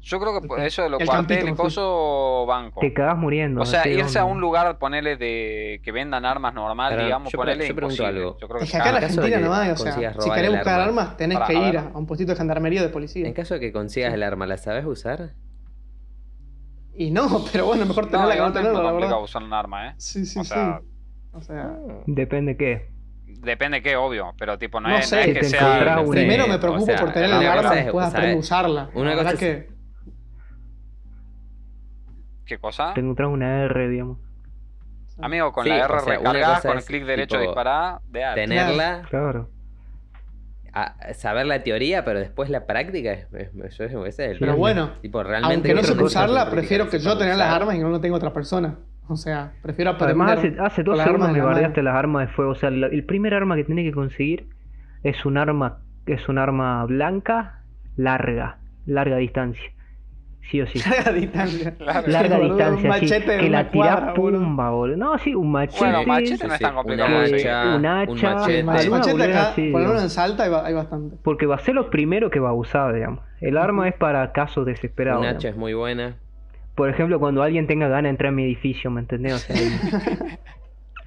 Yo 0.00 0.20
creo 0.20 0.40
que 0.40 0.46
por 0.46 0.60
El- 0.60 0.66
eso 0.66 0.82
de 0.82 0.90
los 0.90 1.00
el 1.00 1.06
cuarteles 1.06 1.44
campito, 1.44 1.68
sí. 1.70 1.74
coso 1.76 2.46
banco. 2.46 2.80
Te 2.80 2.92
cagás 2.92 3.18
muriendo. 3.18 3.60
O 3.62 3.66
sea, 3.66 3.86
irse 3.88 4.18
a 4.18 4.24
un 4.24 4.40
lugar, 4.40 4.78
ponerle 4.78 5.16
de 5.16 5.80
que 5.82 5.92
vendan 5.92 6.24
armas 6.24 6.54
normal, 6.54 6.96
digamos, 6.98 7.32
yo 7.32 7.36
ponerle 7.38 7.66
yo 7.66 7.74
imposible. 7.74 8.06
algo. 8.06 8.38
Yo 8.40 8.48
creo 8.48 8.58
que 8.60 8.64
Es 8.64 8.70
que 8.70 8.76
acá 8.76 8.90
en 8.90 8.94
Argentina 8.96 9.36
que 9.38 9.44
no 9.44 9.54
hay, 9.54 9.70
o 9.70 9.76
sea, 9.76 9.92
si 9.92 10.30
querés 10.30 10.50
el 10.50 10.56
buscar 10.56 10.80
arma. 10.80 11.02
armas, 11.02 11.16
tenés 11.16 11.38
que 11.40 11.54
ir 11.54 11.78
a, 11.78 11.90
a 11.92 11.98
un 11.98 12.06
puestito 12.06 12.32
de 12.32 12.38
gendarmería 12.38 12.80
o 12.80 12.84
de 12.84 12.90
policía. 12.90 13.26
En 13.26 13.32
caso 13.34 13.54
de 13.54 13.60
que 13.60 13.72
consigas 13.72 14.10
Sí. 14.10 14.14
el 14.14 14.22
arma, 14.22 14.46
¿la 14.46 14.56
sabes 14.56 14.84
usar? 14.86 15.30
Y 16.94 17.10
no, 17.10 17.28
pero 17.52 17.66
bueno, 17.66 17.86
mejor 17.86 18.06
tenerla 18.08 18.34
que 18.34 18.40
no 18.40 18.46
igual 18.48 18.52
no 18.54 18.58
es 18.60 18.64
tenerla, 18.64 18.82
la 18.82 18.90
complicado 18.90 19.16
verdad. 19.16 19.24
usar 19.24 19.42
un 19.42 19.52
arma, 19.52 19.88
¿eh? 19.90 19.94
Sí, 19.98 20.26
sí, 20.26 20.38
O 20.40 20.44
sea, 20.44 20.80
sí. 20.80 20.88
O 21.32 21.40
sea, 21.42 21.76
Depende 22.06 22.56
qué. 22.56 22.88
depende 23.26 23.82
qué, 23.82 23.96
obvio, 23.96 24.32
pero 24.38 24.58
tipo, 24.58 24.80
no, 24.80 24.88
No 24.88 24.96
es, 24.96 25.06
sé, 25.08 25.16
no 25.16 25.20
es 25.22 25.26
si 25.28 25.34
que 25.34 25.44
sea... 25.44 26.02
primero 26.10 26.46
me 26.48 26.54
o 26.56 26.60
preocupo 26.60 26.86
sea, 26.86 26.96
por 26.96 27.12
tener 27.12 27.30
el 27.30 27.36
cosa 27.36 27.52
arma 27.52 27.74
después 27.74 28.06
aprender 28.06 28.34
a 28.34 28.38
usarla. 28.38 28.90
Una 28.94 29.14
La 29.14 29.22
cosa 29.22 29.36
que 29.36 29.68
¿Qué 32.48 32.58
cosa? 32.58 32.94
Te 32.94 33.00
encontrás 33.00 33.28
una 33.28 33.64
R, 33.64 33.88
digamos. 33.88 34.18
Amigo, 35.20 35.52
con 35.52 35.64
Sí, 35.64 35.70
la 35.70 35.84
R 35.84 35.94
o 35.94 36.00
sea, 36.00 36.16
recargada, 36.16 36.60
con 36.62 36.78
el 36.78 36.84
clic 36.84 37.04
derecho 37.04 37.36
tipo, 37.38 37.50
disparar, 37.50 38.00
de 38.08 38.24
arte. 38.24 38.40
Tenerla, 38.40 39.02
Claro. 39.10 39.50
a- 40.72 41.12
saber 41.14 41.46
la 41.46 41.62
teoría, 41.62 42.04
pero 42.04 42.18
después 42.20 42.48
la 42.50 42.66
práctica, 42.66 43.12
es, 43.12 43.26
es- 43.34 43.50
eso 43.80 43.84
es, 43.84 44.18
es 44.18 44.18
el 44.18 44.38
Pero 44.38 44.56
bueno, 44.56 44.92
tipo, 45.02 45.22
realmente 45.22 45.54
Aunque 45.70 45.74
no 45.74 45.80
es 45.80 45.90
usarla, 46.02 46.50
prefiero 46.50 46.88
que 46.88 46.98
yo 47.00 47.18
tener 47.18 47.36
las 47.36 47.52
armas 47.52 47.74
y 47.74 47.78
no 47.80 47.90
lo 47.90 48.00
tenga 48.00 48.16
otra 48.16 48.32
persona. 48.32 48.76
O 49.08 49.16
sea, 49.16 49.52
prefiero 49.62 49.90
aprender. 49.92 50.08
Además, 50.28 50.38
hace, 50.38 50.56
hace 50.60 50.82
dos 50.82 50.98
segundos 50.98 51.28
armas 51.28 51.32
me 51.32 51.40
bardeaste 51.42 51.82
las 51.82 51.94
armas 51.96 52.28
de 52.28 52.32
fuego. 52.34 52.52
O 52.52 52.54
sea, 52.54 52.70
la- 52.70 52.86
el 52.88 53.04
primer 53.04 53.34
arma 53.34 53.56
que 53.56 53.64
tiene 53.64 53.82
que 53.82 53.92
conseguir 53.92 54.48
es 55.02 55.24
un 55.26 55.36
arma, 55.38 55.78
es 56.06 56.28
un 56.28 56.38
arma 56.38 56.84
blanca, 56.84 57.62
larga, 57.96 58.58
larga 58.86 59.16
distancia. 59.16 59.70
Sí 60.50 60.62
o 60.62 60.66
sí. 60.66 60.78
Larga 60.88 61.12
distancia. 61.12 61.74
Larga. 61.80 62.38
Distancia, 62.38 62.90
un 62.90 62.98
sí, 63.00 63.08
que 63.38 63.50
la 63.50 63.64
boludo. 63.64 64.14
pumba, 64.14 64.70
boludo. 64.70 64.96
No, 64.96 65.18
sí, 65.18 65.34
un 65.34 65.52
machete. 65.52 65.78
Bueno, 65.84 66.04
machete 66.06 66.36
Sí, 66.38 66.46
no 66.46 66.52
es 66.54 66.58
sí, 66.58 66.64
tan 66.64 66.74
complicado. 66.74 67.08
conseguir. 67.18 67.48
hacha, 67.48 67.68
un 67.68 67.74
un 67.74 67.86
hacha, 67.86 68.30
machete. 68.34 68.58
El 68.82 68.90
machete 68.90 69.22
acá, 69.24 69.48
así, 69.50 69.70
ponerlo 69.70 70.00
en 70.00 70.10
salta 70.10 70.42
hay, 70.44 70.50
ba- 70.50 70.64
hay 70.66 70.72
bastante. 70.74 71.16
Porque 71.22 71.44
va 71.44 71.56
a 71.56 71.58
ser 71.58 71.74
lo 71.74 71.90
primero 71.90 72.30
que 72.30 72.40
va 72.40 72.48
a 72.48 72.54
usar, 72.54 72.94
digamos. 72.94 73.20
El 73.42 73.58
arma 73.58 73.88
es 73.88 73.94
para 73.94 74.32
casos 74.32 74.64
desesperados. 74.64 75.20
Un 75.20 75.26
hacha 75.28 75.50
es 75.50 75.56
muy 75.56 75.74
buena. 75.74 76.14
Por 76.74 76.88
ejemplo, 76.88 77.18
cuando 77.20 77.42
alguien 77.42 77.66
tenga 77.66 77.88
ganas 77.88 78.04
de 78.04 78.08
entrar 78.10 78.30
en 78.30 78.36
mi 78.36 78.44
edificio, 78.44 78.90
¿me 78.90 79.00
entendés? 79.00 79.34
O 79.34 79.38
sea, 79.38 79.54
ahí, 79.56 79.68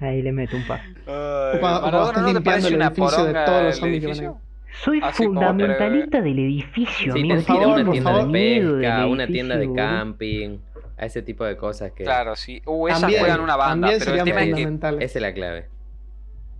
ahí 0.00 0.22
le 0.22 0.30
meto 0.32 0.56
un 0.56 0.66
par. 0.68 0.80
Ay, 1.06 1.58
cuando- 1.58 1.80
cuando 1.80 2.02
¿no 2.02 2.12
te 2.12 2.32
limpiando 2.34 2.42
parece 2.44 2.74
una 2.76 2.86
edificio 2.86 3.04
de 3.24 3.32
poronga 3.32 3.44
todos 3.44 3.62
los 3.64 3.74
el 3.74 3.80
zombies 3.80 4.00
que 4.00 4.06
van 4.06 4.16
edificio? 4.16 4.51
Soy 4.80 5.00
Así 5.02 5.24
como 5.26 5.40
fundamentalista 5.40 6.20
del 6.22 6.38
edificio, 6.38 7.12
Sí, 7.12 7.20
amigo. 7.20 7.28
por 7.34 7.38
ir 7.38 7.44
favor, 7.44 7.66
una 7.74 7.84
por 7.84 7.92
tienda 7.92 8.10
favor. 8.12 8.26
de 8.32 8.32
pesca, 8.60 9.06
una 9.06 9.26
tienda 9.26 9.56
de 9.56 9.66
boludo. 9.66 9.82
camping, 9.84 10.58
a 10.98 11.06
ese 11.06 11.22
tipo 11.22 11.44
de 11.44 11.56
cosas 11.56 11.92
que 11.92 12.04
Claro, 12.04 12.36
sí. 12.36 12.62
Uh, 12.66 12.88
esas 12.88 13.00
También, 13.02 13.20
juegan 13.20 13.40
una 13.40 13.56
banda, 13.56 13.90
pero 13.98 14.14
el 14.14 14.24
tema 14.24 14.42
es 14.42 14.54
que. 14.54 14.62
esa 15.04 15.18
es 15.18 15.22
la 15.22 15.32
clave. 15.34 15.68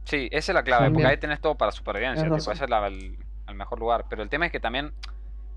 Sí, 0.05 0.29
esa 0.33 0.53
es 0.53 0.55
la 0.55 0.63
clave, 0.63 0.85
También. 0.87 1.03
porque 1.05 1.07
ahí 1.15 1.17
tenés 1.19 1.41
todo 1.41 1.55
para 1.57 1.73
supervivencia. 1.73 2.25
Tenés 2.25 2.43
Tipo, 2.43 2.53
ese 2.53 2.65
es 2.65 2.71
la- 2.71 2.87
el, 2.89 3.17
el 3.49 3.55
mejor 3.55 3.79
lugar. 3.79 4.05
Pero 4.11 4.23
el 4.23 4.29
tema 4.29 4.47
es 4.47 4.53
que 4.53 4.61
también. 4.61 4.93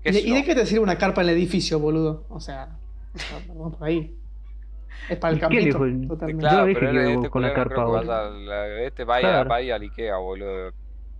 ¿qué 0.02 0.10
¿Y, 0.10 0.12
de- 0.12 0.20
y 0.20 0.32
de 0.32 0.40
yo? 0.40 0.46
qué 0.46 0.54
te 0.54 0.66
sirve 0.66 0.82
una 0.82 0.96
carpa 0.96 1.22
en 1.22 1.28
el 1.28 1.34
edificio, 1.34 1.78
boludo? 1.80 2.24
O 2.28 2.38
sea, 2.40 2.68
vamos 3.48 3.76
por 3.76 3.86
ahí. 3.88 4.14
Es 5.10 5.18
para 5.18 5.32
el 5.32 5.38
¿Y 5.38 5.40
qué 5.40 5.46
campito. 5.70 5.78
Totalmente. 6.14 6.32
Yo 6.32 6.38
Claro, 6.48 6.66
dije 6.66 6.80
pero 6.80 6.92
que 6.92 7.12
este 7.14 7.28
con 7.30 7.42
la 7.42 7.52
carpa, 7.52 7.74
creo 7.74 8.00
que 8.02 8.52
a- 8.52 8.82
este 8.86 9.04
vaya, 9.04 9.28
Claro. 9.28 9.48
vaya 9.50 9.74
al 9.74 9.82
Ikea, 9.82 10.16
boludo. 10.16 10.72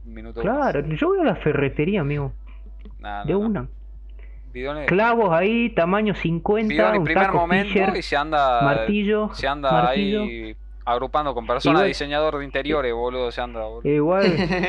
Minuto. 0.06 0.40
Claro, 0.40 0.86
yo 0.86 1.08
voy 1.08 1.20
a 1.20 1.24
la 1.24 1.36
ferretería, 1.36 2.00
amigo. 2.00 2.32
Nah, 3.00 3.24
De 3.24 3.32
no, 3.32 3.40
no. 3.40 3.46
una. 3.46 3.68
Bidones- 4.52 4.86
Clavos 4.86 5.32
ahí, 5.32 5.70
tamaño 5.70 6.14
50, 6.14 6.68
Bidón 6.72 6.94
en 6.94 6.98
un 7.00 7.04
primer 7.04 7.24
taco 7.26 7.38
momento 7.38 7.96
y 7.96 8.02
se 8.02 8.16
anda. 8.16 8.62
martillo, 8.62 9.30
Se 9.34 9.46
anda 9.46 9.70
martillo. 9.70 10.22
ahí 10.22 10.56
agrupando 10.86 11.34
con 11.34 11.46
personas, 11.46 11.80
Igual- 11.80 11.88
diseñador 11.88 12.38
de 12.38 12.44
interiores, 12.44 12.94
boludo. 12.94 13.30
Se 13.32 13.40
anda, 13.40 13.64
boludo. 13.64 13.88
Igual, 13.92 14.24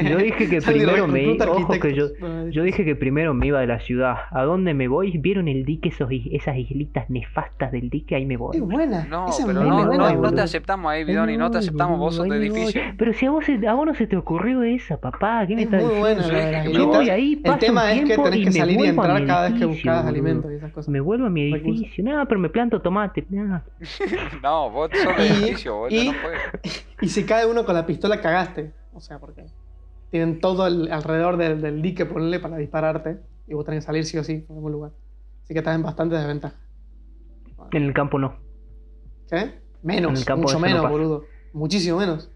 yo 0.09 0.17
dije 0.17 0.49
que 0.49 0.61
primero 0.61 1.07
me 1.07 1.37
ojo 1.43 1.79
que 1.79 1.93
yo, 1.93 2.07
yo 2.49 2.63
dije 2.63 2.83
que 2.83 2.95
primero 2.95 3.33
me 3.33 3.47
iba 3.47 3.59
de 3.61 3.67
la 3.67 3.79
ciudad. 3.79 4.15
¿A 4.31 4.43
dónde 4.43 4.73
me 4.73 4.87
voy? 4.87 5.17
¿Vieron 5.17 5.47
el 5.47 5.63
dique, 5.63 5.89
esos, 5.89 6.09
esas 6.31 6.57
islitas 6.57 7.09
nefastas 7.09 7.71
del 7.71 7.89
dique? 7.89 8.15
Ahí 8.15 8.25
me 8.25 8.35
voy. 8.35 8.57
Es 8.57 8.63
buena. 8.63 9.05
No, 9.05 9.29
esa 9.29 9.41
es 9.43 9.47
pero 9.47 9.61
muy 9.61 9.69
no, 9.69 9.85
buena, 9.85 10.11
no, 10.13 10.21
no 10.21 10.33
te 10.33 10.41
aceptamos 10.41 10.91
ahí, 10.91 11.05
me 11.05 11.37
no 11.37 11.51
te 11.51 11.59
aceptamos, 11.59 11.99
vos 11.99 12.15
sos 12.15 12.27
de 12.27 12.37
edificio. 12.37 12.81
Pero 12.97 13.13
si 13.13 13.25
a 13.25 13.31
vos, 13.31 13.45
a 13.47 13.73
vos 13.73 13.85
no 13.85 13.93
se 13.93 14.07
te 14.07 14.17
ocurrió 14.17 14.63
esa, 14.63 14.97
papá, 14.97 15.45
¿qué 15.47 15.55
me 15.55 15.61
Es 15.61 15.65
estás 15.67 15.83
muy 15.83 15.95
diciendo? 15.95 16.27
buena 16.27 16.63
Yo 16.71 16.87
voy 16.87 17.09
ahí, 17.09 17.33
El 17.33 17.41
paso 17.41 17.59
tema 17.59 17.93
es 17.93 18.05
que 18.05 18.17
tenés 18.17 18.45
que 18.45 18.51
salir 18.51 18.79
y 18.79 18.87
entrar 18.87 19.25
cada 19.25 19.49
vez 19.49 19.59
que 19.59 19.65
buscas 19.65 20.05
alimentos 20.05 20.51
y 20.51 20.55
esas 20.55 20.71
cosas. 20.71 20.89
Me 20.89 20.99
vuelvo 20.99 21.27
a 21.27 21.29
mi 21.29 21.51
edificio. 21.53 22.03
No, 22.03 22.25
pero 22.27 22.39
me 22.39 22.49
planto 22.49 22.81
tomate. 22.81 23.25
nah. 23.29 23.59
No, 24.41 24.69
vos 24.71 24.89
sos 24.93 25.15
de 25.17 25.27
edificio, 25.27 25.75
boludo. 25.77 26.06
y- 27.01 27.07
si 27.09 27.25
cae 27.25 27.45
uno 27.45 27.65
con 27.65 27.75
la 27.75 27.85
pistola, 27.85 28.21
cagaste. 28.21 28.73
O 28.93 28.99
sea, 28.99 29.19
porque 29.19 29.45
tienen 30.11 30.39
todo 30.39 30.67
el- 30.67 30.91
alrededor 30.91 31.37
del, 31.37 31.61
del 31.61 31.81
dique, 31.81 32.05
ponle 32.05 32.39
para 32.39 32.57
dispararte. 32.57 33.19
Y 33.47 33.53
vos 33.53 33.65
tenés 33.65 33.83
que 33.83 33.85
salir 33.87 34.05
sí 34.05 34.17
o 34.17 34.23
sí, 34.23 34.39
por 34.39 34.55
algún 34.57 34.71
lugar. 34.71 34.91
Así 35.43 35.53
que 35.53 35.59
estás 35.59 35.75
en 35.75 35.83
bastante 35.83 36.15
desventaja. 36.15 36.55
En 37.71 37.83
el 37.83 37.93
campo 37.93 38.19
no. 38.19 38.35
¿Qué? 39.29 39.37
En 39.37 39.61
Menos, 39.83 40.19
el 40.19 40.25
campo 40.25 40.43
mucho 40.43 40.55
no 40.55 40.59
menos, 40.59 40.89
boludo. 40.89 41.25
Muchísimo 41.53 41.97
menos. 41.99 42.29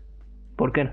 ¿Por 0.55 0.72
qué 0.72 0.86
no? 0.86 0.91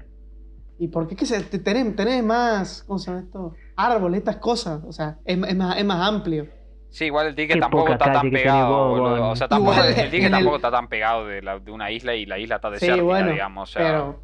¿Y 0.81 0.89
por 0.89 1.07
qué? 1.09 1.17
¿Qué 1.17 1.27
se, 1.27 1.41
te- 1.43 1.59
tenés, 1.59 1.95
tenés 1.97 2.23
más, 2.25 2.83
¿cómo 2.87 2.99
se 2.99 3.11
llama 3.11 3.23
esto? 3.25 3.55
Árboles, 3.77 4.19
estas 4.19 4.37
cosas. 4.37 4.83
O 4.85 4.93
sea, 4.93 5.19
es, 5.25 5.37
es 5.39 5.57
más, 5.57 5.77
es 5.79 5.85
más 5.85 6.09
amplio. 6.09 6.49
Sí, 6.91 7.05
igual 7.07 7.27
el 7.29 7.35
ticket 7.35 7.55
Qué 7.57 7.61
tampoco 7.61 7.93
está 7.93 8.13
tan 8.13 8.31
pegado. 8.31 9.31
O 9.31 9.37
sea, 9.37 9.47
tampoco, 9.49 9.73
Igual, 9.75 9.89
el 9.91 10.11
ticket 10.11 10.27
el- 10.27 10.31
tampoco 10.33 10.57
está 10.57 10.71
tan 10.71 10.89
pegado 10.89 11.27
de, 11.27 11.43
la- 11.43 11.59
de 11.59 11.71
una 11.71 11.91
isla 11.91 12.15
y 12.15 12.25
la 12.27 12.39
isla 12.39 12.57
está 12.57 12.69
Sí, 12.69 12.75
desértica, 12.75 13.03
bueno. 13.05 13.31
digamos. 13.33 13.69
O 13.69 13.73
sea, 13.73 13.83
Pero 13.87 14.23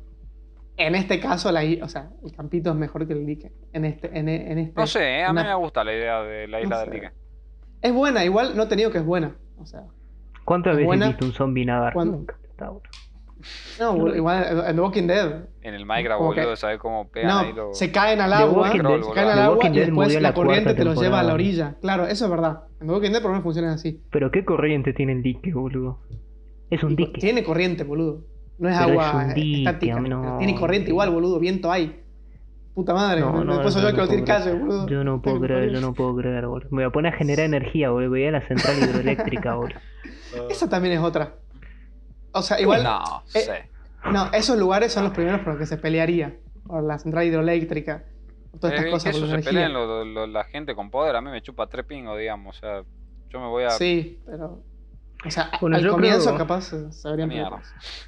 en 0.78 0.94
este 0.94 1.20
caso, 1.20 1.52
la, 1.52 1.62
i- 1.64 1.80
o 1.82 1.88
sea, 1.88 2.08
el 2.24 2.32
campito 2.32 2.70
es 2.70 2.76
mejor 2.76 3.06
que 3.06 3.12
el 3.12 3.26
dique. 3.26 3.52
En 3.72 3.84
este, 3.84 4.18
en, 4.18 4.28
en 4.28 4.58
este. 4.58 4.80
no 4.80 4.86
sé, 4.86 5.18
eh, 5.18 5.24
a 5.24 5.32
mí 5.32 5.40
una- 5.40 5.48
me 5.50 5.54
gusta 5.56 5.84
la 5.84 5.92
idea 5.94 6.22
de 6.22 6.48
la 6.48 6.60
isla 6.62 6.76
No 6.76 6.80
del 6.82 6.90
ticket. 6.90 7.12
Es 7.82 7.92
buena, 7.92 8.24
igual 8.24 8.56
no 8.56 8.66
te 8.66 8.76
digo 8.76 8.90
que 8.90 8.98
es 8.98 9.04
buena. 9.04 9.36
O 9.58 9.66
sea, 9.66 9.82
¿Cuántas 10.44 10.72
¿Es 10.72 10.76
veces 10.78 10.86
buena? 10.86 11.06
viste 11.08 11.24
un 11.26 11.32
zombie 11.32 11.64
nadar? 11.66 11.92
¿Cuándo? 11.92 12.16
Nunca. 12.18 12.36
Está 12.50 12.68
bueno. 12.70 12.88
No, 13.80 14.14
igual 14.14 14.64
en 14.68 14.76
The 14.76 14.80
Walking 14.82 15.06
Dead. 15.06 15.44
En 15.62 15.74
el 15.74 15.86
Minecraft, 15.86 16.20
boludo, 16.20 16.56
¿sabes 16.56 16.78
cómo 16.78 17.08
pegan 17.08 17.30
No, 17.30 17.38
ahí 17.40 17.52
los... 17.52 17.78
se 17.78 17.90
caen 17.90 18.20
al 18.20 18.30
The 18.30 18.36
agua, 18.36 18.62
Walking 18.62 18.80
Dead- 18.82 19.02
se 19.02 19.12
caen 19.12 19.28
al 19.28 19.38
agua 19.40 19.68
y 19.68 19.72
después 19.78 20.20
la 20.22 20.34
corriente 20.34 20.74
te 20.74 20.84
los 20.84 21.00
lleva 21.00 21.20
a 21.20 21.22
la 21.22 21.34
orilla. 21.34 21.76
Claro, 21.80 22.06
eso 22.06 22.24
es 22.26 22.30
verdad. 22.30 22.64
En 22.80 22.86
The 22.86 22.92
Walking 22.92 23.10
Dead 23.10 23.20
por 23.22 23.30
lo 23.30 23.34
menos 23.34 23.42
funciona 23.44 23.72
así. 23.72 24.00
Pero 24.10 24.30
qué 24.30 24.44
corriente 24.44 24.92
tiene 24.92 25.12
el 25.12 25.22
dique, 25.22 25.52
boludo. 25.52 26.00
Es 26.70 26.82
un 26.82 26.96
dique. 26.96 27.20
Tiene 27.20 27.42
corriente, 27.44 27.84
boludo. 27.84 28.22
No 28.58 28.68
es 28.68 28.78
Pero 28.78 29.00
agua 29.00 29.26
es 29.28 29.34
dique, 29.34 29.58
estática. 29.58 30.00
no. 30.00 30.38
Tiene 30.38 30.54
corriente 30.54 30.90
igual, 30.90 31.10
boludo. 31.10 31.38
Viento 31.40 31.70
hay. 31.72 32.00
Puta 32.74 32.92
madre. 32.92 33.20
No, 33.20 33.44
no, 33.44 33.52
después 33.54 33.72
soy 33.74 33.82
no, 33.84 33.90
yo 33.90 33.94
que 33.94 34.00
lo 34.02 34.08
tiene 34.08 34.24
calle, 34.24 34.52
boludo. 34.52 34.86
Yo 34.88 35.04
no 35.04 35.22
puedo 35.22 35.40
creer, 35.40 35.70
yo 35.70 35.80
no 35.80 35.92
puedo 35.94 36.16
creer, 36.16 36.46
boludo. 36.46 36.68
Me 36.70 36.82
voy 36.82 36.84
a 36.84 36.90
poner 36.90 37.14
a 37.14 37.16
generar 37.16 37.46
energía, 37.46 37.90
boludo. 37.90 38.10
Voy 38.10 38.24
a 38.26 38.30
la 38.32 38.40
central 38.46 38.76
hidroeléctrica, 38.80 39.54
boludo. 39.54 39.78
Esa 40.50 40.68
también 40.68 40.94
es 40.94 41.00
otra. 41.00 41.34
O 42.34 42.42
sea, 42.42 42.60
igual. 42.60 42.82
No, 42.84 43.22
eh. 43.34 43.68
No, 44.12 44.30
esos 44.32 44.58
lugares 44.58 44.92
son 44.92 45.04
los 45.04 45.12
primeros 45.12 45.40
por 45.40 45.50
los 45.54 45.58
que 45.58 45.66
se 45.66 45.78
pelearía. 45.78 46.36
Por 46.66 46.82
la 46.82 46.98
central 46.98 47.24
hidroeléctrica. 47.26 48.04
Por 48.50 48.60
todas 48.60 48.72
Eh, 48.72 48.76
estas 48.76 48.84
que 48.84 48.90
cosas, 48.90 49.10
eso 49.10 49.20
por 49.20 49.28
la 49.28 49.42
se 49.42 49.50
energía. 49.50 49.50
peleen 49.68 49.72
lo- 49.72 50.04
lo- 50.04 50.26
la 50.26 50.44
gente 50.44 50.74
con 50.74 50.90
poder, 50.90 51.16
a 51.16 51.20
mí 51.20 51.30
me 51.30 51.40
chupa 51.42 51.66
tres 51.68 51.86
pingos, 51.86 52.18
digamos. 52.18 52.56
O 52.56 52.60
sea, 52.60 52.82
yo 53.30 53.40
me 53.40 53.46
voy 53.46 53.64
a... 53.64 53.70
Sí, 53.70 54.20
pero. 54.26 54.60
O 55.26 55.30
sea, 55.30 55.50
Bueno, 55.60 55.76
al 55.76 55.82
yo 55.82 55.92
comienzo 55.92 56.26
creo- 56.26 56.38
capaz 56.38 56.60
se, 56.90 57.08
habrían. 57.08 57.30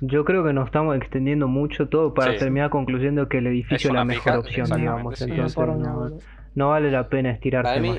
Yo 0.02 0.24
creo 0.26 0.44
que 0.44 0.52
nos 0.52 0.66
estamos 0.66 0.96
extendiendo 0.96 1.48
mucho 1.48 1.88
todo 1.88 2.12
para 2.12 2.32
Sí. 2.32 2.38
terminar 2.40 2.68
concluyendo 2.68 3.26
que 3.28 3.38
el 3.38 3.46
edificio 3.46 3.88
Es 3.90 3.94
la 3.94 4.04
mejor 4.04 4.22
fija- 4.24 4.38
opción, 4.38 4.78
digamos. 4.78 5.18
sí. 5.18 5.24
Entonces 5.24 5.56
no, 6.54 6.68
vale 6.70 6.90
la 6.90 7.08
pena 7.08 7.30
estirarse 7.30 7.68
Para 7.70 7.80
mí, 7.80 7.90
más. 7.90 7.98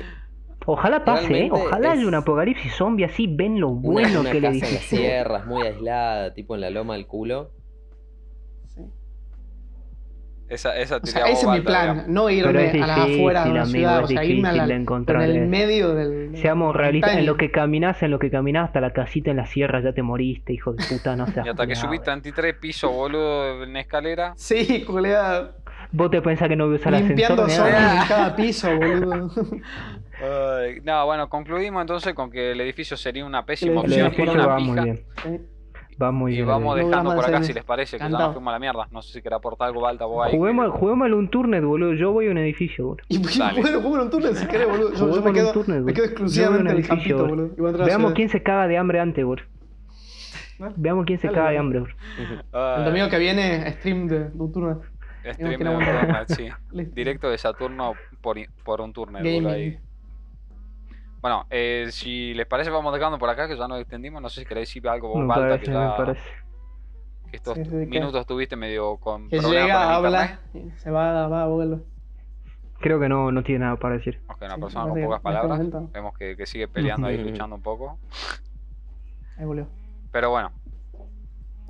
Ojalá 0.70 1.02
pase, 1.02 1.46
¿eh? 1.46 1.48
Ojalá 1.50 1.94
es 1.94 1.98
haya 1.98 2.06
un 2.06 2.14
apocalipsis 2.14 2.74
zombie 2.74 3.06
así, 3.06 3.26
ven 3.26 3.58
lo 3.58 3.68
una, 3.68 3.80
bueno 3.80 4.20
una 4.20 4.30
que 4.30 4.36
el 4.36 4.42
casa 4.42 4.66
en 4.66 4.74
las 4.74 4.82
sierras, 4.82 5.46
muy 5.46 5.66
aislada, 5.66 6.34
tipo 6.34 6.54
en 6.56 6.60
la 6.60 6.68
loma 6.68 6.92
del 6.92 7.06
culo. 7.06 7.52
Sí. 8.66 8.82
Esa, 10.50 10.76
esa 10.76 10.96
O 10.96 11.00
tiré 11.00 11.12
sea, 11.12 11.24
a 11.24 11.30
ese 11.30 11.46
es 11.46 11.52
mi 11.52 11.60
plan, 11.62 11.82
digamos. 11.82 12.08
no 12.08 12.26
Pero 12.26 12.60
irme 12.60 12.82
a 12.82 12.86
las 12.86 12.98
afueras 12.98 13.44
de 13.46 13.50
la 13.54 13.62
amigo, 13.62 13.78
ciudad, 13.78 14.04
o 14.04 14.06
sea, 14.08 14.24
irme 14.26 14.48
a 14.48 14.52
la, 14.52 14.74
en 14.74 15.22
el 15.22 15.48
medio 15.48 15.94
del... 15.94 16.36
Seamos 16.36 16.74
la 16.74 16.82
realistas, 16.82 17.16
en 17.16 17.24
lo 17.24 17.38
que 17.38 17.50
caminás, 17.50 18.02
en 18.02 18.10
lo 18.10 18.18
que 18.18 18.30
caminás 18.30 18.66
hasta 18.66 18.82
la 18.82 18.92
casita 18.92 19.30
en 19.30 19.38
la 19.38 19.46
sierra 19.46 19.80
ya 19.80 19.94
te 19.94 20.02
moriste, 20.02 20.52
hijo 20.52 20.74
de 20.74 20.84
puta, 20.84 21.16
no 21.16 21.26
seas 21.28 21.46
Y 21.46 21.48
hasta 21.48 21.66
que 21.66 21.76
boludo. 21.76 22.02
33 22.02 22.54
pisos, 22.56 22.92
boludo, 22.92 23.64
en 23.64 23.74
escalera. 23.74 24.34
Sí, 24.36 24.84
culeada, 24.84 25.54
¿Vos 25.90 26.10
te 26.10 26.20
pensás 26.20 26.48
que 26.48 26.56
no 26.56 26.66
voy 26.66 26.74
a 26.74 26.78
usar 26.78 26.92
limpiando 26.92 27.44
ascensor? 27.44 27.72
zombies 27.72 27.80
Mirá. 27.80 28.02
en 28.02 28.08
cada 28.08 28.36
piso, 28.36 28.76
boludo. 28.76 29.30
Ay, 30.20 30.80
no, 30.84 31.06
bueno, 31.06 31.28
concluimos 31.28 31.80
entonces 31.80 32.14
con 32.14 32.30
que 32.30 32.52
el 32.52 32.60
edificio 32.60 32.96
sería 32.96 33.24
una 33.24 33.44
pésima 33.46 33.72
El 33.72 33.78
El 33.78 33.84
opción 33.84 34.00
y 34.00 34.08
edificio 34.08 34.32
una 34.32 34.46
va 34.46 34.58
muy 34.58 34.80
bien, 34.80 35.04
Sí. 35.22 35.40
va 36.02 36.12
muy 36.12 36.32
Y 36.32 36.36
bien. 36.36 36.46
vamos 36.48 36.78
el 36.78 36.86
dejando 36.86 37.14
por 37.14 37.24
acá 37.24 37.42
si 37.42 37.52
les 37.52 37.64
parece, 37.64 37.98
que 37.98 38.02
ya 38.04 38.08
nos 38.08 38.32
fuimos 38.34 38.50
a 38.50 38.52
la 38.52 38.58
mierda. 38.58 38.88
No 38.90 39.02
sé 39.02 39.12
si 39.12 39.22
querés 39.22 39.36
aportar 39.38 39.68
algo, 39.68 39.80
Balta, 39.80 40.04
vos 40.06 40.26
ahí. 40.26 40.36
Juguemos, 40.36 40.70
juguemos 40.72 41.10
un 41.12 41.28
turnet, 41.28 41.62
boludo. 41.64 41.94
Yo 41.94 42.12
voy 42.12 42.28
a 42.28 42.30
un 42.30 42.38
edificio, 42.38 42.86
boludo. 42.86 43.04
Y 43.08 43.18
pues, 43.18 43.38
bueno, 43.38 43.80
jugar 43.80 44.02
un 44.02 44.10
túnel 44.10 44.36
si 44.36 44.46
querés, 44.46 44.68
boludo. 44.68 44.90
Yo, 44.92 44.96
yo 44.98 45.06
Juguemos 45.06 45.24
me 45.24 45.28
un 45.30 45.34
quedo, 45.36 45.52
turnet, 45.52 45.76
me 45.76 45.80
boludo. 45.82 45.94
quedo 45.94 46.04
exclusivamente 46.04 46.60
un 46.62 46.66
en 46.68 46.72
el 46.72 46.78
edificio, 46.78 47.16
campito, 47.18 47.56
boludo. 47.56 47.84
Veamos 47.84 48.12
quién 48.14 48.28
se 48.28 48.42
caga 48.42 48.66
de 48.68 48.78
hambre 48.78 49.00
antes, 49.00 49.24
boludo. 49.24 49.46
Bueno, 50.58 50.74
Veamos 50.76 51.06
quién 51.06 51.18
se 51.20 51.28
Dale, 51.28 51.38
caga 51.38 51.50
de 51.50 51.58
hambre, 51.58 51.80
boludo. 51.80 51.96
El 52.78 52.84
domingo 52.84 53.08
que 53.08 53.18
viene, 53.18 53.70
stream 53.74 54.08
de, 54.08 54.18
de 54.30 54.30
un 54.34 54.52
turno. 54.52 54.80
stream 55.32 55.58
de 55.60 55.68
un 55.68 55.84
turnet, 55.84 56.28
sí. 56.28 56.48
Directo 56.94 57.30
de 57.30 57.38
Saturno 57.38 57.92
por, 58.20 58.80
un 58.80 58.92
turno, 58.92 59.18
boludo, 59.20 59.50
ahí. 59.50 59.78
Bueno, 61.20 61.46
eh, 61.50 61.88
si 61.90 62.32
les 62.34 62.46
parece, 62.46 62.70
vamos 62.70 62.92
dejando 62.94 63.18
por 63.18 63.28
acá, 63.28 63.48
que 63.48 63.56
ya 63.56 63.66
nos 63.66 63.80
extendimos. 63.80 64.22
No 64.22 64.28
sé 64.28 64.40
si 64.42 64.46
queréis 64.46 64.68
decir 64.68 64.88
algo 64.88 65.08
vos, 65.08 65.26
Balta, 65.26 65.48
parece, 65.48 65.64
que 65.64 65.70
me 65.70 65.76
ya 65.76 65.96
parece. 65.96 66.20
que 67.30 67.36
estos 67.36 67.54
Sí, 67.56 67.64
sí, 67.64 67.70
que- 67.70 67.86
minutos 67.86 68.20
estuviste 68.20 68.56
medio 68.56 68.96
con 68.98 69.28
Que 69.28 69.38
problemas 69.38 69.66
llega, 69.66 69.74
con 69.82 69.88
el 69.88 69.94
habla, 69.96 70.40
internet. 70.52 70.78
se 70.78 70.90
va, 70.90 71.26
va, 71.28 71.46
vuelve. 71.46 71.82
Creo 72.80 73.00
que 73.00 73.08
no, 73.08 73.32
no 73.32 73.42
tiene 73.42 73.64
nada 73.64 73.76
para 73.76 73.96
decir. 73.96 74.22
Ok, 74.28 74.42
una 74.42 74.54
Sí, 74.54 74.60
persona 74.60 74.84
con 74.88 75.02
pocas 75.02 75.16
este 75.16 75.22
palabras. 75.24 75.92
Vemos 75.92 76.16
que, 76.16 76.36
que 76.36 76.46
sigue 76.46 76.68
peleando 76.68 77.08
ahí, 77.08 77.18
luchando 77.24 77.56
un 77.56 77.62
poco. 77.62 77.98
Ahí 79.36 79.44
volvió. 79.44 79.66
Pero 80.12 80.30
bueno. 80.30 80.52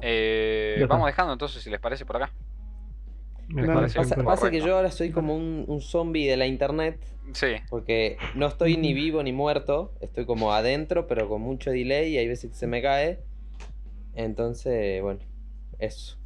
Eh, 0.01 0.85
vamos 0.89 1.07
dejando 1.07 1.33
entonces, 1.33 1.63
si 1.63 1.71
les 1.71 1.81
parece, 1.81 2.05
por 2.05 2.17
acá. 2.17 2.31
Me 3.49 3.63
Dale. 3.63 3.75
parece 3.75 3.99
Pasa, 3.99 4.17
pasa 4.23 4.51
que 4.51 4.61
yo 4.61 4.77
ahora 4.77 4.91
soy 4.91 5.11
como 5.11 5.35
un, 5.35 5.65
un 5.67 5.81
zombie 5.81 6.29
de 6.29 6.37
la 6.37 6.47
internet. 6.47 6.99
Sí, 7.33 7.47
Porque 7.69 8.17
no 8.35 8.47
estoy 8.47 8.77
ni 8.77 8.95
vivo 8.95 9.23
ni 9.23 9.33
muerto. 9.33 9.95
Estoy 10.01 10.25
como 10.27 10.53
adentro, 10.53 11.07
pero 11.07 11.29
con 11.29 11.43
mucho 11.43 11.71
delay. 11.71 12.15
Y 12.15 12.19
hay 12.19 12.29
veces 12.29 12.51
que 12.51 12.57
se 12.57 12.67
me 12.67 12.81
cae. 12.83 13.21
Entonces, 14.15 15.03
bueno, 15.03 15.21
eso. 15.79 16.19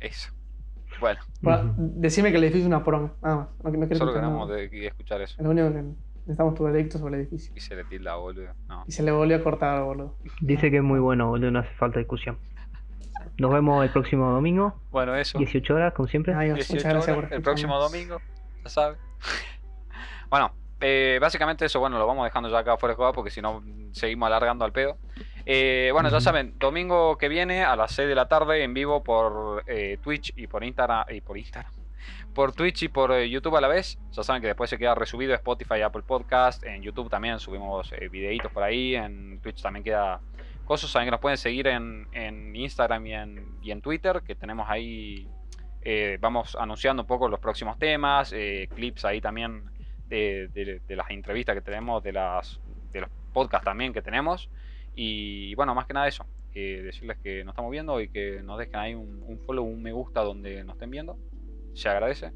eso. 0.00 0.30
Bueno, 1.00 1.20
Bueno, 1.40 1.74
decime 1.76 2.30
que 2.30 2.36
el 2.36 2.44
edificio 2.44 2.62
es 2.62 2.66
una 2.68 2.84
poronga, 2.84 3.12
nada 3.22 3.36
más. 3.36 3.48
No, 3.64 3.86
no 3.86 3.94
solo 3.96 4.14
queremos 4.14 4.48
de 4.48 4.86
escuchar 4.86 5.20
eso. 5.20 5.34
Es 5.38 5.44
lo 5.44 5.50
único 5.50 5.72
que 5.72 5.82
necesitamos 6.20 6.54
tu 6.54 6.64
veredicto 6.64 6.98
sobre 6.98 7.16
el 7.16 7.20
edificio. 7.22 7.52
Y 7.54 7.60
se 7.60 7.74
le 7.74 7.84
tilda, 7.84 8.14
boludo. 8.16 8.54
No. 8.68 8.84
Y 8.86 8.92
se 8.92 9.02
le 9.02 9.10
volvió 9.10 9.36
a 9.36 9.42
cortar, 9.42 9.82
boludo. 9.82 10.14
Dice 10.40 10.70
que 10.70 10.78
es 10.78 10.82
muy 10.82 11.00
bueno, 11.00 11.28
boludo, 11.28 11.50
no 11.50 11.58
hace 11.58 11.74
falta 11.74 11.98
discusión. 11.98 12.38
Nos 13.38 13.52
vemos 13.52 13.84
el 13.84 13.90
próximo 13.90 14.30
domingo, 14.30 14.80
Bueno, 14.90 15.14
eso. 15.14 15.38
18 15.38 15.74
horas, 15.74 15.92
como 15.94 16.08
siempre. 16.08 16.34
Ay, 16.34 16.52
18 16.52 16.74
muchas 16.74 16.92
gracias 16.92 17.14
por 17.14 17.24
horas, 17.24 17.32
el 17.32 17.42
próximo 17.42 17.78
domingo, 17.78 18.20
ya 18.62 18.70
sabe. 18.70 18.96
bueno, 20.30 20.52
eh, 20.80 21.18
básicamente 21.20 21.64
eso, 21.64 21.80
bueno, 21.80 21.98
lo 21.98 22.06
vamos 22.06 22.24
dejando 22.24 22.48
ya 22.48 22.58
acá 22.58 22.76
fuera 22.76 22.92
de 22.92 22.96
juego 22.96 23.12
porque 23.12 23.30
si 23.30 23.40
no 23.40 23.62
seguimos 23.92 24.26
alargando 24.26 24.64
al 24.64 24.72
pedo. 24.72 24.98
Eh, 25.46 25.90
bueno, 25.92 26.08
ya 26.08 26.20
saben, 26.20 26.58
domingo 26.58 27.18
que 27.18 27.28
viene 27.28 27.64
a 27.64 27.76
las 27.76 27.92
6 27.92 28.08
de 28.08 28.14
la 28.14 28.28
tarde 28.28 28.62
en 28.62 28.72
vivo 28.72 29.02
por 29.02 29.62
eh, 29.66 29.98
Twitch 30.02 30.32
y 30.36 30.46
por 30.46 30.64
Instagram 30.64 31.06
y 31.10 31.20
por 31.20 31.36
Instagram. 31.36 31.72
Por 32.34 32.52
Twitch 32.52 32.82
y 32.82 32.88
por 32.88 33.16
YouTube 33.22 33.56
a 33.56 33.60
la 33.60 33.68
vez. 33.68 33.98
Ya 34.10 34.22
saben 34.22 34.42
que 34.42 34.48
después 34.48 34.68
se 34.68 34.76
queda 34.76 34.94
resubido 34.94 35.34
Spotify 35.34 35.76
y 35.78 35.82
Apple 35.82 36.02
Podcast. 36.04 36.64
En 36.64 36.82
YouTube 36.82 37.08
también 37.08 37.38
subimos 37.38 37.92
eh, 37.92 38.08
videitos 38.08 38.50
por 38.50 38.62
ahí. 38.62 38.96
En 38.96 39.38
Twitch 39.40 39.62
también 39.62 39.84
queda 39.84 40.20
cosas. 40.64 40.90
Saben 40.90 41.06
que 41.06 41.10
nos 41.12 41.20
pueden 41.20 41.38
seguir 41.38 41.66
en, 41.66 42.06
en 42.12 42.54
Instagram 42.56 43.06
y 43.06 43.14
en, 43.14 43.46
y 43.62 43.70
en 43.70 43.80
Twitter. 43.80 44.22
Que 44.26 44.34
tenemos 44.34 44.66
ahí 44.68 45.28
eh, 45.82 46.18
vamos 46.20 46.56
anunciando 46.58 47.02
un 47.02 47.06
poco 47.06 47.28
los 47.28 47.40
próximos 47.40 47.78
temas, 47.78 48.32
eh, 48.32 48.68
clips 48.74 49.04
ahí 49.04 49.20
también 49.20 49.64
de, 50.08 50.48
de- 50.48 50.96
las 50.96 51.10
entrevistas 51.10 51.54
que 51.54 51.60
tenemos, 51.60 52.02
de, 52.02 52.12
las, 52.12 52.60
de 52.92 53.02
los 53.02 53.10
podcasts 53.32 53.64
también 53.64 53.92
que 53.92 54.00
tenemos. 54.02 54.50
Y 54.94 55.54
bueno, 55.56 55.74
más 55.74 55.86
que 55.86 55.92
nada 55.92 56.06
eso, 56.08 56.24
eh, 56.54 56.80
decirles 56.84 57.18
que 57.22 57.44
nos 57.44 57.52
estamos 57.52 57.70
viendo 57.70 58.00
y 58.00 58.08
que 58.08 58.40
nos 58.42 58.58
dejen 58.58 58.76
ahí 58.76 58.94
un, 58.94 59.22
un 59.26 59.38
follow, 59.40 59.64
un 59.64 59.82
me 59.82 59.92
gusta 59.92 60.22
donde 60.22 60.62
nos 60.64 60.76
estén 60.76 60.90
viendo. 60.90 61.18
Se 61.74 61.88
agradece. 61.88 62.32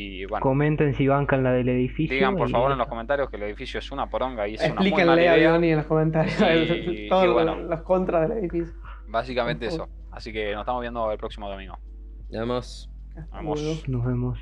Y 0.00 0.26
bueno, 0.26 0.42
Comenten 0.42 0.94
si 0.94 1.08
bancan 1.08 1.42
la 1.42 1.50
del 1.52 1.68
edificio. 1.70 2.14
digan 2.14 2.36
por 2.36 2.48
favor 2.50 2.70
en 2.70 2.78
los 2.78 2.86
comentarios 2.86 3.28
que 3.30 3.36
el 3.36 3.42
edificio 3.42 3.78
es 3.80 3.90
una 3.90 4.08
poronga 4.08 4.46
y 4.46 4.54
es 4.54 4.60
una 4.60 4.68
muy 4.68 4.74
mala 4.74 4.88
Explíquenle 4.90 5.28
a 5.28 5.36
idea. 5.36 5.50
Bioni 5.50 5.70
en 5.70 5.76
los 5.78 5.86
comentarios 5.86 6.34
Y- 6.40 7.08
todos 7.10 7.24
y 7.24 7.26
los- 7.26 7.34
bueno. 7.34 7.56
los 7.56 7.82
contras 7.82 8.28
del 8.28 8.38
edificio. 8.38 8.74
Básicamente 9.08 9.66
eso. 9.66 9.88
Así 10.12 10.32
que 10.32 10.52
nos 10.52 10.60
estamos 10.60 10.82
viendo 10.82 11.10
el 11.10 11.18
próximo 11.18 11.50
domingo. 11.50 11.76
Vamos. 12.30 12.88
luego. 13.32 13.80
Nos 13.88 14.06
vemos. 14.06 14.38